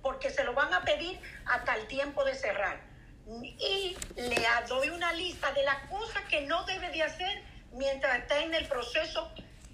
porque 0.00 0.30
se 0.30 0.44
lo 0.44 0.54
van 0.54 0.72
a 0.72 0.82
pedir 0.82 1.20
hasta 1.46 1.74
el 1.76 1.86
tiempo 1.86 2.24
de 2.24 2.34
cerrar. 2.34 2.80
Y 3.26 3.96
le 4.16 4.46
doy 4.68 4.88
una 4.88 5.12
lista 5.12 5.52
de 5.52 5.62
las 5.64 5.88
cosas 5.88 6.22
que 6.28 6.42
no 6.42 6.64
debe 6.64 6.90
de 6.90 7.02
hacer 7.02 7.42
mientras 7.72 8.18
está 8.18 8.38
en 8.40 8.54
el 8.54 8.66
proceso 8.66 9.30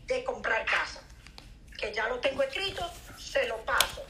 de 0.07 0.25
comprar 0.25 0.65
casa, 0.65 1.03
que 1.79 1.93
ya 1.93 2.09
lo 2.09 2.19
tengo 2.21 2.43
escrito, 2.43 2.91
se 3.19 3.47
lo 3.47 3.57
paso. 3.65 4.05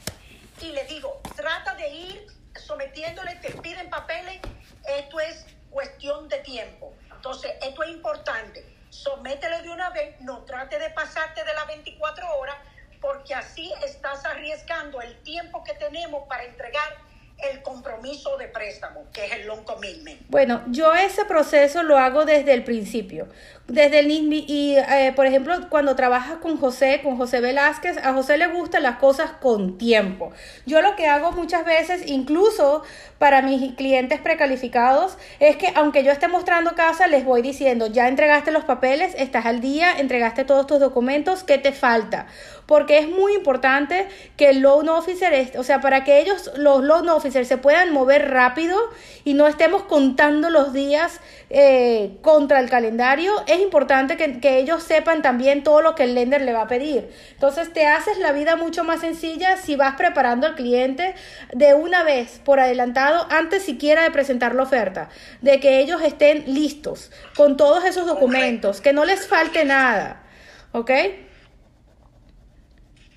Y 0.61 0.71
le 0.71 0.83
digo, 0.85 1.21
trata 1.35 1.75
de 1.75 1.89
ir 1.89 2.27
sometiéndole, 2.55 3.35
te 3.35 3.51
piden 3.61 3.89
papeles, 3.89 4.39
esto 4.85 5.19
es 5.19 5.45
cuestión 5.69 6.27
de 6.27 6.39
tiempo. 6.39 6.93
Entonces, 7.19 7.51
esto 7.61 7.83
es 7.83 7.89
importante. 7.89 8.63
Sométele 8.89 9.61
de 9.61 9.69
una 9.69 9.89
vez, 9.89 10.15
no 10.21 10.45
trate 10.45 10.79
de 10.79 10.89
pasarte 10.91 11.43
de 11.43 11.53
las 11.53 11.67
24 11.67 12.25
horas, 12.37 12.55
porque 13.01 13.35
así 13.35 13.73
estás 13.85 14.25
arriesgando 14.25 15.01
el 15.01 15.21
tiempo 15.23 15.61
que 15.65 15.73
tenemos 15.73 16.25
para 16.29 16.45
entregar 16.45 16.97
el 17.51 17.61
compromiso 17.61 18.37
de 18.37 18.47
préstamo, 18.47 19.05
que 19.11 19.25
es 19.25 19.33
el 19.33 19.47
long 19.47 19.63
commitment. 19.65 20.21
Bueno, 20.29 20.63
yo 20.67 20.93
ese 20.93 21.25
proceso 21.25 21.83
lo 21.83 21.97
hago 21.97 22.23
desde 22.23 22.53
el 22.53 22.63
principio. 22.63 23.27
Desde 23.69 23.99
el 23.99 24.09
y 24.09 24.75
eh, 24.77 25.13
por 25.15 25.27
ejemplo, 25.27 25.53
cuando 25.69 25.95
trabajas 25.95 26.37
con 26.37 26.57
José, 26.57 27.01
con 27.03 27.17
José 27.17 27.39
Velázquez, 27.39 27.97
a 27.99 28.13
José 28.13 28.37
le 28.37 28.47
gustan 28.47 28.81
las 28.81 28.97
cosas 28.97 29.29
con 29.39 29.77
tiempo. 29.77 30.31
Yo 30.65 30.81
lo 30.81 30.95
que 30.95 31.05
hago 31.05 31.31
muchas 31.33 31.65
veces, 31.65 32.01
incluso 32.07 32.81
para 33.19 33.43
mis 33.43 33.75
clientes 33.75 34.19
precalificados, 34.21 35.17
es 35.39 35.55
que 35.57 35.71
aunque 35.75 36.03
yo 36.03 36.11
esté 36.11 36.27
mostrando 36.27 36.71
casa, 36.73 37.05
les 37.05 37.23
voy 37.23 37.43
diciendo, 37.43 37.85
ya 37.85 38.07
entregaste 38.07 38.51
los 38.51 38.63
papeles, 38.63 39.13
estás 39.19 39.45
al 39.45 39.61
día, 39.61 39.99
entregaste 39.99 40.45
todos 40.45 40.65
tus 40.65 40.79
documentos, 40.79 41.43
¿qué 41.43 41.59
te 41.59 41.71
falta? 41.71 42.25
Porque 42.65 42.97
es 42.97 43.07
muy 43.07 43.33
importante 43.33 44.07
que 44.35 44.49
el 44.49 44.61
loan 44.61 44.89
officer, 44.89 45.51
o 45.57 45.63
sea, 45.63 45.79
para 45.79 46.03
que 46.03 46.19
ellos, 46.19 46.51
los 46.55 46.83
loan 46.83 47.07
officers, 47.09 47.47
se 47.47 47.57
puedan 47.57 47.93
mover 47.93 48.31
rápido 48.31 48.79
y 49.23 49.35
no 49.35 49.47
estemos 49.47 49.83
contando 49.83 50.49
los 50.49 50.73
días 50.73 51.19
eh, 51.51 52.19
contra 52.21 52.59
el 52.59 52.69
calendario, 52.69 53.33
es 53.47 53.59
importante 53.59 54.17
que, 54.17 54.39
que, 54.39 54.59
ellos 54.59 54.83
sepan 54.83 55.23
también 55.23 55.63
todo 55.63 55.81
lo 55.81 55.95
que 55.95 56.03
el 56.03 56.13
lender 56.13 56.41
le 56.41 56.53
va 56.53 56.61
a 56.61 56.67
pedir. 56.67 57.11
Entonces 57.31 57.73
te 57.73 57.87
haces 57.87 58.19
la 58.19 58.31
vida 58.33 58.55
mucho 58.55 58.83
más 58.83 59.01
sencilla 59.01 59.57
si 59.57 59.75
vas 59.75 59.95
preparando 59.95 60.45
al 60.45 60.53
cliente 60.53 61.15
de 61.51 61.73
una 61.73 62.03
vez 62.03 62.39
por 62.45 62.59
adelantado, 62.59 63.25
antes 63.31 63.63
siquiera 63.63 64.03
de 64.03 64.11
presentar 64.11 64.53
la 64.53 64.61
oferta, 64.61 65.09
de 65.41 65.59
que 65.59 65.79
ellos 65.79 66.03
estén 66.03 66.43
listos 66.53 67.11
con 67.35 67.57
todos 67.57 67.83
esos 67.83 68.05
documentos, 68.05 68.79
que 68.79 68.93
no 68.93 69.03
les 69.03 69.27
falte 69.27 69.65
nada. 69.65 70.21
¿Ok? 70.71 70.91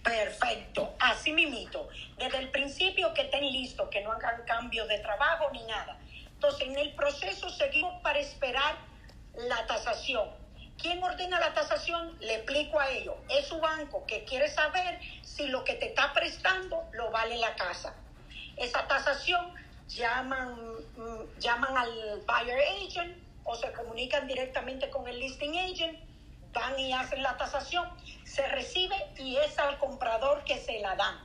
Perfecto, 0.03 0.95
así 0.99 1.33
mimito. 1.33 1.87
Desde 2.17 2.39
el 2.39 2.51
principio 2.51 3.13
que 3.13 3.23
estén 3.23 3.45
listos, 3.53 3.91
que 3.91 4.01
no 4.01 4.11
hagan 4.11 4.43
cambio 4.47 4.87
de 4.87 4.99
trabajo 5.01 5.51
ni 5.53 5.63
nada 5.65 5.99
entonces, 6.43 6.69
en 6.71 6.77
el 6.77 6.93
proceso 6.97 7.49
seguimos 7.51 8.03
para 8.03 8.19
esperar 8.19 8.75
la 9.35 9.65
tasación. 9.69 10.29
¿Quién 10.77 11.01
ordena 11.01 11.39
la 11.39 11.55
tasación? 11.55 12.17
Le 12.19 12.35
explico 12.35 12.81
a 12.81 12.91
ellos. 12.91 13.15
Es 13.29 13.47
su 13.47 13.61
banco 13.61 14.05
que 14.07 14.25
quiere 14.25 14.49
saber 14.49 14.99
si 15.23 15.47
lo 15.47 15.63
que 15.63 15.75
te 15.75 15.87
está 15.87 16.13
prestando 16.13 16.83
lo 16.95 17.13
vale 17.13 17.37
la 17.37 17.55
casa. 17.55 17.95
Esa 18.57 18.89
tasación 18.89 19.55
llaman, 19.87 20.57
mm, 20.97 21.39
llaman 21.39 21.79
al 21.79 22.23
buyer 22.27 22.59
agent 22.59 23.17
o 23.45 23.55
se 23.55 23.71
comunican 23.71 24.27
directamente 24.27 24.91
con 24.91 25.07
el 25.07 25.21
listing 25.21 25.57
agent, 25.57 25.97
van 26.53 26.77
y 26.77 26.93
hacen 26.93 27.23
la 27.23 27.37
tasación, 27.37 27.89
se 28.25 28.49
recibe 28.49 28.97
y 29.17 29.37
es 29.37 29.57
al 29.61 29.79
comprador 29.79 30.43
que 30.43 30.59
se 30.59 30.81
la 30.81 30.97
dan, 30.97 31.21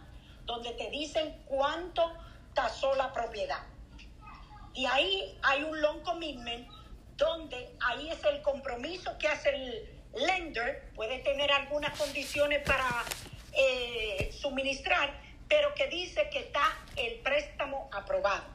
donde 0.46 0.74
te 0.74 0.92
dicen 0.92 1.44
cuánto 1.48 2.14
tasó 2.54 2.94
la 2.94 3.12
propiedad. 3.12 3.64
Y 4.74 4.86
ahí 4.86 5.38
hay 5.42 5.64
un 5.64 5.82
long 5.82 6.02
commitment 6.02 6.68
donde 7.16 7.76
ahí 7.80 8.10
es 8.10 8.24
el 8.26 8.42
compromiso 8.42 9.18
que 9.18 9.28
hace 9.28 9.50
el 9.50 9.90
lender, 10.14 10.90
puede 10.96 11.20
tener 11.20 11.52
algunas 11.52 11.98
condiciones 11.98 12.62
para 12.64 13.04
eh, 13.54 14.32
suministrar, 14.40 15.12
pero 15.48 15.74
que 15.74 15.88
dice 15.88 16.30
que 16.30 16.40
está 16.40 16.78
el 16.96 17.20
préstamo 17.20 17.90
aprobado. 17.92 18.46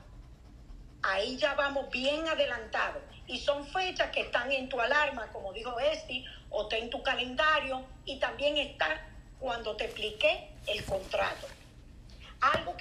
Ahí 1.02 1.36
ya 1.36 1.54
vamos 1.54 1.90
bien 1.90 2.28
adelantados. 2.28 3.02
Y 3.26 3.40
son 3.40 3.66
fechas 3.66 4.10
que 4.10 4.20
están 4.20 4.52
en 4.52 4.68
tu 4.68 4.80
alarma, 4.80 5.26
como 5.32 5.52
dijo 5.52 5.78
Esti, 5.80 6.24
o 6.50 6.62
está 6.62 6.76
en 6.76 6.90
tu 6.90 7.02
calendario, 7.02 7.84
y 8.04 8.18
también 8.18 8.56
está 8.56 9.08
cuando 9.40 9.74
te 9.76 9.86
expliqué 9.86 10.50
el 10.66 10.84
contrato 10.84 11.48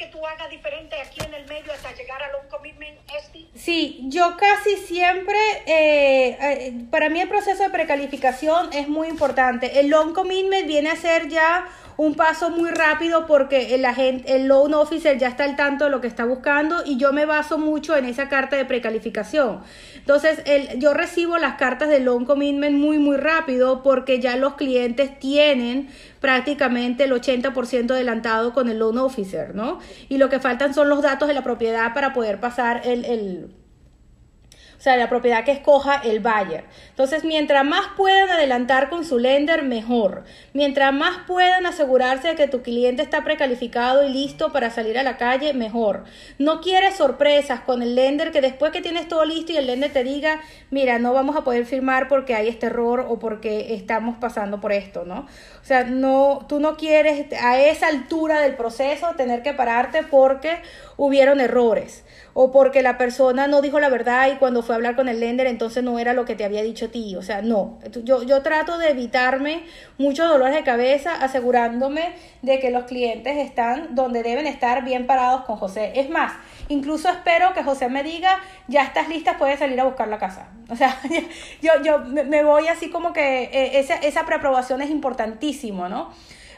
que 0.02 0.08
tú 0.08 0.26
hagas 0.26 0.50
diferente 0.50 0.96
aquí 1.00 1.20
en 1.24 1.32
el 1.36 1.46
medio 1.48 1.72
hasta 1.72 1.94
llegar 1.94 2.24
a 2.24 2.32
long 2.32 2.48
commitment, 2.50 2.98
Esti? 3.16 3.48
Sí, 3.54 4.00
yo 4.06 4.36
casi 4.36 4.76
siempre, 4.78 5.38
eh, 5.68 6.38
eh, 6.42 6.74
para 6.90 7.08
mí 7.10 7.22
el 7.22 7.30
proceso 7.30 7.62
de 7.62 7.70
precalificación 7.70 8.74
es 8.74 8.88
muy 8.88 9.10
importante. 9.10 9.80
El 9.80 9.90
long 9.90 10.14
commitment 10.14 10.66
viene 10.66 10.90
a 10.90 10.96
ser 10.96 11.28
ya 11.30 11.68
un 11.97 12.15
paso 12.15 12.49
muy 12.49 12.69
rápido 12.69 13.25
porque 13.27 13.75
el, 13.75 13.86
agente, 13.86 14.36
el 14.36 14.47
loan 14.47 14.73
officer 14.73 15.17
ya 15.17 15.27
está 15.27 15.43
al 15.43 15.56
tanto 15.56 15.86
de 15.86 15.91
lo 15.91 16.01
que 16.01 16.08
está 16.08 16.25
buscando 16.25 16.84
y 16.86 16.97
yo 16.97 17.13
me 17.13 17.25
baso 17.25 17.58
mucho 17.58 17.95
en 17.95 18.06
esa 18.06 18.30
carta 18.30 18.56
de 18.56 18.65
precalificación. 18.65 19.62
Entonces, 19.95 20.41
el, 20.45 20.80
yo 20.80 20.93
recibo 20.93 21.38
las 21.38 21.56
cartas 21.56 21.89
de 21.89 21.99
loan 21.99 22.25
commitment 22.25 22.77
muy, 22.77 22.97
muy 22.97 23.17
rápido 23.17 23.84
porque 23.84 24.19
ya 24.19 24.36
los 24.36 24.56
clientes 24.56 25.19
tienen 25.19 25.89
prácticamente 26.19 27.04
el 27.04 27.12
80% 27.12 27.91
adelantado 27.91 28.54
con 28.54 28.69
el 28.69 28.80
loan 28.80 28.97
officer, 28.97 29.56
¿no? 29.56 29.80
Y 30.10 30.17
lo 30.17 30.30
que 30.30 30.39
faltan 30.39 30.73
son 30.73 30.89
los 30.89 31.01
datos 31.01 31.27
de 31.27 31.34
la 31.34 31.43
propiedad 31.43 31.93
para 31.93 32.13
poder 32.13 32.39
pasar 32.39 32.82
el, 32.86 33.06
el 33.06 33.61
o 34.82 34.84
sea, 34.84 34.98
la 34.98 35.10
propiedad 35.10 35.46
que 35.46 35.52
escoja 35.52 36.02
el 36.04 36.22
buyer. 36.22 36.63
Entonces, 36.89 37.24
mientras 37.24 37.63
más 37.63 37.89
puedan 37.96 38.32
adelantar 38.32 38.89
con 38.89 39.06
su 39.06 39.20
lender, 39.20 39.62
mejor. 39.62 40.24
Mientras 40.54 40.91
más 40.91 41.20
puedan 41.28 41.67
asegurarse 41.67 42.30
de 42.30 42.36
que 42.36 42.48
tu 42.48 42.63
cliente 42.63 43.04
está 43.04 43.24
precalificado 43.24 44.04
y 44.04 44.10
listo 44.12 44.52
para 44.52 44.72
salir 44.72 44.98
a 44.98 45.04
la 45.04 45.17
calle, 45.17 45.54
mejor. 45.54 46.06
No 46.39 46.62
quieres 46.62 46.96
sorpresas 46.96 47.60
con 47.60 47.84
el 47.84 47.94
lender 47.94 48.32
que 48.32 48.41
después 48.41 48.72
que 48.72 48.82
tienes 48.82 49.08
todo 49.08 49.24
listo 49.24 49.52
y 49.52 49.58
el 49.58 49.67
lender 49.67 49.94
te 49.94 50.04
diga, 50.04 50.41
mira, 50.72 50.98
no 50.98 51.13
vamos 51.13 51.36
a 51.36 51.44
poder 51.44 51.67
firmar 51.67 52.08
porque 52.08 52.34
hay 52.34 52.48
este 52.48 52.65
error 52.65 53.06
o 53.08 53.20
porque 53.20 53.76
estamos 53.76 54.17
pasando 54.17 54.62
por 54.62 54.72
esto, 54.72 55.06
¿no? 55.06 55.28
O 55.62 55.63
sea, 55.63 55.84
no, 55.84 56.48
tú 56.50 56.60
no 56.60 56.76
quieres 56.76 57.32
a 57.39 57.62
esa 57.62 57.86
altura 57.86 58.39
del 58.39 58.56
proceso 58.56 59.13
tener 59.15 59.44
que 59.44 59.54
pararte 59.54 60.02
porque 60.02 60.58
hubieron 60.98 61.39
errores 61.39 62.04
o 62.34 62.52
porque 62.52 62.82
la 62.82 62.98
persona 62.98 63.48
no 63.48 63.62
dijo 63.62 63.80
la 63.80 63.89
verdad 63.89 64.30
y 64.32 64.38
cuando 64.38 64.63
fue 64.63 64.76
a 64.76 64.78
hablar 64.78 64.96
con 64.96 65.10
el 65.10 65.20
lender 65.20 65.48
entonces 65.48 65.84
no 65.84 66.00
era 66.00 66.13
lo 66.13 66.26
que 66.26 66.36
te 66.36 66.46
había 66.46 66.63
dicho 66.63 66.86
a 66.86 66.88
ti. 66.89 67.15
O 67.15 67.22
sea, 67.22 67.41
no. 67.41 67.80
Yo, 68.04 68.24
yo 68.24 68.41
trato 68.41 68.78
de 68.78 68.89
evitarme 68.89 69.63
muchos 69.98 70.28
dolores 70.28 70.56
de 70.56 70.63
cabeza 70.63 71.13
asegurándome 71.15 72.13
de 72.41 72.60
que 72.60 72.72
los 72.72 72.86
clientes 72.86 73.38
están 73.38 73.96
donde 73.96 74.24
deben 74.24 74.48
estar 74.48 74.84
bien 74.84 75.08
parados 75.08 75.42
con 75.46 75.58
José. 75.58 75.94
Es 75.96 76.10
más, 76.10 76.34
incluso 76.69 77.10
espero 77.10 77.54
que 77.54 77.63
José 77.63 77.90
me 77.90 78.04
diga, 78.04 78.40
ya 78.67 78.84
estás 78.84 79.10
lista, 79.10 79.38
puedes 79.38 79.60
salir 79.60 79.79
a 79.82 79.84
buscar 79.84 80.08
la 80.08 80.17
casa. 80.17 80.50
O 80.69 80.75
sea, 80.75 80.98
yo, 81.62 81.71
yo 81.84 82.00
me 82.00 82.44
voy 82.44 82.67
así 82.67 82.90
como 82.90 83.12
que 83.13 83.44
eh, 83.44 83.79
esa, 83.79 83.96
esa 83.96 84.25
preaprobación 84.25 84.82
es 84.82 84.90
importantísimo, 84.90 85.90
¿no? 85.90 86.12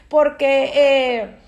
Porque... 0.08 0.70
Eh, 0.74 1.43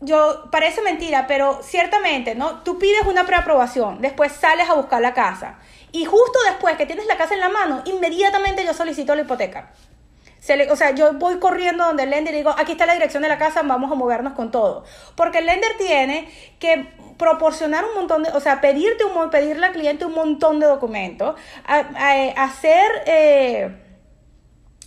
yo, 0.00 0.48
parece 0.50 0.80
mentira, 0.82 1.26
pero 1.26 1.60
ciertamente, 1.62 2.34
¿no? 2.34 2.62
Tú 2.62 2.78
pides 2.78 3.02
una 3.06 3.24
preaprobación, 3.26 4.00
después 4.00 4.32
sales 4.32 4.68
a 4.68 4.74
buscar 4.74 5.00
la 5.00 5.12
casa. 5.12 5.58
Y 5.90 6.04
justo 6.04 6.38
después 6.46 6.76
que 6.76 6.86
tienes 6.86 7.06
la 7.06 7.16
casa 7.16 7.34
en 7.34 7.40
la 7.40 7.48
mano, 7.48 7.82
inmediatamente 7.84 8.64
yo 8.64 8.74
solicito 8.74 9.14
la 9.14 9.22
hipoteca. 9.22 9.72
o 10.70 10.76
sea, 10.76 10.92
yo 10.92 11.14
voy 11.14 11.38
corriendo 11.38 11.84
donde 11.84 12.04
el 12.04 12.10
lender 12.10 12.34
y 12.34 12.38
digo, 12.38 12.54
aquí 12.56 12.72
está 12.72 12.86
la 12.86 12.94
dirección 12.94 13.22
de 13.22 13.28
la 13.28 13.38
casa, 13.38 13.62
vamos 13.62 13.90
a 13.90 13.96
movernos 13.96 14.34
con 14.34 14.50
todo. 14.50 14.84
Porque 15.16 15.38
el 15.38 15.46
lender 15.46 15.76
tiene 15.78 16.30
que 16.60 16.92
proporcionar 17.18 17.84
un 17.84 17.94
montón 17.94 18.22
de, 18.22 18.30
o 18.30 18.40
sea, 18.40 18.60
pedirte 18.60 19.04
un, 19.04 19.30
pedirle 19.30 19.66
al 19.66 19.72
cliente 19.72 20.04
un 20.04 20.14
montón 20.14 20.60
de 20.60 20.66
documentos, 20.66 21.34
hacer... 21.66 23.02
Eh, 23.06 23.84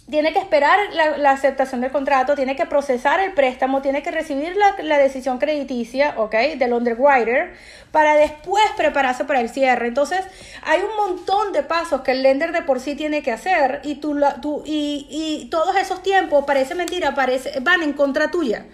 tiene 0.09 0.33
que 0.33 0.39
esperar 0.39 0.77
la, 0.93 1.31
aceptación 1.31 1.81
del 1.81 1.91
contrato, 1.91 2.35
tiene 2.35 2.55
que 2.55 2.65
procesar 2.65 3.19
el 3.19 3.33
préstamo, 3.33 3.81
tiene 3.81 4.03
que 4.03 4.11
recibir 4.11 4.55
la, 4.55 4.97
decisión 4.97 5.37
crediticia, 5.37 6.15
¿ok? 6.17 6.35
Del 6.57 6.73
underwriter, 6.73 7.53
para 7.91 8.15
después 8.15 8.63
prepararse 8.75 9.25
para 9.25 9.39
el 9.39 9.49
cierre. 9.49 9.87
Entonces, 9.87 10.21
hay 10.63 10.81
un 10.81 10.95
montón 10.97 11.53
de 11.53 11.63
pasos 11.63 12.01
que 12.01 12.11
el 12.11 12.23
lender 12.23 12.51
de 12.51 12.61
por 12.61 12.79
sí 12.79 12.95
tiene 12.95 13.23
que 13.23 13.31
hacer 13.31 13.79
y, 13.83 13.95
tú, 13.95 14.19
tú, 14.41 14.63
y, 14.65 15.07
y 15.09 15.49
todos 15.49 15.75
esos 15.77 16.03
tiempos, 16.03 16.43
parece 16.45 16.75
mentira, 16.75 17.15
parece, 17.15 17.59
van 17.61 17.81
en 17.81 17.93
contra 17.93 18.29
tuya 18.29 18.65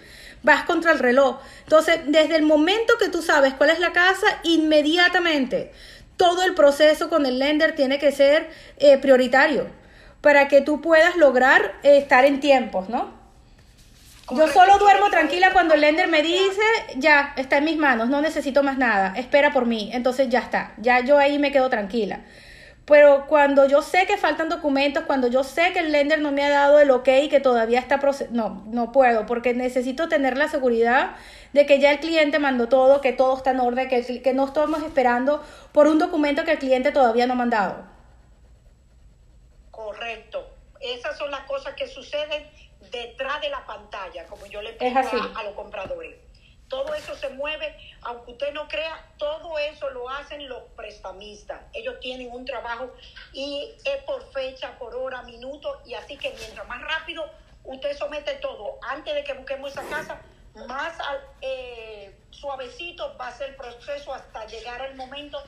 vas 0.44 0.62
contra 0.62 0.92
el 0.92 1.00
reloj. 1.00 1.40
Entonces, 1.64 1.98
desde 2.06 2.36
el 2.36 2.44
momento 2.44 2.94
que 3.00 3.08
tú 3.08 3.22
sabes 3.22 3.54
cuál 3.54 3.70
es 3.70 3.80
la 3.80 3.90
casa, 3.90 4.26
inmediatamente 4.44 5.72
todo 6.16 6.44
el 6.44 6.54
proceso 6.54 7.08
con 7.08 7.26
el 7.26 7.40
lender 7.40 7.74
tiene 7.74 7.98
que 7.98 8.12
ser 8.12 8.48
eh, 8.78 8.98
prioritario 8.98 9.66
para 10.20 10.48
que 10.48 10.60
tú 10.60 10.80
puedas 10.80 11.16
lograr 11.16 11.74
eh, 11.82 11.98
estar 11.98 12.24
en 12.24 12.40
tiempos, 12.40 12.88
¿no? 12.88 13.16
Yo 14.30 14.46
solo 14.48 14.76
duermo 14.78 15.08
tranquila 15.08 15.52
cuando 15.54 15.72
el 15.72 15.80
lender 15.80 16.08
me 16.08 16.20
dice, 16.20 16.60
ya, 16.96 17.32
está 17.36 17.58
en 17.58 17.64
mis 17.64 17.78
manos, 17.78 18.10
no 18.10 18.20
necesito 18.20 18.62
más 18.62 18.76
nada, 18.76 19.14
espera 19.16 19.52
por 19.52 19.64
mí, 19.64 19.90
entonces 19.94 20.28
ya 20.28 20.40
está, 20.40 20.74
ya 20.76 21.00
yo 21.00 21.16
ahí 21.16 21.38
me 21.38 21.50
quedo 21.50 21.70
tranquila. 21.70 22.20
Pero 22.84 23.26
cuando 23.26 23.66
yo 23.66 23.80
sé 23.80 24.06
que 24.06 24.16
faltan 24.16 24.48
documentos, 24.48 25.04
cuando 25.06 25.28
yo 25.28 25.44
sé 25.44 25.72
que 25.72 25.78
el 25.80 25.92
lender 25.92 26.20
no 26.20 26.32
me 26.32 26.42
ha 26.44 26.50
dado 26.50 26.78
el 26.78 26.90
ok 26.90 27.08
y 27.22 27.28
que 27.28 27.40
todavía 27.40 27.80
está 27.80 28.00
no, 28.30 28.64
no 28.66 28.92
puedo, 28.92 29.24
porque 29.24 29.54
necesito 29.54 30.08
tener 30.08 30.36
la 30.36 30.48
seguridad 30.48 31.12
de 31.52 31.64
que 31.64 31.80
ya 31.80 31.90
el 31.90 32.00
cliente 32.00 32.38
mandó 32.38 32.68
todo, 32.68 33.00
que 33.00 33.12
todo 33.12 33.36
está 33.36 33.52
en 33.52 33.60
orden, 33.60 33.88
que, 33.88 34.22
que 34.22 34.32
no 34.34 34.46
estamos 34.46 34.82
esperando 34.82 35.42
por 35.72 35.86
un 35.86 35.98
documento 35.98 36.44
que 36.44 36.52
el 36.52 36.58
cliente 36.58 36.92
todavía 36.92 37.26
no 37.26 37.32
ha 37.34 37.36
mandado. 37.36 37.97
Correcto. 39.88 40.46
Esas 40.80 41.16
son 41.16 41.30
las 41.30 41.46
cosas 41.46 41.72
que 41.72 41.88
suceden 41.88 42.46
detrás 42.90 43.40
de 43.40 43.48
la 43.48 43.64
pantalla, 43.64 44.26
como 44.26 44.44
yo 44.44 44.60
le 44.60 44.74
pido 44.74 44.98
a, 44.98 45.42
los 45.44 45.54
compradores. 45.54 46.14
Todo 46.68 46.92
eso 46.92 47.14
se 47.14 47.30
mueve, 47.30 47.74
aunque 48.02 48.32
usted 48.32 48.52
no 48.52 48.68
crea, 48.68 49.02
todo 49.16 49.58
eso 49.58 49.88
lo 49.88 50.10
hacen 50.10 50.46
los 50.46 50.62
prestamistas. 50.76 51.62
Ellos 51.72 51.98
tienen 52.00 52.30
un 52.30 52.44
trabajo 52.44 52.92
y 53.32 53.72
es 53.82 54.02
por 54.02 54.30
fecha, 54.30 54.78
por 54.78 54.94
hora, 54.94 55.22
minuto, 55.22 55.80
y 55.86 55.94
así 55.94 56.18
que 56.18 56.34
mientras 56.38 56.68
más 56.68 56.82
rápido 56.82 57.24
usted 57.64 57.96
somete 57.96 58.34
todo, 58.34 58.78
antes 58.82 59.14
de 59.14 59.24
que 59.24 59.32
busquemos 59.32 59.70
esa 59.70 59.88
casa, 59.88 60.20
más 60.66 60.98
eh, 61.40 62.14
suavecito 62.30 63.16
va 63.16 63.28
a 63.28 63.32
ser 63.32 63.50
el 63.50 63.56
proceso 63.56 64.12
hasta 64.12 64.44
llegar 64.46 64.82
al 64.82 64.96
momento 64.96 65.42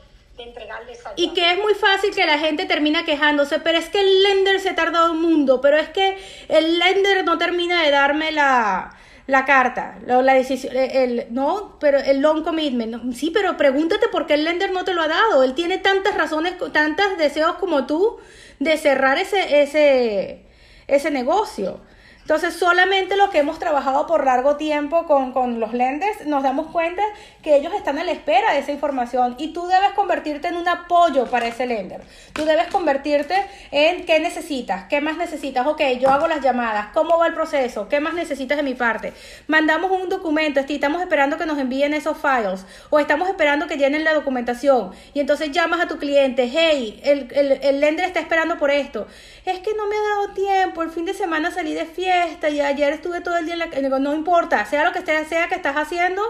y 1.16 1.30
que 1.34 1.52
es 1.52 1.58
muy 1.58 1.74
fácil 1.74 2.14
que 2.14 2.26
la 2.26 2.38
gente 2.38 2.66
termina 2.66 3.04
quejándose, 3.04 3.58
pero 3.60 3.78
es 3.78 3.88
que 3.88 4.00
el 4.00 4.22
lender 4.22 4.60
se 4.60 4.72
tardado 4.72 5.12
un 5.12 5.20
mundo, 5.20 5.60
pero 5.60 5.76
es 5.76 5.88
que 5.88 6.16
el 6.48 6.78
lender 6.78 7.24
no 7.24 7.38
termina 7.38 7.82
de 7.82 7.90
darme 7.90 8.32
la, 8.32 8.96
la 9.26 9.44
carta, 9.44 9.98
la, 10.06 10.34
decisión, 10.34 10.76
el, 10.76 11.26
no, 11.30 11.76
pero 11.78 11.98
el 11.98 12.20
long 12.20 12.42
commitment, 12.42 13.14
sí, 13.14 13.30
pero 13.30 13.56
pregúntate 13.56 14.08
por 14.08 14.26
qué 14.26 14.34
el 14.34 14.44
lender 14.44 14.72
no 14.72 14.84
te 14.84 14.94
lo 14.94 15.02
ha 15.02 15.08
dado, 15.08 15.44
él 15.44 15.54
tiene 15.54 15.78
tantas 15.78 16.16
razones, 16.16 16.54
tantos 16.72 17.18
deseos 17.18 17.54
como 17.56 17.86
tú 17.86 18.18
de 18.58 18.76
cerrar 18.76 19.18
ese, 19.18 19.62
ese, 19.62 20.44
ese 20.86 21.10
negocio. 21.10 21.80
Entonces, 22.22 22.54
solamente 22.54 23.16
los 23.16 23.30
que 23.30 23.38
hemos 23.38 23.58
trabajado 23.58 24.06
por 24.06 24.24
largo 24.24 24.56
tiempo 24.56 25.06
con, 25.06 25.58
los 25.58 25.72
lenders 25.72 26.26
nos 26.26 26.42
damos 26.42 26.68
cuenta 26.68 27.02
que 27.42 27.56
ellos 27.56 27.72
están 27.74 27.98
a 27.98 28.04
la 28.04 28.12
espera 28.12 28.52
de 28.52 28.60
esa 28.60 28.72
información 28.72 29.34
y 29.38 29.52
tú 29.52 29.66
debes 29.66 29.90
convertirte 29.92 30.48
en 30.48 30.56
un 30.56 30.68
apoyo 30.68 31.26
para 31.26 31.48
ese 31.48 31.66
lender. 31.66 32.02
Tú 32.32 32.44
debes 32.44 32.68
convertirte 32.68 33.34
en 33.70 34.04
qué 34.06 34.20
necesitas, 34.20 34.84
qué 34.84 35.00
más 35.00 35.16
necesitas. 35.16 35.66
Ok, 35.66 35.80
yo 35.98 36.10
hago 36.10 36.28
las 36.28 36.42
llamadas, 36.42 36.88
cómo 36.92 37.18
va 37.18 37.26
el 37.26 37.34
proceso, 37.34 37.88
qué 37.88 38.00
más 38.00 38.14
necesitas 38.14 38.56
de 38.56 38.62
mi 38.62 38.74
parte. 38.74 39.12
Mandamos 39.48 39.90
un 39.90 40.08
documento, 40.08 40.60
estamos 40.60 41.02
esperando 41.02 41.36
que 41.36 41.46
nos 41.46 41.58
envíen 41.58 41.94
esos 41.94 42.16
files 42.18 42.64
o 42.90 42.98
estamos 42.98 43.28
esperando 43.28 43.66
que 43.66 43.76
llenen 43.76 44.04
la 44.04 44.14
documentación 44.14 44.92
y 45.14 45.20
entonces 45.20 45.50
llamas 45.50 45.80
a 45.80 45.88
tu 45.88 45.98
cliente, 45.98 46.50
hey, 46.52 47.00
el, 47.02 47.28
el, 47.32 47.52
el 47.62 47.80
lender 47.80 48.06
está 48.06 48.20
esperando 48.20 48.58
por 48.58 48.70
esto. 48.70 49.06
Es 49.44 49.58
que 49.60 49.74
no 49.74 49.86
me 49.86 49.96
ha 49.96 50.00
dado 50.00 50.34
tiempo, 50.34 50.82
el 50.82 50.90
fin 50.90 51.06
de 51.06 51.14
semana 51.14 51.50
salí 51.50 51.74
de 51.74 51.86
fiesta 51.86 52.09
y 52.50 52.60
ayer 52.60 52.92
estuve 52.92 53.20
todo 53.20 53.36
el 53.36 53.46
día 53.46 53.54
en 53.54 53.90
la... 53.90 53.98
no 53.98 54.14
importa, 54.14 54.64
sea 54.64 54.84
lo 54.84 54.92
que 54.92 55.04
sea 55.04 55.48
que 55.48 55.54
estás 55.54 55.76
haciendo, 55.76 56.22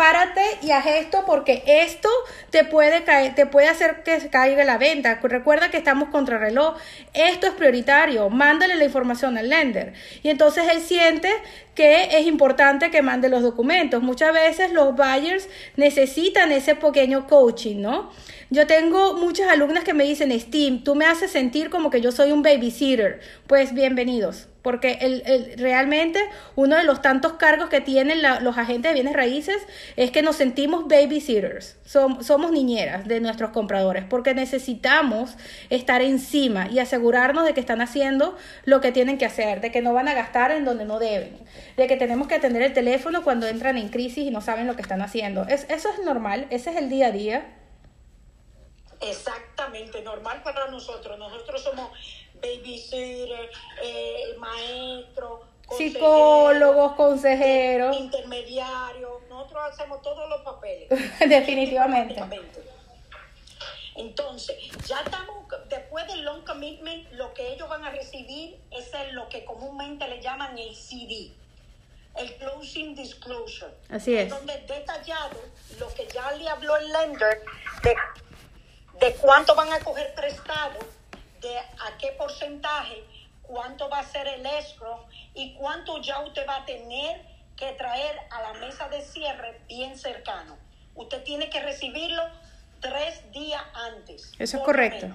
párate 0.00 0.40
y 0.62 0.70
haz 0.70 0.86
esto 0.86 1.24
porque 1.26 1.62
esto 1.66 2.08
te 2.48 2.64
puede 2.64 3.04
caer, 3.04 3.34
te 3.34 3.44
puede 3.44 3.68
hacer 3.68 4.02
que 4.02 4.30
caiga 4.30 4.64
la 4.64 4.78
venta. 4.78 5.20
Recuerda 5.22 5.70
que 5.70 5.76
estamos 5.76 6.08
contra 6.08 6.38
reloj. 6.38 6.78
Esto 7.12 7.48
es 7.48 7.52
prioritario. 7.52 8.30
Mándale 8.30 8.76
la 8.76 8.84
información 8.86 9.36
al 9.36 9.50
lender. 9.50 9.92
Y 10.22 10.30
entonces 10.30 10.64
él 10.72 10.80
siente 10.80 11.30
que 11.74 12.16
es 12.18 12.26
importante 12.26 12.90
que 12.90 13.02
mande 13.02 13.28
los 13.28 13.42
documentos. 13.42 14.02
Muchas 14.02 14.32
veces 14.32 14.72
los 14.72 14.96
buyers 14.96 15.50
necesitan 15.76 16.50
ese 16.50 16.76
pequeño 16.76 17.26
coaching, 17.26 17.82
¿no? 17.82 18.10
Yo 18.52 18.66
tengo 18.66 19.14
muchas 19.14 19.48
alumnas 19.48 19.84
que 19.84 19.94
me 19.94 20.02
dicen, 20.02 20.32
Steam, 20.38 20.82
tú 20.82 20.96
me 20.96 21.06
haces 21.06 21.30
sentir 21.30 21.70
como 21.70 21.88
que 21.88 22.00
yo 22.00 22.10
soy 22.10 22.32
un 22.32 22.42
babysitter. 22.42 23.20
Pues 23.46 23.72
bienvenidos, 23.72 24.48
porque 24.62 24.98
el, 25.02 25.54
realmente 25.56 26.18
uno 26.56 26.74
de 26.74 26.82
los 26.82 27.00
tantos 27.00 27.34
cargos 27.34 27.68
que 27.68 27.80
tienen 27.80 28.22
los 28.42 28.58
agentes 28.58 28.90
de 28.90 28.94
bienes 28.94 29.14
raíces 29.14 29.58
es 29.94 30.10
que 30.10 30.22
nos 30.22 30.34
sentimos 30.34 30.88
babysitters, 30.88 31.76
somos 31.84 32.50
niñeras 32.50 33.06
de 33.06 33.20
nuestros 33.20 33.50
compradores, 33.50 34.04
porque 34.04 34.34
necesitamos 34.34 35.36
estar 35.68 36.02
encima 36.02 36.66
y 36.68 36.80
asegurarnos 36.80 37.44
de 37.44 37.54
que 37.54 37.60
están 37.60 37.80
haciendo 37.80 38.36
lo 38.64 38.80
que 38.80 38.90
tienen 38.90 39.16
que 39.16 39.26
hacer, 39.26 39.60
de 39.60 39.70
que 39.70 39.80
no 39.80 39.94
van 39.94 40.08
a 40.08 40.14
gastar 40.14 40.50
en 40.50 40.64
donde 40.64 40.86
no 40.86 40.98
deben, 40.98 41.36
de 41.76 41.86
que 41.86 41.96
tenemos 41.96 42.26
que 42.26 42.34
atender 42.34 42.62
el 42.62 42.72
teléfono 42.72 43.22
cuando 43.22 43.46
entran 43.46 43.78
en 43.78 43.90
crisis 43.90 44.26
y 44.26 44.32
no 44.32 44.40
saben 44.40 44.66
lo 44.66 44.74
que 44.74 44.82
están 44.82 45.02
haciendo. 45.02 45.46
Es, 45.46 45.66
eso 45.68 45.88
es 45.96 46.04
normal, 46.04 46.48
ese 46.50 46.70
es 46.70 46.76
el 46.76 46.88
día 46.88 47.06
a 47.06 47.12
día 47.12 47.44
Exactamente, 49.00 50.02
normal 50.02 50.42
para 50.42 50.66
nosotros. 50.68 51.18
Nosotros 51.18 51.62
somos 51.62 51.90
babysitter, 52.40 53.50
eh, 53.82 54.34
maestro, 54.38 55.44
psicólogos, 55.76 56.92
consejeros, 56.92 57.96
intermediarios. 57.96 59.22
Nosotros 59.28 59.62
hacemos 59.72 60.02
todos 60.02 60.28
los 60.28 60.42
papeles. 60.42 60.88
Definitivamente. 61.28 62.22
Entonces, 63.96 64.56
ya 64.86 65.00
estamos, 65.00 65.44
después 65.68 66.06
del 66.06 66.22
long 66.22 66.42
commitment, 66.44 67.10
lo 67.12 67.34
que 67.34 67.52
ellos 67.52 67.68
van 67.68 67.84
a 67.84 67.90
recibir 67.90 68.58
es 68.70 68.90
lo 69.12 69.28
que 69.28 69.44
comúnmente 69.44 70.06
le 70.08 70.22
llaman 70.22 70.56
el 70.58 70.74
CD, 70.74 71.30
el 72.16 72.34
closing 72.36 72.94
disclosure. 72.94 73.72
Así 73.90 74.16
es. 74.16 74.28
Donde 74.28 74.56
detallado 74.60 75.38
lo 75.78 75.92
que 75.94 76.06
ya 76.06 76.30
le 76.32 76.48
habló 76.48 76.76
el 76.76 76.92
lender 76.92 77.42
de 77.82 77.94
de 79.00 79.14
cuánto 79.14 79.54
van 79.54 79.72
a 79.72 79.80
coger 79.80 80.14
prestado, 80.14 80.78
de 81.40 81.58
a 81.58 81.96
qué 81.98 82.12
porcentaje, 82.18 83.02
cuánto 83.42 83.88
va 83.88 84.00
a 84.00 84.04
ser 84.04 84.28
el 84.28 84.44
escrow 84.44 85.06
y 85.34 85.54
cuánto 85.54 86.00
ya 86.02 86.20
usted 86.20 86.46
va 86.46 86.56
a 86.56 86.64
tener 86.66 87.22
que 87.56 87.72
traer 87.72 88.18
a 88.30 88.42
la 88.42 88.52
mesa 88.54 88.88
de 88.88 89.00
cierre 89.00 89.60
bien 89.66 89.98
cercano. 89.98 90.58
Usted 90.94 91.22
tiene 91.24 91.48
que 91.48 91.60
recibirlo 91.60 92.22
tres 92.80 93.30
días 93.32 93.62
antes. 93.74 94.32
Eso 94.38 94.58
es 94.58 94.62
correcto. 94.62 95.08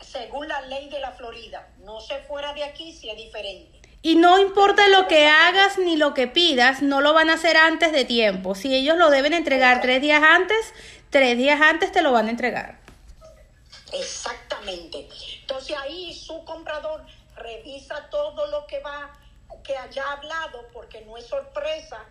según 0.00 0.48
la 0.48 0.60
ley 0.62 0.88
de 0.88 0.98
la 0.98 1.12
Florida. 1.12 1.68
No 1.78 2.00
se 2.00 2.18
fuera 2.22 2.52
de 2.52 2.64
aquí 2.64 2.92
si 2.92 3.08
es 3.08 3.16
diferente. 3.16 3.80
Y 4.04 4.16
no 4.16 4.40
importa 4.40 4.88
lo 4.88 5.06
que 5.06 5.28
hagas 5.28 5.78
ni 5.78 5.96
lo 5.96 6.12
que 6.12 6.26
pidas, 6.26 6.82
no 6.82 7.00
lo 7.00 7.14
van 7.14 7.30
a 7.30 7.34
hacer 7.34 7.56
antes 7.56 7.92
de 7.92 8.04
tiempo. 8.04 8.56
Si 8.56 8.74
ellos 8.74 8.96
lo 8.96 9.10
deben 9.10 9.32
entregar 9.32 9.80
tres 9.80 10.02
días 10.02 10.22
antes, 10.22 10.74
tres 11.10 11.38
días 11.38 11.60
antes 11.60 11.92
te 11.92 12.02
lo 12.02 12.10
van 12.10 12.26
a 12.26 12.30
entregar. 12.30 12.80
Exactamente. 13.92 15.08
Entonces 15.40 15.76
ahí 15.78 16.12
su 16.14 16.44
comprador 16.44 17.04
revisa 17.36 18.08
todo 18.10 18.46
lo 18.48 18.66
que 18.66 18.80
va, 18.80 19.12
que 19.62 19.76
haya 19.76 20.10
hablado, 20.10 20.66
porque 20.72 21.02
no 21.02 21.16
es 21.16 21.26
sorpresa. 21.26 22.04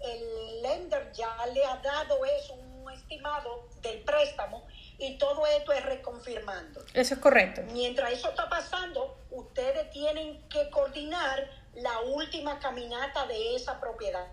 El 0.00 0.62
lender 0.62 1.12
ya 1.12 1.36
le 1.52 1.64
ha 1.64 1.76
dado 1.76 2.24
eso, 2.24 2.54
un 2.54 2.90
estimado 2.92 3.68
del 3.82 3.98
préstamo 4.00 4.66
y 4.98 5.18
todo 5.18 5.46
esto 5.46 5.72
es 5.72 5.84
reconfirmando. 5.84 6.84
Eso 6.94 7.14
es 7.14 7.20
correcto. 7.20 7.62
Mientras 7.72 8.12
eso 8.12 8.28
está 8.28 8.48
pasando, 8.48 9.18
ustedes 9.30 9.90
tienen 9.90 10.48
que 10.48 10.70
coordinar 10.70 11.50
la 11.74 12.00
última 12.00 12.58
caminata 12.58 13.26
de 13.26 13.56
esa 13.56 13.78
propiedad. 13.80 14.26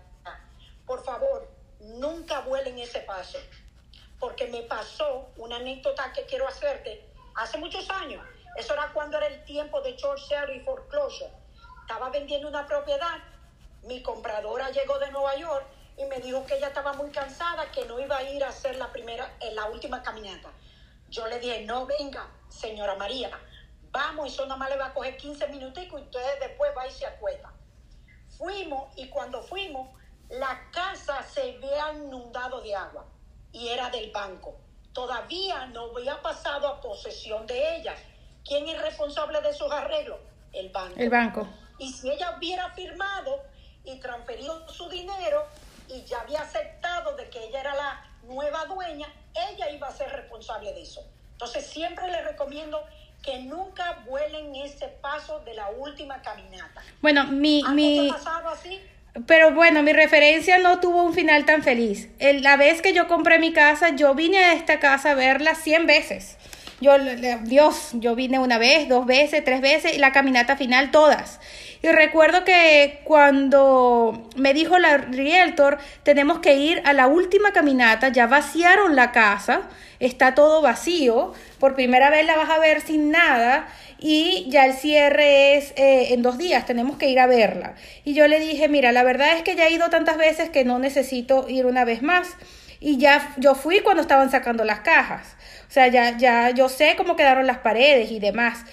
Por 0.86 1.04
favor, 1.04 1.50
nunca 1.80 2.40
vuelen 2.40 2.78
ese 2.78 3.00
paso, 3.00 3.38
porque 4.18 4.46
me 4.48 4.62
pasó 4.62 5.30
una 5.36 5.56
anécdota 5.56 6.12
que 6.12 6.24
quiero 6.24 6.46
hacerte 6.46 7.06
hace 7.34 7.58
muchos 7.58 7.88
años. 7.90 8.24
Eso 8.56 8.72
era 8.74 8.92
cuando 8.92 9.18
era 9.18 9.26
el 9.26 9.44
tiempo 9.44 9.80
de 9.80 9.96
short 9.96 10.20
sale 10.20 10.56
y 10.56 10.60
foreclosure. 10.60 11.30
Estaba 11.82 12.10
vendiendo 12.10 12.48
una 12.48 12.66
propiedad, 12.66 13.18
mi 13.82 14.02
compradora 14.02 14.70
llegó 14.70 14.98
de 14.98 15.10
Nueva 15.10 15.36
York 15.36 15.66
y 15.96 16.04
me 16.06 16.18
dijo 16.20 16.44
que 16.44 16.56
ella 16.56 16.68
estaba 16.68 16.92
muy 16.94 17.10
cansada, 17.10 17.70
que 17.70 17.84
no 17.86 18.00
iba 18.00 18.16
a 18.16 18.22
ir 18.22 18.42
a 18.42 18.48
hacer 18.48 18.76
la 18.76 18.90
primera, 18.92 19.36
eh, 19.40 19.52
la 19.54 19.66
última 19.66 20.02
caminata. 20.02 20.50
Yo 21.08 21.26
le 21.28 21.38
dije, 21.38 21.64
no 21.64 21.86
venga, 21.86 22.26
señora 22.48 22.96
María, 22.96 23.30
vamos, 23.90 24.32
eso 24.32 24.44
nada 24.44 24.56
más 24.56 24.70
le 24.70 24.76
va 24.76 24.86
a 24.86 24.94
coger 24.94 25.16
15 25.16 25.46
minuticos 25.48 26.00
y 26.00 26.04
ustedes 26.04 26.40
después 26.40 26.72
va 26.76 26.86
y 26.86 26.90
se 26.90 27.06
acuesta. 27.06 27.52
Fuimos 28.36 28.92
y 28.96 29.08
cuando 29.08 29.42
fuimos, 29.42 29.88
la 30.28 30.68
casa 30.72 31.22
se 31.22 31.54
había 31.54 31.92
inundado 31.92 32.60
de 32.60 32.74
agua 32.74 33.06
y 33.52 33.68
era 33.68 33.90
del 33.90 34.10
banco. 34.10 34.56
Todavía 34.92 35.66
no 35.66 35.92
había 35.96 36.20
pasado 36.20 36.66
a 36.66 36.80
posesión 36.80 37.46
de 37.46 37.76
ella. 37.76 37.94
¿Quién 38.44 38.68
es 38.68 38.80
responsable 38.80 39.40
de 39.40 39.50
esos 39.50 39.70
arreglos? 39.70 40.18
El 40.52 40.70
banco. 40.70 40.94
El 40.98 41.10
banco. 41.10 41.48
Y 41.78 41.92
si 41.92 42.10
ella 42.10 42.36
hubiera 42.36 42.70
firmado 42.70 43.42
y 43.84 43.98
transferido 44.00 44.68
su 44.68 44.88
dinero, 44.88 45.46
y 45.88 46.04
ya 46.04 46.20
había 46.20 46.42
aceptado 46.42 47.16
de 47.16 47.28
que 47.30 47.44
ella 47.44 47.60
era 47.60 47.74
la 47.74 48.06
nueva 48.24 48.64
dueña, 48.66 49.06
ella 49.50 49.70
iba 49.70 49.88
a 49.88 49.92
ser 49.92 50.10
responsable 50.10 50.72
de 50.72 50.82
eso. 50.82 51.04
Entonces 51.32 51.66
siempre 51.66 52.10
le 52.10 52.22
recomiendo 52.22 52.82
que 53.22 53.38
nunca 53.38 54.02
vuelen 54.06 54.54
ese 54.54 54.88
paso 54.88 55.40
de 55.40 55.54
la 55.54 55.70
última 55.70 56.20
caminata. 56.22 56.82
Bueno, 57.00 57.24
mi... 57.24 57.62
mi... 57.72 58.10
así? 58.10 58.80
Pero 59.26 59.52
bueno, 59.52 59.82
mi 59.82 59.92
referencia 59.92 60.58
no 60.58 60.80
tuvo 60.80 61.02
un 61.02 61.14
final 61.14 61.44
tan 61.44 61.62
feliz. 61.62 62.08
la 62.18 62.56
vez 62.56 62.82
que 62.82 62.92
yo 62.92 63.06
compré 63.06 63.38
mi 63.38 63.52
casa, 63.52 63.90
yo 63.90 64.14
vine 64.14 64.38
a 64.38 64.52
esta 64.54 64.80
casa 64.80 65.12
a 65.12 65.14
verla 65.14 65.54
100 65.54 65.86
veces. 65.86 66.36
Yo, 66.80 66.96
Dios, 67.42 67.90
yo 67.94 68.14
vine 68.14 68.38
una 68.38 68.58
vez, 68.58 68.88
dos 68.88 69.06
veces, 69.06 69.44
tres 69.44 69.60
veces 69.60 69.94
y 69.94 69.98
la 69.98 70.12
caminata 70.12 70.56
final 70.56 70.90
todas. 70.90 71.40
Y 71.82 71.88
recuerdo 71.88 72.44
que 72.44 73.00
cuando 73.04 74.28
me 74.36 74.54
dijo 74.54 74.78
la 74.78 74.96
realtor, 74.96 75.78
tenemos 76.02 76.38
que 76.38 76.56
ir 76.56 76.82
a 76.84 76.94
la 76.94 77.06
última 77.06 77.52
caminata, 77.52 78.08
ya 78.08 78.26
vaciaron 78.26 78.96
la 78.96 79.12
casa, 79.12 79.68
está 80.00 80.34
todo 80.34 80.62
vacío, 80.62 81.32
por 81.58 81.74
primera 81.74 82.10
vez 82.10 82.26
la 82.26 82.36
vas 82.36 82.50
a 82.50 82.58
ver 82.58 82.80
sin 82.80 83.10
nada 83.10 83.68
y 83.98 84.46
ya 84.48 84.66
el 84.66 84.74
cierre 84.74 85.56
es 85.56 85.72
eh, 85.76 86.14
en 86.14 86.22
dos 86.22 86.38
días, 86.38 86.66
tenemos 86.66 86.96
que 86.96 87.08
ir 87.08 87.20
a 87.20 87.26
verla. 87.26 87.74
Y 88.04 88.14
yo 88.14 88.28
le 88.28 88.40
dije, 88.40 88.68
mira, 88.68 88.92
la 88.92 89.02
verdad 89.02 89.36
es 89.36 89.42
que 89.42 89.54
ya 89.54 89.66
he 89.66 89.72
ido 89.72 89.90
tantas 89.90 90.16
veces 90.16 90.50
que 90.50 90.64
no 90.64 90.78
necesito 90.78 91.48
ir 91.48 91.66
una 91.66 91.84
vez 91.84 92.02
más. 92.02 92.28
Y 92.80 92.98
ya 92.98 93.34
yo 93.38 93.54
fui 93.54 93.80
cuando 93.80 94.02
estaban 94.02 94.30
sacando 94.30 94.64
las 94.64 94.80
cajas. 94.80 95.33
O 95.74 95.80
sea, 95.82 95.88
ya, 95.88 96.16
ya 96.16 96.50
yo 96.50 96.68
sé 96.68 96.94
cómo 96.96 97.16
quedaron 97.16 97.48
las 97.48 97.58
paredes 97.58 98.12
y 98.12 98.20
demás. 98.20 98.64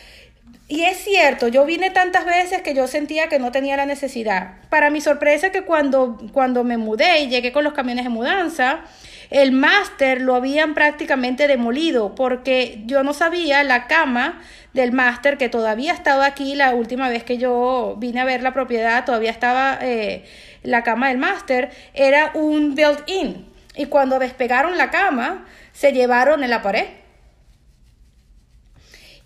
Y 0.67 0.83
es 0.83 0.97
cierto, 0.97 1.47
yo 1.47 1.65
vine 1.65 1.89
tantas 1.89 2.25
veces 2.25 2.61
que 2.61 2.75
yo 2.75 2.85
sentía 2.85 3.27
que 3.27 3.39
no 3.39 3.51
tenía 3.51 3.75
la 3.75 3.87
necesidad. 3.87 4.57
Para 4.69 4.91
mi 4.91 5.01
sorpresa 5.01 5.51
que 5.51 5.63
cuando, 5.63 6.19
cuando 6.31 6.63
me 6.63 6.77
mudé 6.77 7.21
y 7.21 7.27
llegué 7.27 7.51
con 7.51 7.63
los 7.63 7.73
camiones 7.73 8.05
de 8.05 8.11
mudanza, 8.11 8.81
el 9.31 9.51
máster 9.51 10.21
lo 10.21 10.35
habían 10.35 10.75
prácticamente 10.75 11.47
demolido 11.47 12.13
porque 12.13 12.83
yo 12.85 13.01
no 13.01 13.13
sabía 13.13 13.63
la 13.63 13.87
cama 13.87 14.39
del 14.73 14.91
máster 14.91 15.39
que 15.39 15.49
todavía 15.49 15.93
estaba 15.93 16.27
aquí 16.27 16.53
la 16.53 16.75
última 16.75 17.09
vez 17.09 17.23
que 17.23 17.39
yo 17.39 17.95
vine 17.97 18.21
a 18.21 18.25
ver 18.25 18.43
la 18.43 18.53
propiedad, 18.53 19.05
todavía 19.05 19.31
estaba 19.31 19.79
eh, 19.81 20.23
la 20.61 20.83
cama 20.83 21.07
del 21.07 21.17
máster, 21.17 21.71
era 21.95 22.29
un 22.35 22.75
built-in. 22.75 23.49
Y 23.75 23.85
cuando 23.85 24.19
despegaron 24.19 24.77
la 24.77 24.91
cama, 24.91 25.47
se 25.73 25.91
llevaron 25.91 26.43
en 26.43 26.49
la 26.49 26.61
pared. 26.61 26.85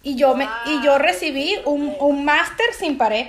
Y 0.03 0.15
yo, 0.15 0.35
me, 0.35 0.47
y 0.67 0.83
yo 0.83 0.99
recibí 0.99 1.55
un, 1.65 1.95
un 1.99 2.25
máster 2.25 2.67
sin 2.77 2.97
pared. 2.97 3.27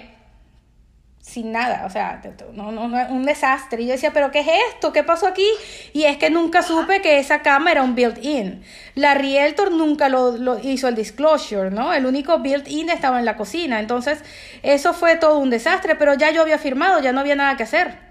Sin 1.26 1.50
nada, 1.50 1.84
o 1.86 1.90
sea, 1.90 2.22
no, 2.52 2.70
no, 2.70 2.84
un 2.84 3.24
desastre. 3.24 3.82
Y 3.82 3.86
yo 3.86 3.92
decía, 3.92 4.12
¿pero 4.12 4.30
qué 4.30 4.40
es 4.40 4.46
esto? 4.72 4.92
¿Qué 4.92 5.02
pasó 5.02 5.26
aquí? 5.26 5.48
Y 5.92 6.04
es 6.04 6.18
que 6.18 6.30
nunca 6.30 6.62
supe 6.62 7.02
que 7.02 7.18
esa 7.18 7.42
cama 7.42 7.72
era 7.72 7.82
un 7.82 7.96
built-in. 7.96 8.62
La 8.94 9.14
Realtor 9.14 9.72
nunca 9.72 10.08
lo, 10.08 10.36
lo, 10.36 10.58
hizo 10.60 10.86
el 10.86 10.94
disclosure, 10.94 11.70
¿no? 11.70 11.92
El 11.92 12.06
único 12.06 12.38
built-in 12.38 12.90
estaba 12.90 13.18
en 13.18 13.24
la 13.24 13.36
cocina. 13.36 13.80
Entonces, 13.80 14.20
eso 14.62 14.94
fue 14.94 15.16
todo 15.16 15.38
un 15.38 15.50
desastre, 15.50 15.96
pero 15.96 16.14
ya 16.14 16.30
yo 16.30 16.42
había 16.42 16.58
firmado, 16.58 17.00
ya 17.00 17.12
no 17.12 17.20
había 17.20 17.34
nada 17.34 17.56
que 17.56 17.64
hacer. 17.64 18.05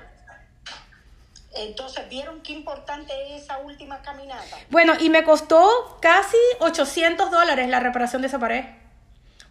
Entonces, 1.58 2.08
¿vieron 2.10 2.42
qué 2.42 2.54
importante 2.54 3.14
es 3.28 3.44
esa 3.44 3.58
última 3.60 4.02
caminata? 4.02 4.58
Bueno, 4.70 4.94
y 5.00 5.10
me 5.10 5.24
costó 5.24 5.98
casi 6.02 6.38
800 6.60 7.32
dólares 7.32 7.70
la 7.70 7.80
reparación 7.80 8.22
de 8.22 8.28
esa 8.28 8.40
pared. 8.40 8.66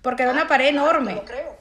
Porque 0.02 0.24
era 0.24 0.32
una 0.32 0.42
ah, 0.42 0.48
pared 0.48 0.68
enorme. 0.68 1.14
Lo 1.14 1.24
creo. 1.24 1.56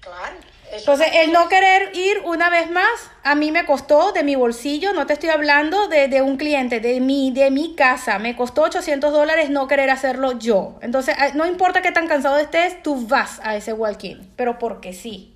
Claro. 0.00 0.36
Entonces, 0.72 1.08
el 1.14 1.32
no 1.32 1.48
querer 1.48 1.94
ir 1.94 2.22
una 2.24 2.48
vez 2.48 2.70
más, 2.70 2.88
a 3.24 3.34
mí 3.34 3.52
me 3.52 3.66
costó 3.66 4.12
de 4.12 4.22
mi 4.22 4.36
bolsillo, 4.36 4.94
no 4.94 5.06
te 5.06 5.12
estoy 5.12 5.28
hablando 5.28 5.86
de, 5.88 6.08
de 6.08 6.22
un 6.22 6.38
cliente, 6.38 6.80
de 6.80 6.98
mi, 7.00 7.30
de 7.30 7.50
mi 7.50 7.74
casa, 7.74 8.18
me 8.18 8.34
costó 8.34 8.62
800 8.62 9.12
dólares 9.12 9.50
no 9.50 9.68
querer 9.68 9.90
hacerlo 9.90 10.38
yo. 10.38 10.78
Entonces, 10.80 11.14
ah, 11.18 11.28
no 11.34 11.44
importa 11.46 11.82
qué 11.82 11.92
tan 11.92 12.08
cansado 12.08 12.38
estés, 12.38 12.82
tú 12.82 13.06
vas 13.06 13.38
a 13.44 13.54
ese 13.54 13.74
walk-in, 13.74 14.32
pero 14.34 14.58
porque 14.58 14.94
sí. 14.94 15.31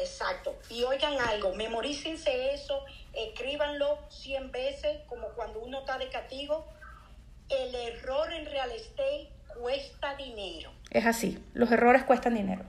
Exacto. 0.00 0.56
Y 0.68 0.82
oigan 0.84 1.18
algo, 1.20 1.54
memorícense 1.54 2.54
eso, 2.54 2.84
escríbanlo 3.12 3.98
100 4.08 4.50
veces, 4.50 4.98
como 5.08 5.28
cuando 5.28 5.60
uno 5.60 5.80
está 5.80 5.98
de 5.98 6.08
castigo. 6.08 6.66
El 7.48 7.74
error 7.74 8.32
en 8.32 8.46
real 8.46 8.70
estate 8.70 9.28
cuesta 9.60 10.14
dinero. 10.16 10.70
Es 10.90 11.06
así, 11.06 11.42
los 11.54 11.70
errores 11.70 12.04
cuestan 12.04 12.34
dinero. 12.34 12.64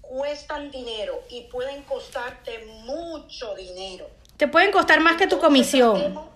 Cuestan 0.00 0.70
dinero 0.70 1.22
y 1.30 1.42
pueden 1.44 1.82
costarte 1.82 2.64
mucho 2.84 3.54
dinero. 3.54 4.08
Te 4.36 4.48
pueden 4.48 4.70
costar 4.70 5.00
más 5.00 5.16
que 5.16 5.26
tu 5.26 5.38
comisión. 5.38 6.30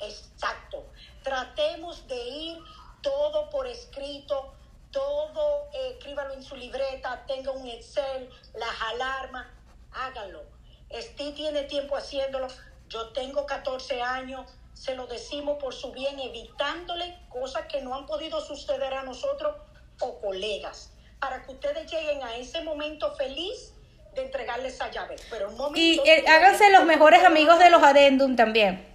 exacto. 0.00 0.84
Tratemos 1.22 2.06
de 2.08 2.28
ir 2.28 2.58
todo 3.02 3.50
por 3.50 3.66
escrito, 3.66 4.54
todo, 4.92 5.68
eh, 5.72 5.96
escríbalo 5.98 6.34
en 6.34 6.42
su 6.42 6.54
libreta, 6.54 7.24
tenga 7.26 7.50
un 7.50 7.66
Excel, 7.66 8.30
las 8.54 8.82
alarmas, 8.92 9.46
háganlo. 9.92 10.44
Steve 10.92 11.32
tiene 11.32 11.62
tiempo 11.64 11.96
haciéndolo, 11.96 12.48
yo 12.88 13.08
tengo 13.08 13.46
14 13.46 14.02
años, 14.02 14.46
se 14.74 14.94
lo 14.94 15.06
decimos 15.06 15.58
por 15.60 15.74
su 15.74 15.90
bien, 15.92 16.20
evitándole 16.20 17.18
cosas 17.30 17.66
que 17.66 17.80
no 17.80 17.94
han 17.94 18.06
podido 18.06 18.40
suceder 18.40 18.94
a 18.94 19.02
nosotros 19.02 19.56
o 20.00 20.20
colegas, 20.20 20.92
para 21.18 21.42
que 21.42 21.52
ustedes 21.52 21.90
lleguen 21.90 22.22
a 22.22 22.36
ese 22.36 22.62
momento 22.62 23.14
feliz 23.16 23.72
de 24.14 24.22
entregarles 24.22 24.74
esa 24.74 24.90
llave. 24.90 25.16
Pero 25.30 25.48
un 25.48 25.56
momento 25.56 25.80
y 25.80 25.98
eh, 26.04 26.24
háganse 26.28 26.70
los 26.70 26.84
mejores 26.84 27.24
amigos 27.24 27.58
de 27.58 27.70
los 27.70 27.82
adendum 27.82 28.36
también. 28.36 28.86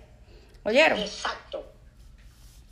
¿Oyeron? 0.63 0.99
Exacto. 0.99 1.65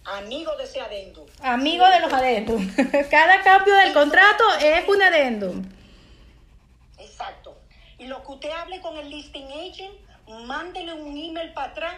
Amigo 0.05 0.55
de 0.57 0.63
ese 0.65 0.79
adendum. 0.81 1.25
Amigo 1.41 1.87
de 1.87 1.99
los 1.99 2.13
adendum. 2.13 2.69
Cada 3.09 3.41
cambio 3.41 3.75
del 3.75 3.93
contrato 3.93 4.43
es 4.61 4.87
un 4.87 5.01
adendum. 5.01 5.65
Exacto. 6.97 7.57
Y 7.97 8.07
lo 8.07 8.23
que 8.23 8.31
usted 8.33 8.49
hable 8.51 8.81
con 8.81 8.97
el 8.97 9.09
listing 9.09 9.47
agent, 9.47 9.95
mándele 10.45 10.93
un 10.93 11.17
email 11.17 11.51
para 11.53 11.71
atrás. 11.71 11.95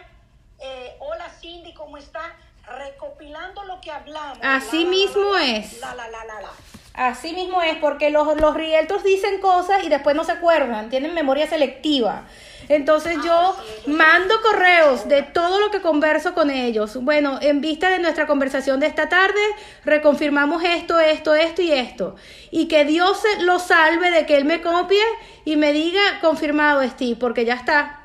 Eh, 0.60 0.96
Hola 1.00 1.28
Cindy, 1.40 1.74
¿cómo 1.74 1.98
está? 1.98 2.34
Recopilando 2.66 3.64
lo 3.64 3.80
que 3.80 3.90
hablamos. 3.90 4.38
Así 4.42 4.84
mismo 4.84 5.36
es. 5.36 5.80
La, 5.80 5.94
la, 5.94 6.08
la, 6.08 6.24
la, 6.24 6.40
la. 6.40 6.50
Así 6.94 7.32
mismo 7.32 7.62
es, 7.62 7.76
porque 7.76 8.10
los, 8.10 8.40
los 8.40 8.54
realtors 8.54 9.04
dicen 9.04 9.40
cosas 9.40 9.84
y 9.84 9.88
después 9.88 10.16
no 10.16 10.24
se 10.24 10.32
acuerdan, 10.32 10.90
tienen 10.90 11.14
memoria 11.14 11.46
selectiva. 11.46 12.26
Entonces 12.68 13.16
yo 13.24 13.56
mando 13.86 14.34
correos 14.42 15.08
de 15.08 15.22
todo 15.22 15.58
lo 15.58 15.70
que 15.70 15.80
converso 15.80 16.34
con 16.34 16.50
ellos. 16.50 17.02
Bueno, 17.02 17.38
en 17.40 17.60
vista 17.60 17.90
de 17.90 17.98
nuestra 17.98 18.26
conversación 18.26 18.78
de 18.80 18.86
esta 18.86 19.08
tarde, 19.08 19.40
reconfirmamos 19.84 20.62
esto, 20.62 21.00
esto, 21.00 21.34
esto 21.34 21.62
y 21.62 21.72
esto. 21.72 22.16
Y 22.50 22.68
que 22.68 22.84
Dios 22.84 23.22
lo 23.40 23.58
salve 23.58 24.10
de 24.10 24.26
que 24.26 24.36
Él 24.36 24.44
me 24.44 24.60
copie 24.60 25.02
y 25.44 25.56
me 25.56 25.72
diga 25.72 26.00
confirmado, 26.20 26.82
Steve, 26.88 27.16
porque 27.18 27.44
ya 27.44 27.54
está, 27.54 28.00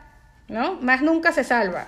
¿no? 0.47 0.75
Más 0.75 1.01
nunca 1.01 1.33
se 1.33 1.43
salva. 1.43 1.87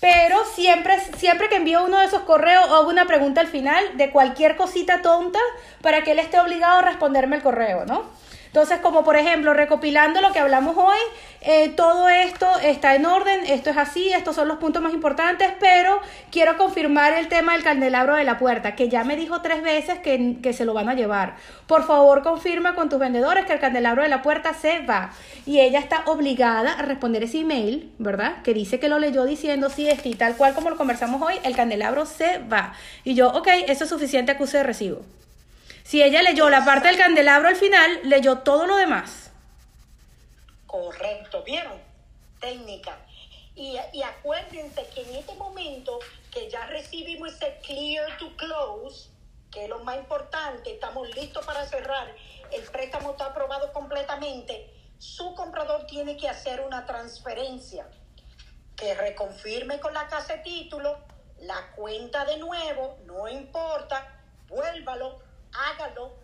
pero 0.00 0.44
siempre, 0.54 0.96
siempre 1.16 1.48
que 1.48 1.56
envío 1.56 1.84
uno 1.84 1.98
de 1.98 2.06
esos 2.06 2.22
correos 2.22 2.64
hago 2.70 2.88
una 2.88 3.06
pregunta 3.06 3.40
al 3.40 3.48
final 3.48 3.96
de 3.96 4.10
cualquier 4.10 4.56
cosita 4.56 5.02
tonta 5.02 5.40
para 5.82 6.02
que 6.02 6.12
él 6.12 6.20
esté 6.20 6.38
obligado 6.38 6.78
a 6.78 6.82
responderme 6.82 7.36
el 7.36 7.42
correo, 7.42 7.84
¿no? 7.84 8.04
Entonces, 8.48 8.80
como 8.80 9.04
por 9.04 9.16
ejemplo, 9.16 9.54
recopilando 9.54 10.20
lo 10.20 10.32
que 10.32 10.40
hablamos 10.40 10.76
hoy, 10.76 10.98
eh, 11.40 11.68
todo 11.70 12.08
esto 12.08 12.46
está 12.62 12.96
en 12.96 13.06
orden, 13.06 13.46
esto 13.46 13.70
es 13.70 13.76
así, 13.76 14.12
estos 14.12 14.34
son 14.34 14.48
los 14.48 14.58
puntos 14.58 14.82
más 14.82 14.92
importantes, 14.92 15.52
pero 15.60 16.00
quiero 16.32 16.56
confirmar 16.56 17.12
el 17.12 17.28
tema 17.28 17.52
del 17.52 17.62
candelabro 17.62 18.16
de 18.16 18.24
la 18.24 18.38
puerta, 18.38 18.74
que 18.74 18.88
ya 18.88 19.04
me 19.04 19.16
dijo 19.16 19.40
tres 19.42 19.62
veces 19.62 20.00
que, 20.00 20.38
que 20.42 20.52
se 20.52 20.64
lo 20.64 20.74
van 20.74 20.88
a 20.88 20.94
llevar. 20.94 21.36
Por 21.66 21.86
favor, 21.86 22.22
confirma 22.22 22.74
con 22.74 22.88
tus 22.88 22.98
vendedores 22.98 23.46
que 23.46 23.52
el 23.52 23.60
candelabro 23.60 24.02
de 24.02 24.08
la 24.08 24.22
puerta 24.22 24.54
se 24.54 24.80
va. 24.80 25.12
Y 25.46 25.60
ella 25.60 25.78
está 25.78 26.02
obligada 26.06 26.72
a 26.72 26.82
responder 26.82 27.22
ese 27.22 27.40
email, 27.40 27.92
¿verdad? 27.98 28.42
Que 28.42 28.54
dice 28.54 28.80
que 28.80 28.88
lo 28.88 28.98
leyó 28.98 29.24
diciendo, 29.24 29.70
sí, 29.70 29.88
este, 29.88 30.14
tal 30.14 30.36
cual 30.36 30.54
como 30.54 30.70
lo 30.70 30.76
conversamos 30.76 31.22
hoy, 31.22 31.34
el 31.44 31.54
candelabro 31.54 32.06
se 32.06 32.38
va. 32.38 32.72
Y 33.04 33.14
yo, 33.14 33.28
ok, 33.28 33.48
eso 33.68 33.84
es 33.84 33.90
suficiente 33.90 34.32
acuse 34.32 34.58
de 34.58 34.64
recibo. 34.64 35.02
Si 35.88 36.02
ella 36.02 36.20
leyó 36.20 36.50
la 36.50 36.66
parte 36.66 36.88
del 36.88 36.98
candelabro 36.98 37.48
al 37.48 37.56
final, 37.56 38.00
leyó 38.02 38.40
todo 38.40 38.66
lo 38.66 38.76
demás. 38.76 39.30
Correcto, 40.66 41.42
¿vieron? 41.44 41.80
Técnica. 42.38 42.98
Y, 43.54 43.78
y 43.94 44.02
acuérdense 44.02 44.86
que 44.94 45.00
en 45.00 45.16
este 45.16 45.34
momento 45.36 45.98
que 46.30 46.50
ya 46.50 46.66
recibimos 46.66 47.32
ese 47.32 47.58
clear 47.64 48.18
to 48.18 48.36
close, 48.36 49.08
que 49.50 49.64
es 49.64 49.70
lo 49.70 49.78
más 49.78 49.96
importante, 49.96 50.74
estamos 50.74 51.08
listos 51.16 51.46
para 51.46 51.64
cerrar, 51.64 52.14
el 52.52 52.64
préstamo 52.64 53.12
está 53.12 53.24
aprobado 53.24 53.72
completamente, 53.72 54.70
su 54.98 55.34
comprador 55.34 55.86
tiene 55.86 56.18
que 56.18 56.28
hacer 56.28 56.60
una 56.60 56.84
transferencia 56.84 57.88
que 58.76 58.94
reconfirme 58.94 59.80
con 59.80 59.94
la 59.94 60.06
casa 60.08 60.34
de 60.34 60.42
título, 60.42 60.98
la 61.38 61.70
cuenta 61.74 62.26
de 62.26 62.36
nuevo, 62.36 62.98
no 63.06 63.26
importa, 63.26 64.06
vuélvalo, 64.48 65.26
hágalo, 65.52 66.16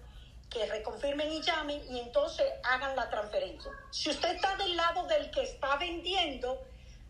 que 0.50 0.66
reconfirmen 0.66 1.32
y 1.32 1.42
llamen 1.42 1.82
y 1.90 1.98
entonces 1.98 2.46
hagan 2.62 2.94
la 2.94 3.10
transferencia. 3.10 3.70
Si 3.90 4.10
usted 4.10 4.36
está 4.36 4.56
del 4.56 4.76
lado 4.76 5.06
del 5.06 5.30
que 5.30 5.42
está 5.42 5.76
vendiendo, 5.76 6.64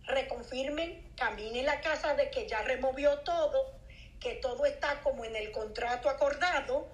reconfirmen, 0.05 1.13
camine 1.17 1.63
la 1.63 1.81
casa 1.81 2.15
de 2.15 2.31
que 2.31 2.49
ya 2.49 2.63
removió 2.63 3.19
todo, 3.21 3.73
que 4.21 4.37
todo 4.37 4.65
está 4.65 5.01
como 5.03 5.25
en 5.25 5.37
el 5.37 5.53
contrato 5.53 6.09
acordado, 6.09 6.89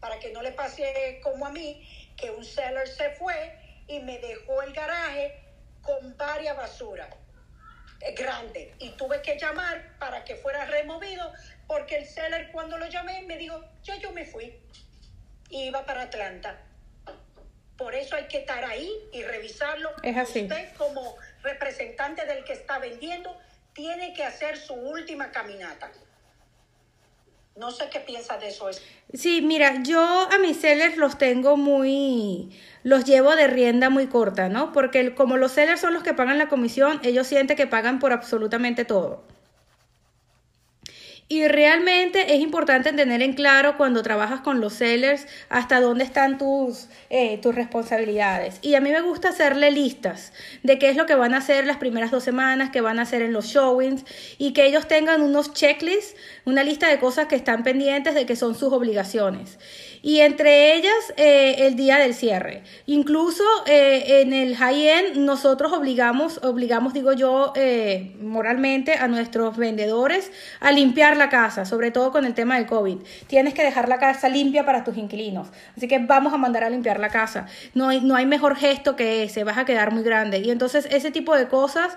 para 0.00 0.18
que 0.18 0.32
no 0.32 0.42
le 0.42 0.50
pase 0.50 1.20
como 1.22 1.46
a 1.46 1.50
mí, 1.50 1.86
que 2.16 2.30
un 2.30 2.44
seller 2.44 2.88
se 2.88 3.10
fue 3.10 3.56
y 3.86 4.00
me 4.00 4.18
dejó 4.18 4.62
el 4.62 4.72
garaje 4.72 5.40
con 5.80 6.16
varias 6.16 6.56
basuras 6.56 7.08
eh, 8.00 8.14
grandes 8.14 8.74
y 8.80 8.90
tuve 8.90 9.22
que 9.22 9.38
llamar 9.38 9.96
para 9.98 10.24
que 10.24 10.36
fuera 10.36 10.64
removido 10.64 11.32
porque 11.66 11.96
el 11.96 12.06
seller 12.06 12.50
cuando 12.52 12.78
lo 12.78 12.86
llamé 12.86 13.22
me 13.22 13.38
dijo, 13.38 13.62
ya 13.82 13.96
yo 13.96 14.12
me 14.12 14.24
fui 14.24 14.54
y 15.50 15.64
iba 15.64 15.84
para 15.84 16.02
Atlanta. 16.02 16.58
Por 17.76 17.94
eso 17.94 18.16
hay 18.16 18.26
que 18.28 18.38
estar 18.38 18.64
ahí 18.64 18.90
y 19.12 19.22
revisarlo. 19.22 19.90
Es 20.02 20.16
así. 20.16 20.42
Usted 20.42 20.74
como 20.76 21.16
representante 21.42 22.24
del 22.26 22.44
que 22.44 22.52
está 22.52 22.78
vendiendo 22.78 23.36
tiene 23.72 24.12
que 24.12 24.24
hacer 24.24 24.56
su 24.56 24.74
última 24.74 25.30
caminata. 25.30 25.90
No 27.56 27.70
sé 27.70 27.88
qué 27.90 28.00
piensa 28.00 28.38
de 28.38 28.48
eso. 28.48 28.70
Sí, 29.12 29.42
mira, 29.42 29.82
yo 29.82 30.00
a 30.00 30.38
mis 30.38 30.60
sellers 30.60 30.96
los 30.96 31.18
tengo 31.18 31.56
muy, 31.56 32.58
los 32.82 33.04
llevo 33.04 33.36
de 33.36 33.46
rienda 33.46 33.90
muy 33.90 34.06
corta, 34.06 34.48
¿no? 34.48 34.72
Porque 34.72 35.14
como 35.14 35.36
los 35.36 35.52
sellers 35.52 35.80
son 35.80 35.92
los 35.92 36.02
que 36.02 36.14
pagan 36.14 36.38
la 36.38 36.48
comisión, 36.48 36.98
ellos 37.02 37.26
sienten 37.26 37.56
que 37.56 37.66
pagan 37.66 37.98
por 37.98 38.12
absolutamente 38.12 38.86
todo. 38.86 39.24
Y 41.28 41.48
realmente 41.48 42.34
es 42.34 42.40
importante 42.40 42.92
tener 42.92 43.22
en 43.22 43.32
claro 43.32 43.78
cuando 43.78 44.02
trabajas 44.02 44.40
con 44.40 44.60
los 44.60 44.74
sellers 44.74 45.26
hasta 45.48 45.80
dónde 45.80 46.04
están 46.04 46.36
tus, 46.36 46.88
eh, 47.08 47.38
tus 47.38 47.54
responsabilidades. 47.54 48.58
Y 48.60 48.74
a 48.74 48.82
mí 48.82 48.90
me 48.90 49.00
gusta 49.00 49.30
hacerle 49.30 49.70
listas 49.70 50.34
de 50.62 50.78
qué 50.78 50.90
es 50.90 50.96
lo 50.96 51.06
que 51.06 51.14
van 51.14 51.32
a 51.32 51.38
hacer 51.38 51.66
las 51.66 51.78
primeras 51.78 52.10
dos 52.10 52.22
semanas, 52.22 52.68
qué 52.70 52.82
van 52.82 52.98
a 52.98 53.02
hacer 53.02 53.22
en 53.22 53.32
los 53.32 53.46
showings 53.46 54.04
y 54.36 54.52
que 54.52 54.66
ellos 54.66 54.88
tengan 54.88 55.22
unos 55.22 55.54
checklists, 55.54 56.16
una 56.44 56.64
lista 56.64 56.88
de 56.88 56.98
cosas 56.98 57.28
que 57.28 57.36
están 57.36 57.62
pendientes 57.62 58.14
de 58.14 58.26
que 58.26 58.36
son 58.36 58.54
sus 58.54 58.72
obligaciones 58.72 59.58
y 60.02 60.18
entre 60.18 60.74
ellas 60.74 61.14
eh, 61.16 61.66
el 61.66 61.76
día 61.76 61.98
del 61.98 62.14
cierre. 62.14 62.64
Incluso 62.86 63.44
eh, 63.66 64.22
en 64.22 64.32
el 64.32 64.56
high-end 64.56 65.16
nosotros 65.16 65.72
obligamos, 65.72 66.40
obligamos, 66.42 66.92
digo 66.92 67.12
yo, 67.12 67.52
eh, 67.54 68.14
moralmente 68.20 68.94
a 68.94 69.06
nuestros 69.06 69.56
vendedores 69.56 70.32
a 70.60 70.72
limpiar 70.72 71.16
la 71.22 71.28
casa, 71.28 71.64
sobre 71.64 71.90
todo 71.90 72.10
con 72.10 72.24
el 72.24 72.34
tema 72.34 72.56
del 72.56 72.66
COVID. 72.66 72.98
Tienes 73.26 73.54
que 73.54 73.62
dejar 73.62 73.88
la 73.88 73.98
casa 73.98 74.28
limpia 74.28 74.64
para 74.64 74.82
tus 74.82 74.96
inquilinos. 74.96 75.48
Así 75.76 75.86
que 75.88 75.98
vamos 75.98 76.32
a 76.32 76.36
mandar 76.36 76.64
a 76.64 76.70
limpiar 76.70 76.98
la 76.98 77.08
casa. 77.08 77.46
No 77.74 77.88
hay, 77.88 78.00
no 78.00 78.16
hay 78.16 78.26
mejor 78.26 78.56
gesto 78.56 78.96
que 78.96 79.24
ese, 79.24 79.44
vas 79.44 79.58
a 79.58 79.64
quedar 79.64 79.92
muy 79.92 80.02
grande. 80.02 80.38
Y 80.38 80.50
entonces 80.50 80.88
ese 80.90 81.10
tipo 81.10 81.36
de 81.36 81.48
cosas 81.48 81.96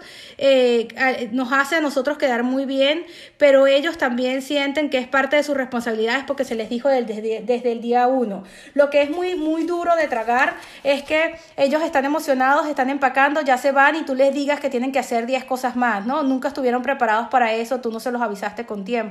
nos 1.32 1.52
hace 1.52 1.78
a 1.78 1.82
nosotros 1.82 2.18
quedar 2.18 2.44
muy 2.44 2.66
bien, 2.66 3.04
pero 3.38 3.68
ellos 3.68 3.98
también 3.98 4.42
sienten 4.42 4.90
que 4.90 4.98
es 4.98 5.08
parte 5.08 5.36
de 5.36 5.44
sus 5.44 5.56
responsabilidades 5.56 6.24
porque 6.26 6.44
se 6.44 6.56
les 6.56 6.70
dijo 6.70 6.90
desde, 6.90 7.42
desde 7.42 7.72
el 7.72 7.82
día 7.82 8.08
uno. 8.08 8.44
Lo 8.74 8.90
que 8.90 9.02
es 9.02 9.10
muy, 9.10 9.36
muy 9.36 9.64
duro 9.64 9.96
de 9.96 10.08
tragar 10.08 10.56
es 10.84 11.04
que 11.04 11.36
ellos 11.58 11.82
están 11.82 12.06
emocionados, 12.06 12.68
están 12.68 12.90
empacando, 12.90 13.42
ya 13.42 13.58
se 13.58 13.72
van 13.72 13.96
y 13.96 14.04
tú 14.04 14.16
les 14.16 14.34
digas 14.34 14.60
que 14.60 14.70
tienen 14.70 14.92
que 14.92 15.00
hacer 15.00 15.26
10 15.26 15.46
cosas 15.46 15.76
más, 15.76 16.06
¿no? 16.06 16.24
Nunca 16.24 16.50
estuvieron 16.50 16.82
preparados 16.82 17.28
para 17.30 17.54
eso, 17.54 17.82
tú 17.82 17.92
no 17.92 18.00
se 18.00 18.12
los 18.12 18.22
avisaste 18.22 18.66
con 18.66 18.84
tiempo. 18.84 19.05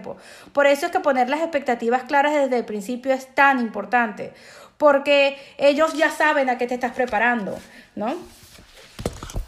Por 0.53 0.67
eso 0.67 0.87
es 0.87 0.93
que 0.93 1.01
poner 1.01 1.29
las 1.29 1.41
expectativas 1.41 2.05
claras 2.05 2.35
desde 2.35 2.57
el 2.57 2.65
principio 2.65 3.13
es 3.13 3.35
tan 3.35 3.61
importante, 3.61 4.33
porque 4.79 5.39
ellos 5.59 5.95
ya 5.95 6.11
saben 6.11 6.51
a 6.51 6.59
qué 6.59 6.67
te 6.67 6.75
estás 6.75 6.93
preparando, 6.93 7.59
¿no? 7.95 8.17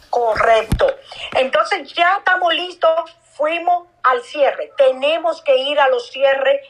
Correcto. 0.09 0.95
Entonces 1.35 1.93
ya 1.93 2.17
estamos 2.17 2.53
listos, 2.53 3.15
fuimos 3.33 3.87
al 4.03 4.21
cierre. 4.23 4.71
Tenemos 4.77 5.41
que 5.43 5.55
ir 5.57 5.79
a 5.79 5.89
los 5.89 6.09
cierres 6.09 6.61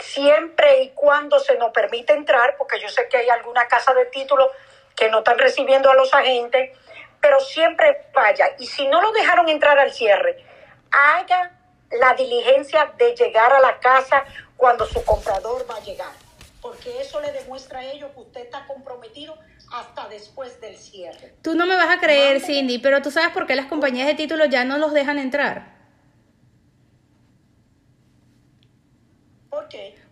siempre 0.00 0.82
y 0.82 0.90
cuando 0.90 1.38
se 1.38 1.56
nos 1.56 1.72
permite 1.72 2.12
entrar, 2.12 2.56
porque 2.58 2.78
yo 2.80 2.88
sé 2.88 3.08
que 3.08 3.16
hay 3.16 3.28
alguna 3.30 3.66
casa 3.66 3.94
de 3.94 4.06
título 4.06 4.50
que 4.94 5.10
no 5.10 5.18
están 5.18 5.38
recibiendo 5.38 5.90
a 5.90 5.94
los 5.94 6.12
agentes, 6.12 6.76
pero 7.20 7.40
siempre 7.40 8.08
vaya. 8.12 8.48
Y 8.58 8.66
si 8.66 8.86
no 8.88 9.00
lo 9.00 9.12
dejaron 9.12 9.48
entrar 9.48 9.78
al 9.78 9.92
cierre, 9.92 10.44
haga 10.90 11.55
la 11.90 12.14
diligencia 12.14 12.92
de 12.98 13.14
llegar 13.14 13.52
a 13.52 13.60
la 13.60 13.78
casa 13.78 14.24
cuando 14.56 14.86
su 14.86 15.04
comprador 15.04 15.66
va 15.70 15.76
a 15.76 15.80
llegar, 15.80 16.12
porque 16.60 17.00
eso 17.00 17.20
le 17.20 17.32
demuestra 17.32 17.80
a 17.80 17.84
ellos 17.84 18.10
que 18.12 18.20
usted 18.20 18.40
está 18.42 18.66
comprometido 18.66 19.36
hasta 19.72 20.08
después 20.08 20.60
del 20.60 20.76
cierre. 20.76 21.34
Tú 21.42 21.54
no 21.54 21.66
me 21.66 21.76
vas 21.76 21.90
a 21.90 22.00
creer, 22.00 22.40
Cindy, 22.40 22.78
pero 22.78 23.02
tú 23.02 23.10
sabes 23.10 23.30
por 23.30 23.46
qué 23.46 23.56
las 23.56 23.66
compañías 23.66 24.06
de 24.06 24.14
título 24.14 24.44
ya 24.46 24.64
no 24.64 24.78
los 24.78 24.92
dejan 24.92 25.18
entrar. 25.18 25.76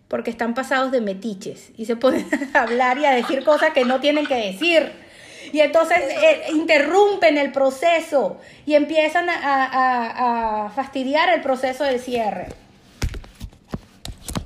Porque 0.09 0.31
están 0.31 0.55
pasados 0.55 0.91
de 0.91 1.01
metiches 1.01 1.71
y 1.77 1.87
se 1.87 1.97
pueden 1.97 2.27
hablar 2.55 2.99
y 2.99 3.05
a 3.05 3.13
decir 3.13 3.45
cosas 3.45 3.73
que 3.73 3.85
no 3.85 4.01
tienen 4.01 4.27
que 4.27 4.37
decir. 4.37 5.04
Y 5.55 5.61
entonces 5.61 5.99
eh, 5.99 6.47
interrumpen 6.51 7.39
el 7.39 7.53
proceso 7.53 8.39
y 8.67 8.75
empiezan 8.75 9.29
a, 9.31 10.73
fastidiar 10.75 11.33
el 11.33 11.43
proceso 11.43 11.85
del 11.85 12.01
cierre. 12.01 12.49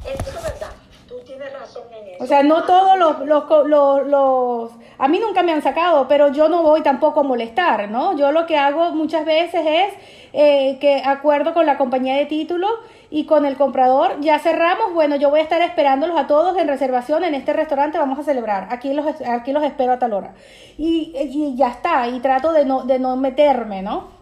Eso 0.04 0.28
es 0.28 0.42
verdad. 0.42 0.72
Tú 1.08 1.14
tienes 1.24 1.50
razón 1.50 1.84
en 1.94 2.08
eso. 2.08 2.24
O 2.24 2.26
sea, 2.26 2.42
no 2.42 2.64
todos 2.64 2.98
los, 2.98 3.20
los, 3.20 4.06
los, 4.06 4.72
A 4.98 5.06
mí 5.06 5.20
nunca 5.20 5.42
me 5.42 5.52
han 5.52 5.62
sacado, 5.62 6.08
pero 6.08 6.32
yo 6.32 6.48
no 6.48 6.62
voy 6.62 6.82
tampoco 6.82 7.20
a 7.20 7.22
molestar, 7.22 7.88
¿no? 7.88 8.16
Yo 8.16 8.32
lo 8.32 8.46
que 8.46 8.56
hago 8.56 8.90
muchas 8.92 9.24
veces 9.24 9.64
es 9.64 9.94
eh, 10.32 10.78
que 10.80 11.02
acuerdo 11.04 11.54
con 11.54 11.66
la 11.66 11.78
compañía 11.78 12.16
de 12.16 12.26
título 12.26 12.66
y 13.10 13.24
con 13.24 13.46
el 13.46 13.56
comprador, 13.56 14.20
ya 14.20 14.38
cerramos, 14.38 14.92
bueno, 14.92 15.16
yo 15.16 15.30
voy 15.30 15.40
a 15.40 15.44
estar 15.44 15.62
esperándolos 15.62 16.18
a 16.18 16.26
todos 16.26 16.58
en 16.58 16.68
reservación 16.68 17.24
en 17.24 17.34
este 17.34 17.52
restaurante, 17.52 17.96
vamos 17.96 18.18
a 18.18 18.24
celebrar, 18.24 18.68
aquí 18.70 18.92
los, 18.92 19.06
aquí 19.26 19.52
los 19.52 19.62
espero 19.62 19.92
a 19.92 19.98
tal 19.98 20.12
hora. 20.12 20.34
Y, 20.76 21.12
y 21.16 21.56
ya 21.56 21.68
está, 21.68 22.08
y 22.08 22.18
trato 22.20 22.52
de 22.52 22.64
no, 22.64 22.82
de 22.82 22.98
no 22.98 23.16
meterme, 23.16 23.82
¿no? 23.82 24.18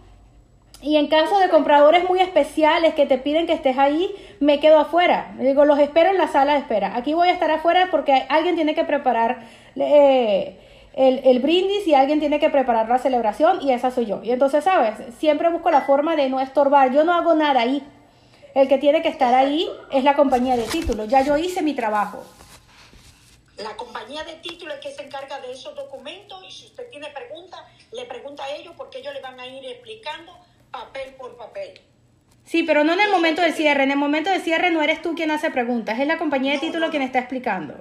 Y 0.81 0.97
en 0.97 1.07
caso 1.07 1.39
de 1.39 1.49
compradores 1.49 2.07
muy 2.07 2.19
especiales 2.19 2.93
que 2.93 3.07
te 3.07 3.17
piden 3.17 3.47
que 3.47 3.53
estés 3.53 3.79
ahí, 3.79 4.11
me 4.39 4.59
quedo 4.59 4.79
afuera. 4.79 5.33
Digo, 5.39 5.65
los 5.65 5.79
espero 5.79 6.11
en 6.11 6.19
la 6.19 6.27
sala 6.27 6.53
de 6.53 6.59
espera. 6.59 6.95
Aquí 6.95 7.15
voy 7.15 7.29
a 7.29 7.31
estar 7.31 7.49
afuera 7.49 7.87
porque 7.89 8.27
alguien 8.29 8.55
tiene 8.55 8.75
que 8.75 8.83
preparar 8.83 9.39
eh, 9.75 10.59
el, 10.97 11.21
el, 11.23 11.39
brindis 11.39 11.87
y 11.87 11.93
alguien 11.93 12.19
tiene 12.19 12.39
que 12.39 12.49
preparar 12.49 12.89
la 12.89 12.97
celebración 12.97 13.61
y 13.61 13.71
esa 13.71 13.91
soy 13.91 14.07
yo. 14.07 14.19
Y 14.23 14.31
entonces, 14.31 14.63
¿sabes? 14.63 14.95
Siempre 15.19 15.49
busco 15.49 15.69
la 15.69 15.81
forma 15.81 16.15
de 16.15 16.27
no 16.27 16.39
estorbar. 16.39 16.91
Yo 16.91 17.03
no 17.03 17.13
hago 17.13 17.35
nada 17.35 17.61
ahí. 17.61 17.87
El 18.55 18.67
que 18.67 18.79
tiene 18.79 19.03
que 19.03 19.09
estar 19.09 19.35
ahí 19.35 19.69
es 19.91 20.03
la 20.03 20.15
compañía 20.15 20.57
de 20.57 20.63
título. 20.63 21.05
Ya 21.05 21.21
yo 21.21 21.37
hice 21.37 21.61
mi 21.61 21.75
trabajo. 21.75 22.23
La 23.57 23.75
compañía 23.77 24.23
de 24.23 24.33
título 24.37 24.73
es 24.73 24.79
que 24.79 24.91
se 24.91 25.03
encarga 25.03 25.39
de 25.39 25.51
esos 25.51 25.75
documentos 25.75 26.43
y 26.47 26.51
si 26.51 26.65
usted 26.65 26.89
tiene 26.89 27.09
preguntas, 27.09 27.59
le 27.91 28.05
pregunta 28.05 28.43
a 28.43 28.49
ellos 28.55 28.73
porque 28.75 28.97
ellos 28.97 29.13
le 29.13 29.21
van 29.21 29.39
a 29.39 29.45
ir 29.45 29.63
explicando 29.65 30.31
papel 30.71 31.13
por 31.13 31.37
papel. 31.37 31.79
Sí, 32.43 32.63
pero 32.63 32.83
no 32.83 32.93
en 32.93 33.01
el 33.01 33.11
momento 33.11 33.43
del 33.43 33.53
cierre. 33.53 33.83
En 33.83 33.91
el 33.91 33.97
momento 33.97 34.31
del 34.31 34.41
cierre 34.41 34.71
no 34.71 34.81
eres 34.81 35.03
tú 35.03 35.13
quien 35.13 35.29
hace 35.29 35.51
preguntas, 35.51 35.99
es 35.99 36.07
la 36.07 36.17
compañía 36.17 36.53
de 36.53 36.59
título 36.59 36.89
quien 36.89 37.03
está 37.03 37.19
explicando. 37.19 37.75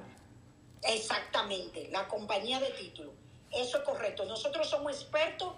Exactamente, 0.82 1.88
la 1.90 2.06
compañía 2.08 2.60
de 2.60 2.70
título. 2.70 3.12
Eso 3.50 3.78
es 3.78 3.84
correcto. 3.84 4.24
Nosotros 4.24 4.68
somos 4.68 4.92
expertos 4.92 5.54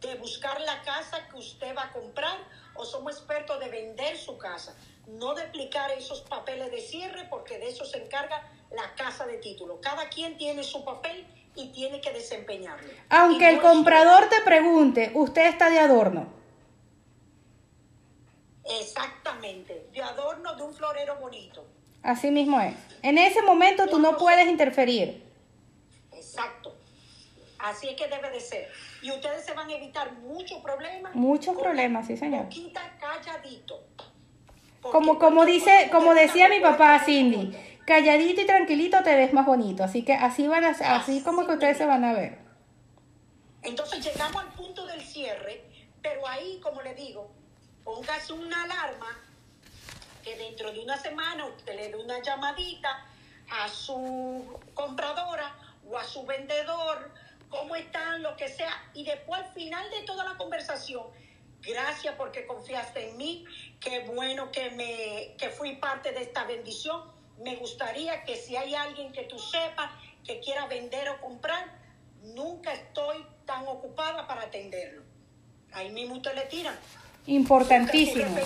de 0.00 0.14
buscar 0.16 0.60
la 0.60 0.82
casa 0.82 1.26
que 1.28 1.36
usted 1.36 1.74
va 1.76 1.84
a 1.84 1.92
comprar 1.92 2.38
o 2.74 2.84
somos 2.84 3.12
expertos 3.12 3.58
de 3.60 3.68
vender 3.68 4.16
su 4.16 4.36
casa, 4.36 4.76
no 5.06 5.34
de 5.34 5.42
aplicar 5.42 5.90
esos 5.92 6.20
papeles 6.22 6.70
de 6.70 6.80
cierre 6.80 7.26
porque 7.30 7.58
de 7.58 7.68
eso 7.68 7.84
se 7.84 8.02
encarga 8.02 8.50
la 8.70 8.94
casa 8.94 9.26
de 9.26 9.38
título. 9.38 9.80
Cada 9.80 10.08
quien 10.08 10.36
tiene 10.36 10.62
su 10.62 10.84
papel 10.84 11.26
y 11.54 11.68
tiene 11.68 12.00
que 12.00 12.12
desempeñarlo. 12.12 12.92
Aunque 13.08 13.48
el 13.48 13.60
comprador 13.60 14.28
te 14.28 14.40
pregunte, 14.42 15.10
¿usted 15.14 15.46
está 15.46 15.70
de 15.70 15.78
adorno? 15.78 16.28
Exactamente, 18.64 19.88
de 19.92 20.02
adorno 20.02 20.54
de 20.56 20.62
un 20.62 20.74
florero 20.74 21.16
bonito. 21.16 21.64
Así 22.06 22.30
mismo 22.30 22.60
es. 22.60 22.76
En 23.02 23.18
ese 23.18 23.42
momento 23.42 23.88
tú 23.88 23.98
no 23.98 24.16
puedes 24.16 24.46
interferir. 24.46 25.24
Exacto. 26.12 26.72
Así 27.58 27.88
es 27.88 27.96
que 27.96 28.06
debe 28.06 28.30
de 28.30 28.38
ser. 28.38 28.68
Y 29.02 29.10
ustedes 29.10 29.44
se 29.44 29.52
van 29.54 29.68
a 29.68 29.74
evitar 29.74 30.12
muchos 30.12 30.62
problemas. 30.62 31.12
Muchos 31.16 31.56
problemas, 31.58 32.06
sí, 32.06 32.16
señor. 32.16 32.44
Poquita 32.44 32.80
calladito. 33.00 33.82
Como, 34.80 35.18
como 35.18 35.44
dice, 35.44 35.88
como 35.90 36.14
decía 36.14 36.48
mi 36.48 36.60
papá 36.60 37.00
Cindy, 37.04 37.56
calladito 37.84 38.40
y 38.40 38.46
tranquilito 38.46 39.02
te 39.02 39.16
ves 39.16 39.32
más 39.32 39.44
bonito. 39.44 39.82
Así 39.82 40.04
que 40.04 40.14
así 40.14 40.46
van 40.46 40.62
a, 40.62 40.68
así 40.70 41.24
como 41.24 41.44
que 41.44 41.54
ustedes 41.54 41.76
se 41.76 41.86
van 41.86 42.04
a 42.04 42.12
ver. 42.12 42.38
Entonces 43.64 44.04
llegamos 44.04 44.44
al 44.44 44.52
punto 44.52 44.86
del 44.86 45.00
cierre, 45.00 45.64
pero 46.00 46.24
ahí, 46.28 46.60
como 46.62 46.82
le 46.82 46.94
digo, 46.94 47.32
póngase 47.82 48.32
una 48.32 48.62
alarma 48.62 49.25
que 50.26 50.36
dentro 50.36 50.72
de 50.72 50.80
una 50.80 50.98
semana 50.98 51.46
usted 51.46 51.76
le 51.76 51.88
dé 51.88 51.96
una 51.96 52.20
llamadita 52.20 53.06
a 53.48 53.68
su 53.68 54.58
compradora 54.74 55.56
o 55.88 55.96
a 55.96 56.02
su 56.02 56.26
vendedor 56.26 57.12
cómo 57.48 57.76
están, 57.76 58.24
lo 58.24 58.36
que 58.36 58.48
sea, 58.48 58.72
y 58.92 59.04
después 59.04 59.40
al 59.40 59.52
final 59.52 59.88
de 59.90 60.02
toda 60.02 60.24
la 60.24 60.36
conversación, 60.36 61.04
gracias 61.62 62.16
porque 62.16 62.44
confiaste 62.44 63.10
en 63.10 63.16
mí, 63.16 63.44
qué 63.78 64.00
bueno 64.00 64.50
que, 64.50 64.70
me, 64.70 65.36
que 65.38 65.50
fui 65.50 65.76
parte 65.76 66.10
de 66.10 66.22
esta 66.22 66.42
bendición. 66.42 67.04
Me 67.38 67.54
gustaría 67.54 68.24
que 68.24 68.34
si 68.34 68.56
hay 68.56 68.74
alguien 68.74 69.12
que 69.12 69.22
tú 69.22 69.38
sepas 69.38 69.92
que 70.24 70.40
quiera 70.40 70.66
vender 70.66 71.08
o 71.08 71.20
comprar, 71.20 71.70
nunca 72.34 72.72
estoy 72.72 73.24
tan 73.44 73.64
ocupada 73.68 74.26
para 74.26 74.42
atenderlo. 74.42 75.04
Ahí 75.72 75.90
mismo 75.90 76.16
usted 76.16 76.34
le 76.34 76.46
tiran. 76.46 76.76
Importantísimo. 77.26 78.36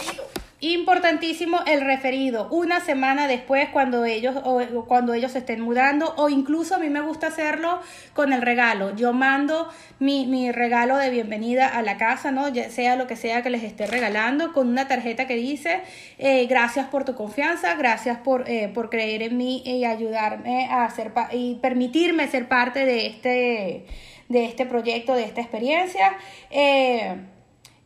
Importantísimo 0.63 1.61
el 1.67 1.81
referido, 1.81 2.47
una 2.51 2.81
semana 2.81 3.27
después 3.27 3.71
cuando 3.71 4.05
ellos 4.05 4.37
o, 4.45 4.61
cuando 4.87 5.15
ellos 5.15 5.35
estén 5.35 5.63
mudando 5.63 6.13
o 6.19 6.29
incluso 6.29 6.75
a 6.75 6.79
mí 6.79 6.91
me 6.91 7.01
gusta 7.01 7.29
hacerlo 7.29 7.81
con 8.13 8.35
el 8.35 8.43
regalo. 8.43 8.95
Yo 8.95 9.15
mando 9.15 9.71
mi, 10.01 10.27
mi 10.27 10.53
regalo 10.53 10.99
de 10.99 11.09
bienvenida 11.09 11.67
a 11.67 11.81
la 11.81 11.97
casa, 11.97 12.31
¿no? 12.31 12.47
Ya 12.51 12.69
sea 12.69 12.97
lo 12.97 13.07
que 13.07 13.17
sea 13.17 13.43
que 13.43 13.49
les 13.49 13.63
esté 13.63 13.87
regalando 13.87 14.53
con 14.53 14.69
una 14.69 14.87
tarjeta 14.87 15.27
que 15.27 15.35
dice 15.35 15.81
eh, 16.19 16.45
gracias 16.45 16.89
por 16.89 17.07
tu 17.07 17.15
confianza, 17.15 17.75
gracias 17.77 18.19
por, 18.19 18.47
eh, 18.47 18.69
por 18.69 18.91
creer 18.91 19.23
en 19.23 19.39
mí 19.39 19.63
y 19.65 19.87
ayudarme 19.87 20.67
a 20.67 20.85
hacer 20.85 21.11
y 21.33 21.55
permitirme 21.55 22.29
ser 22.29 22.49
parte 22.49 22.85
de 22.85 23.07
este, 23.07 23.87
de 24.29 24.45
este 24.45 24.67
proyecto, 24.67 25.15
de 25.15 25.25
esta 25.25 25.41
experiencia. 25.41 26.19
Eh, 26.51 27.17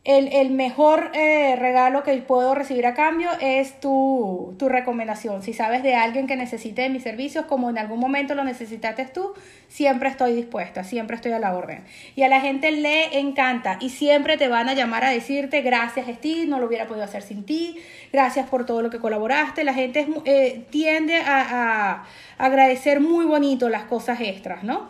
el, 0.05 0.27
el 0.33 0.51
mejor 0.51 1.09
eh, 1.15 1.55
regalo 1.55 2.03
que 2.03 2.15
puedo 2.17 2.53
recibir 2.53 2.85
a 2.85 2.93
cambio 2.93 3.27
es 3.41 3.79
tu, 3.79 4.55
tu, 4.59 4.69
recomendación. 4.69 5.41
Si 5.41 5.51
sabes 5.51 5.81
de 5.81 5.95
alguien 5.95 6.27
que 6.27 6.35
necesite 6.35 6.87
mis 6.89 7.01
servicios, 7.01 7.45
como 7.45 7.71
en 7.71 7.79
algún 7.79 7.99
momento 7.99 8.35
lo 8.35 8.43
necesitaste 8.43 9.05
tú, 9.05 9.33
siempre 9.67 10.07
estoy 10.09 10.35
dispuesta, 10.35 10.83
siempre 10.83 11.15
estoy 11.15 11.31
a 11.31 11.39
la 11.39 11.55
orden. 11.55 11.83
Y 12.15 12.21
a 12.21 12.29
la 12.29 12.39
gente 12.39 12.71
le 12.71 13.17
encanta 13.17 13.79
y 13.81 13.89
siempre 13.89 14.37
te 14.37 14.47
van 14.47 14.69
a 14.69 14.75
llamar 14.75 15.03
a 15.03 15.09
decirte 15.09 15.61
gracias, 15.61 16.05
Steve, 16.07 16.45
no 16.45 16.59
lo 16.59 16.67
hubiera 16.67 16.85
podido 16.85 17.03
hacer 17.03 17.23
sin 17.23 17.43
ti, 17.43 17.77
gracias 18.13 18.47
por 18.47 18.67
todo 18.67 18.83
lo 18.83 18.91
que 18.91 18.99
colaboraste. 18.99 19.63
La 19.63 19.73
gente 19.73 20.07
eh, 20.25 20.65
tiende 20.69 21.17
a, 21.17 21.97
a 21.97 22.05
agradecer 22.37 22.99
muy 22.99 23.25
bonito 23.25 23.69
las 23.69 23.85
cosas 23.85 24.21
extras, 24.21 24.63
¿no? 24.63 24.87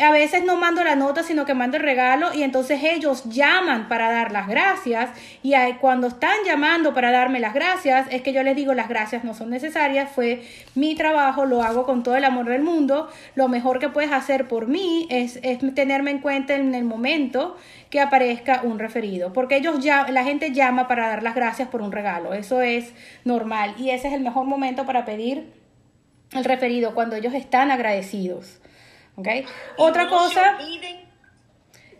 A 0.00 0.10
veces 0.10 0.44
no 0.44 0.56
mando 0.56 0.84
la 0.84 0.96
nota, 0.96 1.22
sino 1.22 1.44
que 1.44 1.54
mando 1.54 1.76
el 1.76 1.82
regalo 1.82 2.32
y 2.34 2.42
entonces 2.42 2.80
ellos 2.82 3.24
llaman 3.24 3.88
para 3.88 4.10
dar 4.10 4.32
las 4.32 4.48
gracias 4.48 5.10
y 5.42 5.54
cuando 5.80 6.08
están 6.08 6.36
llamando 6.44 6.94
para 6.94 7.10
darme 7.10 7.40
las 7.40 7.54
gracias, 7.54 8.06
es 8.10 8.22
que 8.22 8.32
yo 8.32 8.42
les 8.42 8.54
digo 8.54 8.74
las 8.74 8.88
gracias 8.88 9.24
no 9.24 9.34
son 9.34 9.50
necesarias, 9.50 10.10
fue 10.10 10.42
mi 10.74 10.94
trabajo, 10.94 11.44
lo 11.44 11.62
hago 11.62 11.84
con 11.84 12.02
todo 12.02 12.16
el 12.16 12.24
amor 12.24 12.46
del 12.46 12.62
mundo, 12.62 13.08
lo 13.34 13.48
mejor 13.48 13.78
que 13.78 13.88
puedes 13.88 14.12
hacer 14.12 14.48
por 14.48 14.68
mí 14.68 15.06
es, 15.10 15.40
es 15.42 15.58
tenerme 15.74 16.10
en 16.10 16.18
cuenta 16.20 16.54
en 16.54 16.74
el 16.74 16.84
momento 16.84 17.56
que 17.90 18.00
aparezca 18.00 18.60
un 18.62 18.78
referido, 18.78 19.32
porque 19.32 19.56
ellos 19.56 19.80
ya, 19.80 20.08
la 20.10 20.24
gente 20.24 20.52
llama 20.52 20.88
para 20.88 21.08
dar 21.08 21.22
las 21.22 21.34
gracias 21.34 21.68
por 21.68 21.82
un 21.82 21.92
regalo, 21.92 22.34
eso 22.34 22.60
es 22.60 22.92
normal 23.24 23.74
y 23.78 23.90
ese 23.90 24.08
es 24.08 24.14
el 24.14 24.20
mejor 24.20 24.46
momento 24.46 24.86
para 24.86 25.04
pedir 25.04 25.52
el 26.32 26.44
referido 26.44 26.94
cuando 26.94 27.16
ellos 27.16 27.34
están 27.34 27.70
agradecidos. 27.70 28.60
¿Okay? 29.18 29.44
Otra 29.76 30.04
no 30.04 30.10
cosa... 30.10 30.56
Se 30.56 30.64
olviden, 30.64 31.10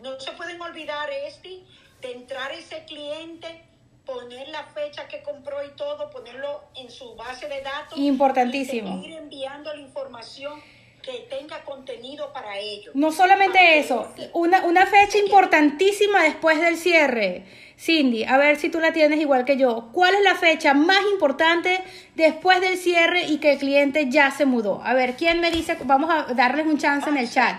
no 0.01 0.19
se 0.19 0.31
pueden 0.31 0.61
olvidar, 0.61 1.09
este, 1.27 1.63
de 2.01 2.11
entrar 2.13 2.51
ese 2.53 2.85
cliente, 2.85 3.61
poner 4.05 4.47
la 4.47 4.63
fecha 4.63 5.07
que 5.09 5.21
compró 5.21 5.63
y 5.65 5.69
todo, 5.75 6.09
ponerlo 6.09 6.63
en 6.75 6.89
su 6.89 7.15
base 7.15 7.49
de 7.49 7.61
datos. 7.61 7.99
Importantísimo. 7.99 8.97
Y 8.97 9.01
seguir 9.01 9.17
enviando 9.17 9.73
la 9.73 9.81
información 9.81 10.61
que 11.01 11.27
tenga 11.29 11.63
contenido 11.63 12.31
para 12.33 12.57
ellos. 12.57 12.93
No 12.95 13.11
solamente 13.11 13.79
eso, 13.79 14.07
una, 14.33 14.65
una 14.65 14.85
fecha 14.85 15.17
importantísima 15.17 16.23
después 16.23 16.59
del 16.59 16.77
cierre. 16.77 17.45
Cindy, 17.77 18.25
a 18.25 18.37
ver 18.37 18.57
si 18.57 18.69
tú 18.69 18.79
la 18.81 18.91
tienes 18.91 19.19
igual 19.19 19.45
que 19.45 19.55
yo. 19.55 19.89
¿Cuál 19.93 20.15
es 20.15 20.21
la 20.21 20.35
fecha 20.35 20.73
más 20.73 20.99
importante 21.11 21.81
después 22.15 22.59
del 22.59 22.77
cierre 22.77 23.23
y 23.23 23.37
que 23.37 23.53
el 23.53 23.57
cliente 23.57 24.09
ya 24.09 24.31
se 24.31 24.45
mudó? 24.45 24.81
A 24.83 24.93
ver, 24.93 25.15
¿quién 25.15 25.39
me 25.39 25.49
dice? 25.49 25.77
Vamos 25.85 26.09
a 26.11 26.33
darles 26.33 26.65
un 26.65 26.77
chance 26.77 27.09
en 27.09 27.17
el 27.17 27.31
chat. 27.31 27.55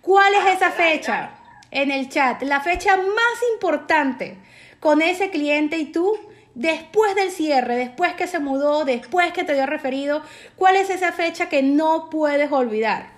¿Cuál 0.00 0.34
es 0.34 0.56
esa 0.56 0.72
fecha? 0.72 1.30
En 1.70 1.92
el 1.92 2.08
chat. 2.08 2.42
La 2.42 2.60
fecha 2.60 2.96
más 2.96 3.38
importante 3.54 4.36
con 4.80 5.00
ese 5.00 5.30
cliente 5.30 5.78
y 5.78 5.92
tú 5.92 6.18
después 6.54 7.14
del 7.14 7.30
cierre, 7.30 7.76
después 7.76 8.14
que 8.14 8.26
se 8.26 8.38
mudó, 8.38 8.84
después 8.84 9.32
que 9.32 9.44
te 9.44 9.54
dio 9.54 9.66
referido, 9.66 10.22
¿cuál 10.56 10.76
es 10.76 10.90
esa 10.90 11.12
fecha 11.12 11.48
que 11.48 11.62
no 11.62 12.10
puedes 12.10 12.50
olvidar? 12.52 13.10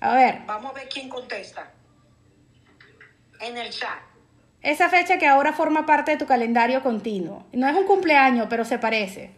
A 0.00 0.14
ver. 0.14 0.42
Vamos 0.46 0.72
a 0.72 0.74
ver 0.74 0.88
quién 0.88 1.08
contesta. 1.08 1.70
En 3.40 3.56
el 3.56 3.70
chat. 3.70 3.98
Esa 4.60 4.88
fecha 4.88 5.18
que 5.18 5.26
ahora 5.26 5.52
forma 5.52 5.86
parte 5.86 6.12
de 6.12 6.16
tu 6.16 6.26
calendario 6.26 6.82
continuo. 6.82 7.46
No 7.52 7.68
es 7.68 7.76
un 7.76 7.84
cumpleaños, 7.84 8.46
pero 8.48 8.64
se 8.64 8.78
parece. 8.78 9.32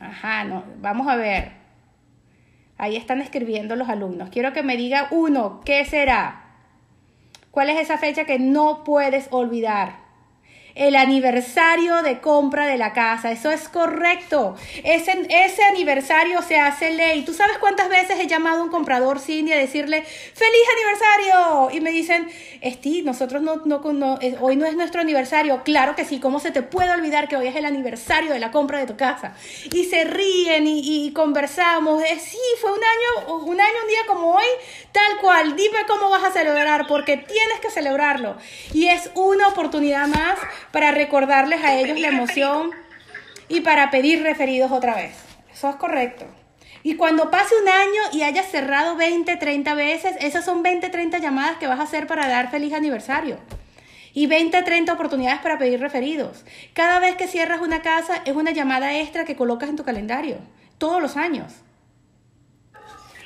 Ajá, 0.00 0.44
no. 0.44 0.64
Vamos 0.78 1.06
a 1.08 1.16
ver. 1.16 1.52
Ahí 2.76 2.96
están 2.96 3.20
escribiendo 3.20 3.76
los 3.76 3.88
alumnos. 3.88 4.30
Quiero 4.30 4.52
que 4.52 4.62
me 4.62 4.76
diga 4.76 5.08
uno, 5.10 5.60
¿qué 5.64 5.84
será? 5.84 6.44
¿Cuál 7.50 7.70
es 7.70 7.78
esa 7.78 7.98
fecha 7.98 8.24
que 8.24 8.38
no 8.38 8.84
puedes 8.84 9.28
olvidar? 9.30 10.03
El 10.74 10.96
aniversario 10.96 12.02
de 12.02 12.20
compra 12.20 12.66
de 12.66 12.76
la 12.76 12.92
casa. 12.92 13.30
Eso 13.30 13.50
es 13.50 13.68
correcto. 13.68 14.56
Ese, 14.82 15.26
ese 15.28 15.62
aniversario 15.64 16.42
se 16.42 16.58
hace 16.58 16.90
ley. 16.90 17.24
¿Tú 17.24 17.32
sabes 17.32 17.58
cuántas 17.58 17.88
veces 17.88 18.18
he 18.18 18.26
llamado 18.26 18.60
a 18.60 18.64
un 18.64 18.70
comprador 18.70 19.20
Cindy 19.20 19.52
a 19.52 19.58
decirle 19.58 20.02
feliz 20.02 20.62
aniversario? 20.76 21.70
Y 21.76 21.80
me 21.80 21.90
dicen, 21.90 22.28
Esti, 22.60 23.02
nosotros 23.02 23.42
no, 23.42 23.62
no, 23.64 24.18
hoy 24.40 24.56
no 24.56 24.66
es 24.66 24.74
nuestro 24.74 25.00
aniversario. 25.00 25.62
Claro 25.62 25.94
que 25.94 26.04
sí, 26.04 26.18
¿cómo 26.18 26.40
se 26.40 26.50
te 26.50 26.62
puede 26.62 26.90
olvidar 26.90 27.28
que 27.28 27.36
hoy 27.36 27.46
es 27.46 27.56
el 27.56 27.66
aniversario 27.66 28.32
de 28.32 28.40
la 28.40 28.50
compra 28.50 28.78
de 28.80 28.86
tu 28.86 28.96
casa? 28.96 29.34
Y 29.72 29.84
se 29.84 30.04
ríen 30.04 30.64
y, 30.66 31.12
conversamos. 31.12 32.02
sí, 32.20 32.38
fue 32.60 32.72
un 32.72 32.80
año, 32.82 33.36
un 33.44 33.60
año, 33.60 33.74
un 33.82 33.88
día 33.88 34.00
como 34.08 34.34
hoy, 34.34 34.44
tal 34.90 35.18
cual. 35.20 35.54
Dime 35.54 35.78
cómo 35.86 36.10
vas 36.10 36.24
a 36.24 36.32
celebrar, 36.32 36.86
porque 36.88 37.16
tienes 37.16 37.60
que 37.60 37.70
celebrarlo. 37.70 38.36
Y 38.72 38.88
es 38.88 39.10
una 39.14 39.48
oportunidad 39.48 40.08
más 40.08 40.38
para 40.74 40.90
recordarles 40.90 41.62
a 41.62 41.78
ellos 41.78 42.00
la 42.00 42.08
emoción 42.08 42.72
y 43.48 43.60
para 43.60 43.92
pedir 43.92 44.24
referidos 44.24 44.72
otra 44.72 44.96
vez. 44.96 45.14
Eso 45.52 45.70
es 45.70 45.76
correcto. 45.76 46.26
Y 46.82 46.96
cuando 46.96 47.30
pase 47.30 47.54
un 47.62 47.68
año 47.68 48.02
y 48.12 48.22
hayas 48.22 48.50
cerrado 48.50 48.96
20, 48.96 49.36
30 49.36 49.74
veces, 49.74 50.16
esas 50.20 50.44
son 50.44 50.64
20, 50.64 50.88
30 50.88 51.18
llamadas 51.18 51.58
que 51.58 51.68
vas 51.68 51.78
a 51.78 51.84
hacer 51.84 52.08
para 52.08 52.26
dar 52.26 52.50
feliz 52.50 52.72
aniversario. 52.72 53.38
Y 54.14 54.26
20, 54.26 54.64
30 54.64 54.92
oportunidades 54.92 55.40
para 55.42 55.58
pedir 55.58 55.78
referidos. 55.78 56.44
Cada 56.72 56.98
vez 56.98 57.14
que 57.14 57.28
cierras 57.28 57.60
una 57.60 57.80
casa 57.80 58.20
es 58.24 58.34
una 58.34 58.50
llamada 58.50 58.98
extra 58.98 59.24
que 59.24 59.36
colocas 59.36 59.68
en 59.68 59.76
tu 59.76 59.84
calendario, 59.84 60.38
todos 60.78 61.00
los 61.00 61.16
años. 61.16 61.52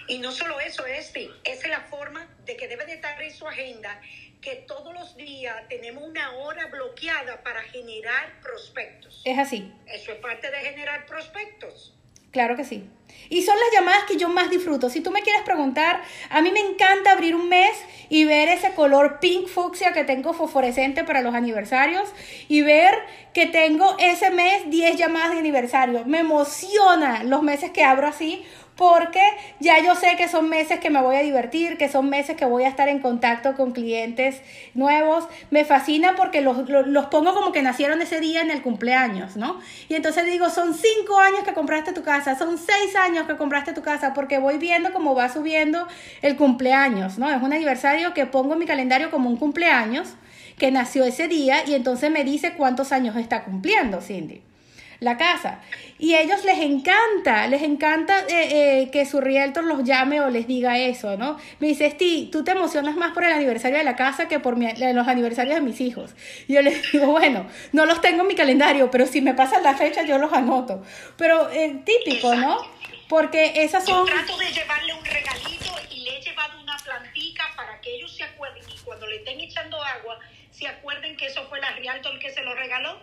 Y 0.07 0.19
no 0.19 0.33
solo 0.33 0.61
eso, 0.61 0.85
Esti, 0.85 1.31
esa 1.45 1.65
es 1.65 1.71
la 1.71 1.81
forma 1.81 2.29
de 2.45 2.59
que 2.59 2.69
debe 2.69 2.85
de 2.85 2.93
estar 2.93 3.21
en 3.23 3.35
su 3.35 3.49
agenda, 3.49 3.99
que 4.41 4.65
todos 4.67 4.95
los 4.95 5.17
días 5.17 5.57
tenemos 5.69 6.05
una 6.05 6.33
hora 6.37 6.67
bloqueada 6.67 7.43
para 7.43 7.63
generar 7.63 8.41
prospectos. 8.41 9.23
Es 9.25 9.39
así. 9.39 9.73
Eso 9.87 10.13
es 10.13 10.19
parte 10.19 10.51
de 10.51 10.59
generar 10.59 11.07
prospectos. 11.07 11.95
Claro 12.31 12.57
que 12.57 12.65
sí. 12.65 12.89
Y 13.31 13.43
son 13.43 13.57
las 13.59 13.73
llamadas 13.73 14.05
que 14.05 14.17
yo 14.17 14.29
más 14.29 14.51
disfruto. 14.51 14.91
Si 14.91 15.01
tú 15.01 15.11
me 15.11 15.23
quieres 15.23 15.43
preguntar, 15.43 16.03
a 16.29 16.43
mí 16.43 16.51
me 16.53 16.61
encanta 16.61 17.13
abrir 17.13 17.35
un 17.35 17.49
mes 17.49 17.73
y 18.11 18.25
ver 18.25 18.49
ese 18.49 18.75
color 18.75 19.19
pink 19.19 19.49
fucsia 19.49 19.93
que 19.93 20.05
tengo 20.05 20.35
fosforescente 20.35 21.05
para 21.05 21.23
los 21.23 21.35
aniversarios 21.35 22.09
y 22.49 22.61
ver 22.61 22.95
que 23.33 23.47
tengo 23.47 23.97
ese 23.99 24.31
mes 24.31 24.69
10 24.69 24.97
llamadas 24.97 25.33
de 25.33 25.39
aniversario. 25.39 26.05
Me 26.05 26.19
emociona 26.19 27.25
los 27.25 27.43
meses 27.43 27.71
que 27.71 27.83
abro 27.83 28.07
así 28.07 28.45
porque 28.79 29.21
ya 29.59 29.83
yo 29.83 29.97
sé 29.97 30.15
que 30.17 30.29
son 30.29 30.49
meses 30.49 30.79
que 30.79 30.89
me 30.89 31.03
voy 31.03 31.17
a 31.17 31.23
divertir, 31.23 31.77
que 31.79 31.89
son 31.89 32.09
meses 32.09 32.37
que 32.37 32.45
voy 32.45 32.63
a 32.63 32.69
estar 32.69 32.89
en 32.89 33.01
contacto 33.01 33.55
con 33.57 33.73
clientes 33.73 34.41
nuevos. 34.73 35.27
Me 35.51 35.65
fascina 35.65 36.15
porque 36.15 36.41
los, 36.43 36.57
pongo 37.07 37.35
como 37.35 37.51
que 37.51 37.61
nacieron 37.61 38.01
ese 38.01 38.21
día 38.21 38.41
en 38.41 38.53
el 38.53 38.63
cumpleaños, 38.63 39.37
¿no? 39.37 39.59
Y 39.89 39.97
entonces 39.97 40.27
digo, 40.27 40.49
son 40.49 40.75
cinco 40.75 41.19
años 41.19 41.43
que 41.45 41.55
compraste 41.55 41.93
tu 41.93 42.05
casa, 42.05 42.39
son 42.39 42.57
seis 42.57 42.95
años 42.95 43.27
que 43.27 43.37
compraste 43.37 43.73
tu 43.73 43.83
casa, 43.83 44.15
porque 44.15 44.39
voy 44.39 44.59
viendo 44.59 44.93
cómo 44.93 45.13
va 45.13 45.29
subiendo 45.29 45.89
el 46.23 46.37
cumpleaños, 46.37 47.19
¿no? 47.19 47.29
Es 47.29 47.43
un 47.43 47.53
aniversario 47.53 48.15
que 48.15 48.27
pongo 48.27 48.53
en 48.53 48.61
mi 48.61 48.67
calendario 48.67 49.11
como 49.11 49.29
un 49.29 49.39
cumpleaños 49.39 50.15
que 50.57 50.71
nació 50.71 51.03
ese 51.03 51.27
día 51.27 51.67
y 51.67 51.75
entonces 51.75 52.13
me 52.13 52.23
dice 52.23 52.53
cuántos 52.53 52.93
años 52.93 53.17
está 53.17 53.43
cumpliendo, 53.43 54.01
Cindy 54.01 54.48
la 55.01 55.17
casa. 55.17 55.61
Y 55.99 56.15
a 56.15 56.21
ellos 56.21 56.45
les 56.45 56.59
encanta, 56.59 57.47
les 57.47 57.63
encanta 57.63 58.21
eh, 58.29 58.83
eh, 58.83 58.91
que 58.91 59.07
su 59.07 59.21
realtor 59.21 59.65
los 59.65 59.85
llame 59.85 60.21
o 60.21 60.31
les 60.31 60.47
diga 60.47 60.79
eso, 60.79 61.17
¿no? 61.17 61.39
Me 61.61 61.69
dice, 61.69 61.87
Esti, 61.87 62.29
tú 62.33 62.45
te 62.45 62.53
emocionas 62.53 62.97
más 62.97 63.13
por 63.13 63.25
el 63.25 63.33
aniversario 63.33 63.79
de 63.79 63.85
la 63.85 63.97
casa 63.97 64.29
que 64.29 64.41
por 64.41 64.59
los 64.59 65.09
aniversarios 65.09 65.55
de 65.55 65.61
mis 65.61 65.81
hijos. 65.81 66.15
Y 66.47 66.55
yo 66.55 66.63
les 66.63 66.93
digo, 66.93 67.07
bueno, 67.07 67.47
no 67.73 67.87
los 67.87 68.01
tengo 68.01 68.23
en 68.23 68.29
mi 68.29 68.35
calendario, 68.35 68.91
pero 68.91 69.07
si 69.07 69.21
me 69.21 69.35
pasan 69.35 69.63
la 69.63 69.77
fecha 69.77 70.03
yo 70.03 70.19
los 70.19 70.33
anoto. 70.33 70.83
Pero 71.17 71.51
eh, 71.51 71.81
típico, 71.85 72.35
¿no? 72.35 72.59
Porque 73.09 73.53
esas 73.63 73.85
son... 73.85 74.07
Yo 74.07 74.13
trato 74.13 74.37
de 74.37 74.53
llevarle 74.53 74.95
un 74.95 75.05
regalito 75.05 75.75
y 75.91 76.01
le 76.05 76.19
he 76.19 76.21
llevado 76.21 76.61
una 76.61 76.77
plantica 76.77 77.45
para 77.57 77.81
que 77.81 77.95
ellos 77.95 78.15
se 78.15 78.25
acuerden 78.25 78.63
y 78.69 78.79
cuando 78.85 79.07
le 79.07 79.17
estén 79.17 79.41
echando 79.41 79.83
agua, 79.83 80.19
se 80.51 80.67
acuerden 80.67 81.17
que 81.17 81.27
eso 81.27 81.47
fue 81.49 81.61
la 81.61 81.71
realtor 81.73 82.19
que 82.19 82.31
se 82.31 82.43
lo 82.43 82.55
regaló 82.55 82.99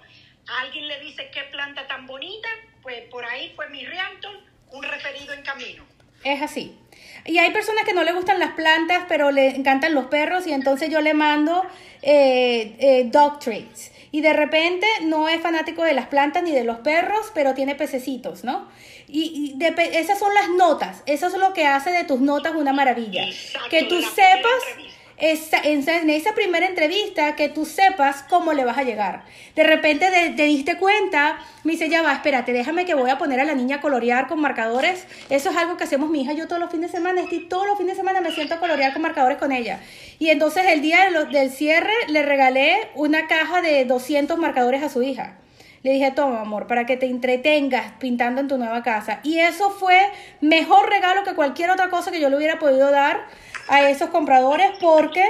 alguien 0.48 0.88
le 0.88 1.00
dice 1.00 1.30
qué 1.34 1.44
planta 1.52 1.88
tan 1.88 2.06
bonita, 2.06 2.48
pues 2.82 3.04
por 3.10 3.26
ahí 3.26 3.52
fue 3.56 3.70
mi 3.70 3.86
realtor, 3.86 4.40
un 4.72 4.84
referido 4.84 5.34
en 5.34 5.44
camino. 5.44 5.84
Es 6.24 6.42
así. 6.42 6.78
Y 7.26 7.38
hay 7.38 7.52
personas 7.52 7.86
que 7.86 7.94
no 7.94 8.04
le 8.04 8.14
gustan 8.14 8.40
las 8.40 8.54
plantas, 8.54 9.06
pero 9.08 9.32
le 9.32 9.50
encantan 9.50 9.94
los 9.94 10.06
perros 10.06 10.48
y 10.48 10.54
entonces 10.54 10.90
yo 10.90 11.02
le 11.02 11.14
mando 11.14 11.66
eh, 12.02 12.76
eh, 12.80 13.04
dog 13.06 13.40
treats. 13.40 13.92
Y 14.12 14.22
de 14.22 14.34
repente 14.34 14.88
no 15.04 15.28
es 15.28 15.42
fanático 15.42 15.84
de 15.84 15.94
las 15.94 16.08
plantas 16.08 16.44
ni 16.44 16.52
de 16.52 16.64
los 16.64 16.80
perros, 16.80 17.32
pero 17.34 17.54
tiene 17.54 17.76
pececitos, 17.76 18.44
¿no? 18.44 18.70
Y, 19.08 19.56
esas 19.94 20.18
son 20.18 20.34
las 20.34 20.50
notas. 20.50 21.04
Eso 21.06 21.28
es 21.28 21.34
lo 21.34 21.54
que 21.54 21.66
hace 21.66 21.92
de 21.92 22.06
tus 22.06 22.22
notas 22.22 22.56
una 22.56 22.74
maravilla. 22.74 23.26
que 23.70 23.84
tú 23.84 24.02
sepas 24.02 24.85
en 25.18 26.10
esa 26.10 26.34
primera 26.34 26.66
entrevista 26.66 27.36
que 27.36 27.48
tú 27.48 27.66
sepas 27.66 28.24
cómo 28.24 28.54
le 28.54 28.66
vas 28.66 28.78
a 28.78 28.84
llegar. 28.84 29.24
De 29.56 29.64
repente 29.64 30.08
te, 30.36 30.44
diste 30.44 30.78
cuenta, 30.78 31.38
me 31.64 31.74
dice, 31.74 31.90
ya 31.90 32.02
va, 32.02 32.14
espérate, 32.14 32.52
déjame 32.52 32.86
que 32.86 32.96
voy 32.96 33.10
a 33.10 33.18
poner 33.18 33.40
a 33.40 33.46
la 33.46 33.56
niña 33.56 33.78
a 33.78 33.82
colorear 33.82 34.28
con 34.28 34.42
marcadores. 34.42 35.08
Eso 35.30 35.52
es 35.52 35.58
algo 35.58 35.78
que 35.78 35.86
hacemos 35.86 36.10
mi 36.10 36.22
hija 36.22 36.34
yo 36.34 36.48
todos 36.48 36.60
los 36.60 36.70
fines 36.70 36.92
de 36.92 36.98
semana. 36.98 37.22
Estoy 37.22 37.48
todos 37.48 37.66
los 37.66 37.78
fines 37.78 37.94
de 37.94 38.02
semana 38.02 38.22
me 38.22 38.32
siento 38.32 38.56
a 38.56 38.60
colorear 38.60 38.94
con 38.94 39.02
marcadores 39.02 39.38
con 39.38 39.52
ella. 39.52 39.80
Y 40.20 40.30
entonces 40.30 40.66
el 40.68 40.82
día 40.82 41.10
del 41.32 41.52
cierre 41.52 41.94
le 42.10 42.22
regalé 42.24 42.90
una 42.96 43.28
caja 43.28 43.62
de 43.62 43.86
200 43.86 44.38
marcadores 44.38 44.84
a 44.84 44.90
su 44.90 45.02
hija. 45.02 45.38
Le 45.86 45.92
dije, 45.92 46.10
toma, 46.10 46.42
amor, 46.42 46.66
para 46.66 46.88
que 46.88 46.98
te 46.98 47.06
entretengas 47.06 47.94
pintando 48.00 48.42
en 48.42 48.48
tu 48.48 48.58
nueva 48.58 48.82
casa. 48.82 49.20
Y 49.22 49.38
eso 49.38 49.70
fue 49.70 49.96
mejor 50.42 50.90
regalo 50.90 51.24
que 51.24 51.36
cualquier 51.36 51.70
otra 51.70 51.92
cosa 51.92 52.10
que 52.10 52.20
yo 52.20 52.28
le 52.30 52.38
hubiera 52.38 52.58
podido 52.58 52.90
dar 52.90 53.28
a 53.68 53.90
esos 53.90 54.10
compradores 54.10 54.72
porque 54.80 55.24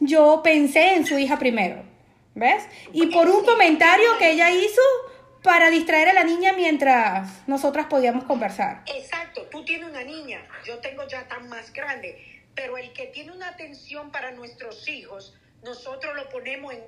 yo 0.00 0.40
pensé 0.42 0.94
en 0.94 1.06
su 1.06 1.18
hija 1.18 1.38
primero. 1.38 1.82
¿Ves? 2.34 2.64
Y 2.94 3.06
por 3.06 3.28
un 3.28 3.44
comentario 3.44 4.16
que 4.18 4.30
ella 4.30 4.50
hizo 4.50 4.80
para 5.42 5.68
distraer 5.68 6.08
a 6.08 6.12
la 6.14 6.24
niña 6.24 6.54
mientras 6.54 7.46
nosotras 7.46 7.86
podíamos 7.86 8.24
conversar. 8.24 8.84
Exacto, 8.86 9.42
tú 9.50 9.64
tienes 9.64 9.90
una 9.90 10.02
niña, 10.02 10.40
yo 10.64 10.78
tengo 10.78 11.06
ya 11.06 11.28
tan 11.28 11.48
más 11.48 11.72
grande, 11.72 12.42
pero 12.54 12.78
el 12.78 12.92
que 12.94 13.06
tiene 13.08 13.32
una 13.32 13.48
atención 13.48 14.10
para 14.10 14.30
nuestros 14.30 14.88
hijos, 14.88 15.34
nosotros 15.62 16.14
lo 16.16 16.28
ponemos 16.30 16.72
en... 16.72 16.84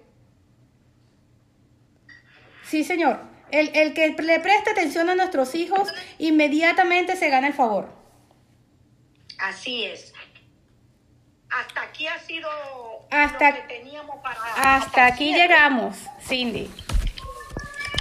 Sí, 2.62 2.84
señor. 2.84 3.20
El, 3.50 3.70
el 3.76 3.92
que 3.92 4.08
le 4.10 4.40
preste 4.40 4.70
atención 4.70 5.10
a 5.10 5.14
nuestros 5.14 5.54
hijos 5.54 5.92
inmediatamente 6.18 7.16
se 7.16 7.28
gana 7.28 7.48
el 7.48 7.52
favor. 7.52 7.90
Así 9.38 9.84
es 9.84 10.13
hasta 11.60 11.82
aquí 11.82 12.06
ha 12.06 12.18
sido 12.18 12.48
hasta, 13.10 13.50
lo 13.50 13.56
que 13.56 13.62
teníamos 13.62 14.16
para... 14.22 14.76
Hasta 14.76 15.06
aquí 15.06 15.32
llegamos, 15.32 15.96
Cindy. 16.26 16.70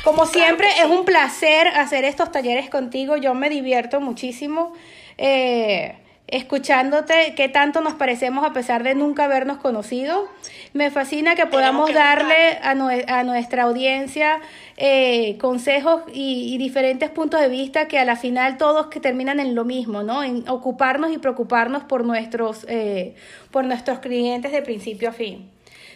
Como 0.04 0.26
siempre, 0.26 0.68
es 0.80 0.86
un 0.86 1.06
placer 1.06 1.68
hacer 1.68 2.04
estos 2.04 2.32
talleres 2.32 2.70
contigo. 2.70 3.16
Yo 3.16 3.34
me 3.34 3.50
divierto 3.50 4.02
muchísimo 4.02 4.74
eh, 5.18 6.03
escuchándote 6.28 7.34
qué 7.36 7.50
tanto 7.50 7.82
nos 7.82 7.94
parecemos 7.94 8.46
a 8.46 8.54
pesar 8.54 8.84
de 8.84 8.96
nunca 8.96 9.26
habernos 9.26 9.58
conocido. 9.58 10.28
Me 10.74 10.90
fascina 10.90 11.36
que 11.36 11.46
podamos 11.46 11.94
darle 11.94 12.58
a, 12.64 12.72
a, 12.72 13.24
nuestra 13.24 13.64
audiencia 13.64 14.40
eh, 14.78 15.38
consejos 15.38 16.02
y, 16.12 16.58
diferentes 16.58 17.10
puntos 17.10 17.40
de 17.40 17.50
vista 17.50 17.88
que 17.88 18.00
a 18.00 18.06
la 18.06 18.16
final 18.16 18.58
todos 18.58 18.88
que 18.88 19.00
terminan 19.00 19.40
en 19.40 19.54
lo 19.54 19.66
mismo, 19.66 20.02
¿no? 20.02 20.24
En 20.24 20.48
ocuparnos 20.50 21.12
y 21.12 21.20
preocuparnos 21.20 21.84
por 21.84 22.04
nuestros, 22.06 22.66
eh, 22.68 23.16
por 23.52 23.66
nuestros 23.66 24.00
clientes 24.00 24.52
de 24.52 24.62
principio 24.62 25.10
a 25.10 25.12
fin. 25.12 25.53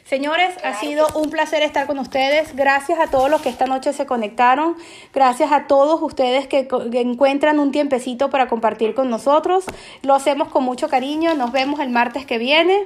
Señores, 0.07 0.55
ha 0.63 0.73
sido 0.79 1.05
un 1.15 1.29
placer 1.29 1.63
estar 1.63 1.85
con 1.85 1.99
ustedes. 1.99 2.55
Gracias 2.55 2.97
a 2.97 3.07
todos 3.07 3.29
los 3.29 3.41
que 3.41 3.49
esta 3.49 3.65
noche 3.65 3.91
se 3.91 4.05
conectaron. 4.05 4.77
Gracias 5.13 5.51
a 5.51 5.67
todos 5.67 6.01
ustedes 6.01 6.47
que, 6.47 6.69
encuentran 6.93 7.59
un 7.59 7.73
tiempecito 7.73 8.29
para 8.29 8.47
compartir 8.47 8.95
con 8.95 9.09
nosotros. 9.09 9.65
Lo 10.03 10.15
hacemos 10.15 10.47
con 10.47 10.63
mucho 10.63 10.87
cariño. 10.87 11.33
Nos 11.33 11.51
vemos 11.51 11.81
el 11.81 11.89
martes 11.89 12.25
que 12.25 12.37
viene 12.37 12.85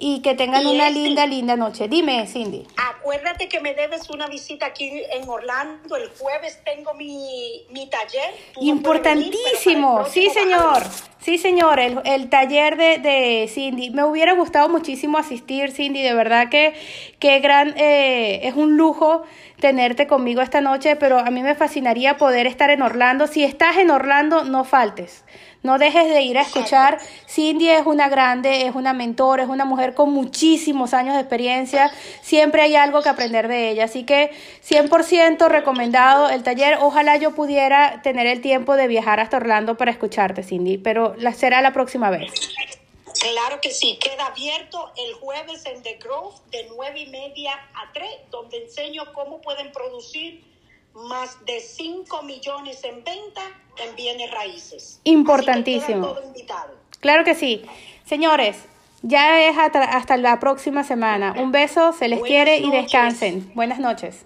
y 0.00 0.22
que 0.22 0.34
tengan 0.34 0.64
una 0.66 0.90
linda, 0.90 1.26
linda 1.26 1.56
noche. 1.56 1.88
Dime, 1.88 2.26
Cindy. 2.28 2.64
Acuérdate 2.76 3.48
que 3.48 3.60
me 3.60 3.74
debes 3.74 4.08
una 4.10 4.28
visita 4.28 4.66
aquí 4.66 5.02
en 5.10 5.28
Orlando. 5.28 5.96
El 5.96 6.08
jueves 6.10 6.60
tengo 6.64 6.94
mi, 6.94 7.66
mi 7.70 7.88
taller. 7.88 8.32
Importantísimo, 8.60 10.04
sí, 10.06 10.30
señor. 10.30 10.84
Sí, 11.20 11.36
señor, 11.36 11.80
el, 11.80 12.00
el 12.04 12.30
taller 12.30 12.76
de, 12.76 12.98
de, 12.98 13.48
Cindy. 13.48 13.90
Me 13.90 14.04
hubiera 14.04 14.34
gustado 14.34 14.68
muchísimo 14.68 15.18
asistir, 15.18 15.72
Cindy. 15.72 16.00
De 16.00 16.14
verdad 16.14 16.48
que, 16.48 16.74
que 17.18 17.40
gran, 17.40 17.74
eh, 17.76 18.40
es 18.44 18.54
un 18.54 18.76
lujo 18.76 19.24
tenerte 19.58 20.06
conmigo 20.06 20.40
esta 20.40 20.60
noche, 20.60 20.94
pero 20.94 21.18
a 21.18 21.30
mí 21.30 21.42
me 21.42 21.56
fascinaría 21.56 22.16
poder 22.16 22.46
estar 22.46 22.70
en 22.70 22.82
Orlando. 22.82 23.26
Si 23.26 23.42
estás 23.42 23.78
en 23.78 23.90
Orlando, 23.90 24.44
no 24.44 24.64
faltes. 24.64 25.24
No 25.62 25.78
dejes 25.78 26.08
de 26.08 26.22
ir 26.22 26.38
a 26.38 26.42
escuchar. 26.42 26.98
Cindy 27.28 27.68
es 27.68 27.84
una 27.84 28.08
grande, 28.08 28.66
es 28.66 28.74
una 28.74 28.92
mentora, 28.92 29.42
es 29.42 29.48
una 29.48 29.64
mujer 29.64 29.94
con 29.94 30.12
muchísimos 30.12 30.94
años 30.94 31.14
de 31.14 31.20
experiencia. 31.20 31.92
Siempre 32.22 32.62
hay 32.62 32.76
algo 32.76 33.02
que 33.02 33.08
aprender 33.08 33.48
de 33.48 33.70
ella. 33.70 33.84
Así 33.84 34.04
que 34.04 34.30
100% 34.64 35.48
recomendado 35.48 36.28
el 36.30 36.42
taller. 36.44 36.78
Ojalá 36.80 37.16
yo 37.16 37.34
pudiera 37.34 38.02
tener 38.02 38.26
el 38.26 38.40
tiempo 38.40 38.76
de 38.76 38.86
viajar 38.86 39.18
hasta 39.18 39.38
Orlando 39.38 39.76
para 39.76 39.90
escucharte, 39.90 40.42
Cindy, 40.42 40.78
pero 40.78 41.14
la, 41.16 41.32
será 41.32 41.60
la 41.60 41.72
próxima 41.72 42.10
vez. 42.10 42.30
Claro 43.20 43.60
que 43.60 43.72
sí, 43.72 43.98
queda 44.00 44.26
abierto 44.26 44.92
el 44.96 45.14
jueves 45.14 45.66
en 45.66 45.82
The 45.82 45.94
Grove 45.94 46.36
de 46.52 46.68
nueve 46.68 47.00
y 47.00 47.06
media 47.06 47.52
a 47.74 47.92
3, 47.92 48.08
donde 48.30 48.62
enseño 48.62 49.12
cómo 49.12 49.40
pueden 49.40 49.72
producir 49.72 50.44
más 51.06 51.44
de 51.44 51.60
5 51.60 52.22
millones 52.22 52.82
en 52.84 53.04
venta 53.04 53.42
en 53.76 53.94
bienes 53.96 54.30
raíces. 54.30 55.00
Importantísimo. 55.04 56.16
Claro 57.00 57.24
que 57.24 57.34
sí. 57.34 57.62
Señores, 58.04 58.56
ya 59.02 59.48
es 59.48 59.56
hasta, 59.56 59.82
hasta 59.82 60.16
la 60.16 60.40
próxima 60.40 60.82
semana. 60.84 61.34
Un 61.38 61.52
beso, 61.52 61.92
se 61.92 62.08
les 62.08 62.20
quiere 62.20 62.58
y 62.58 62.70
descansen. 62.70 63.52
Buenas 63.54 63.78
noches. 63.78 64.24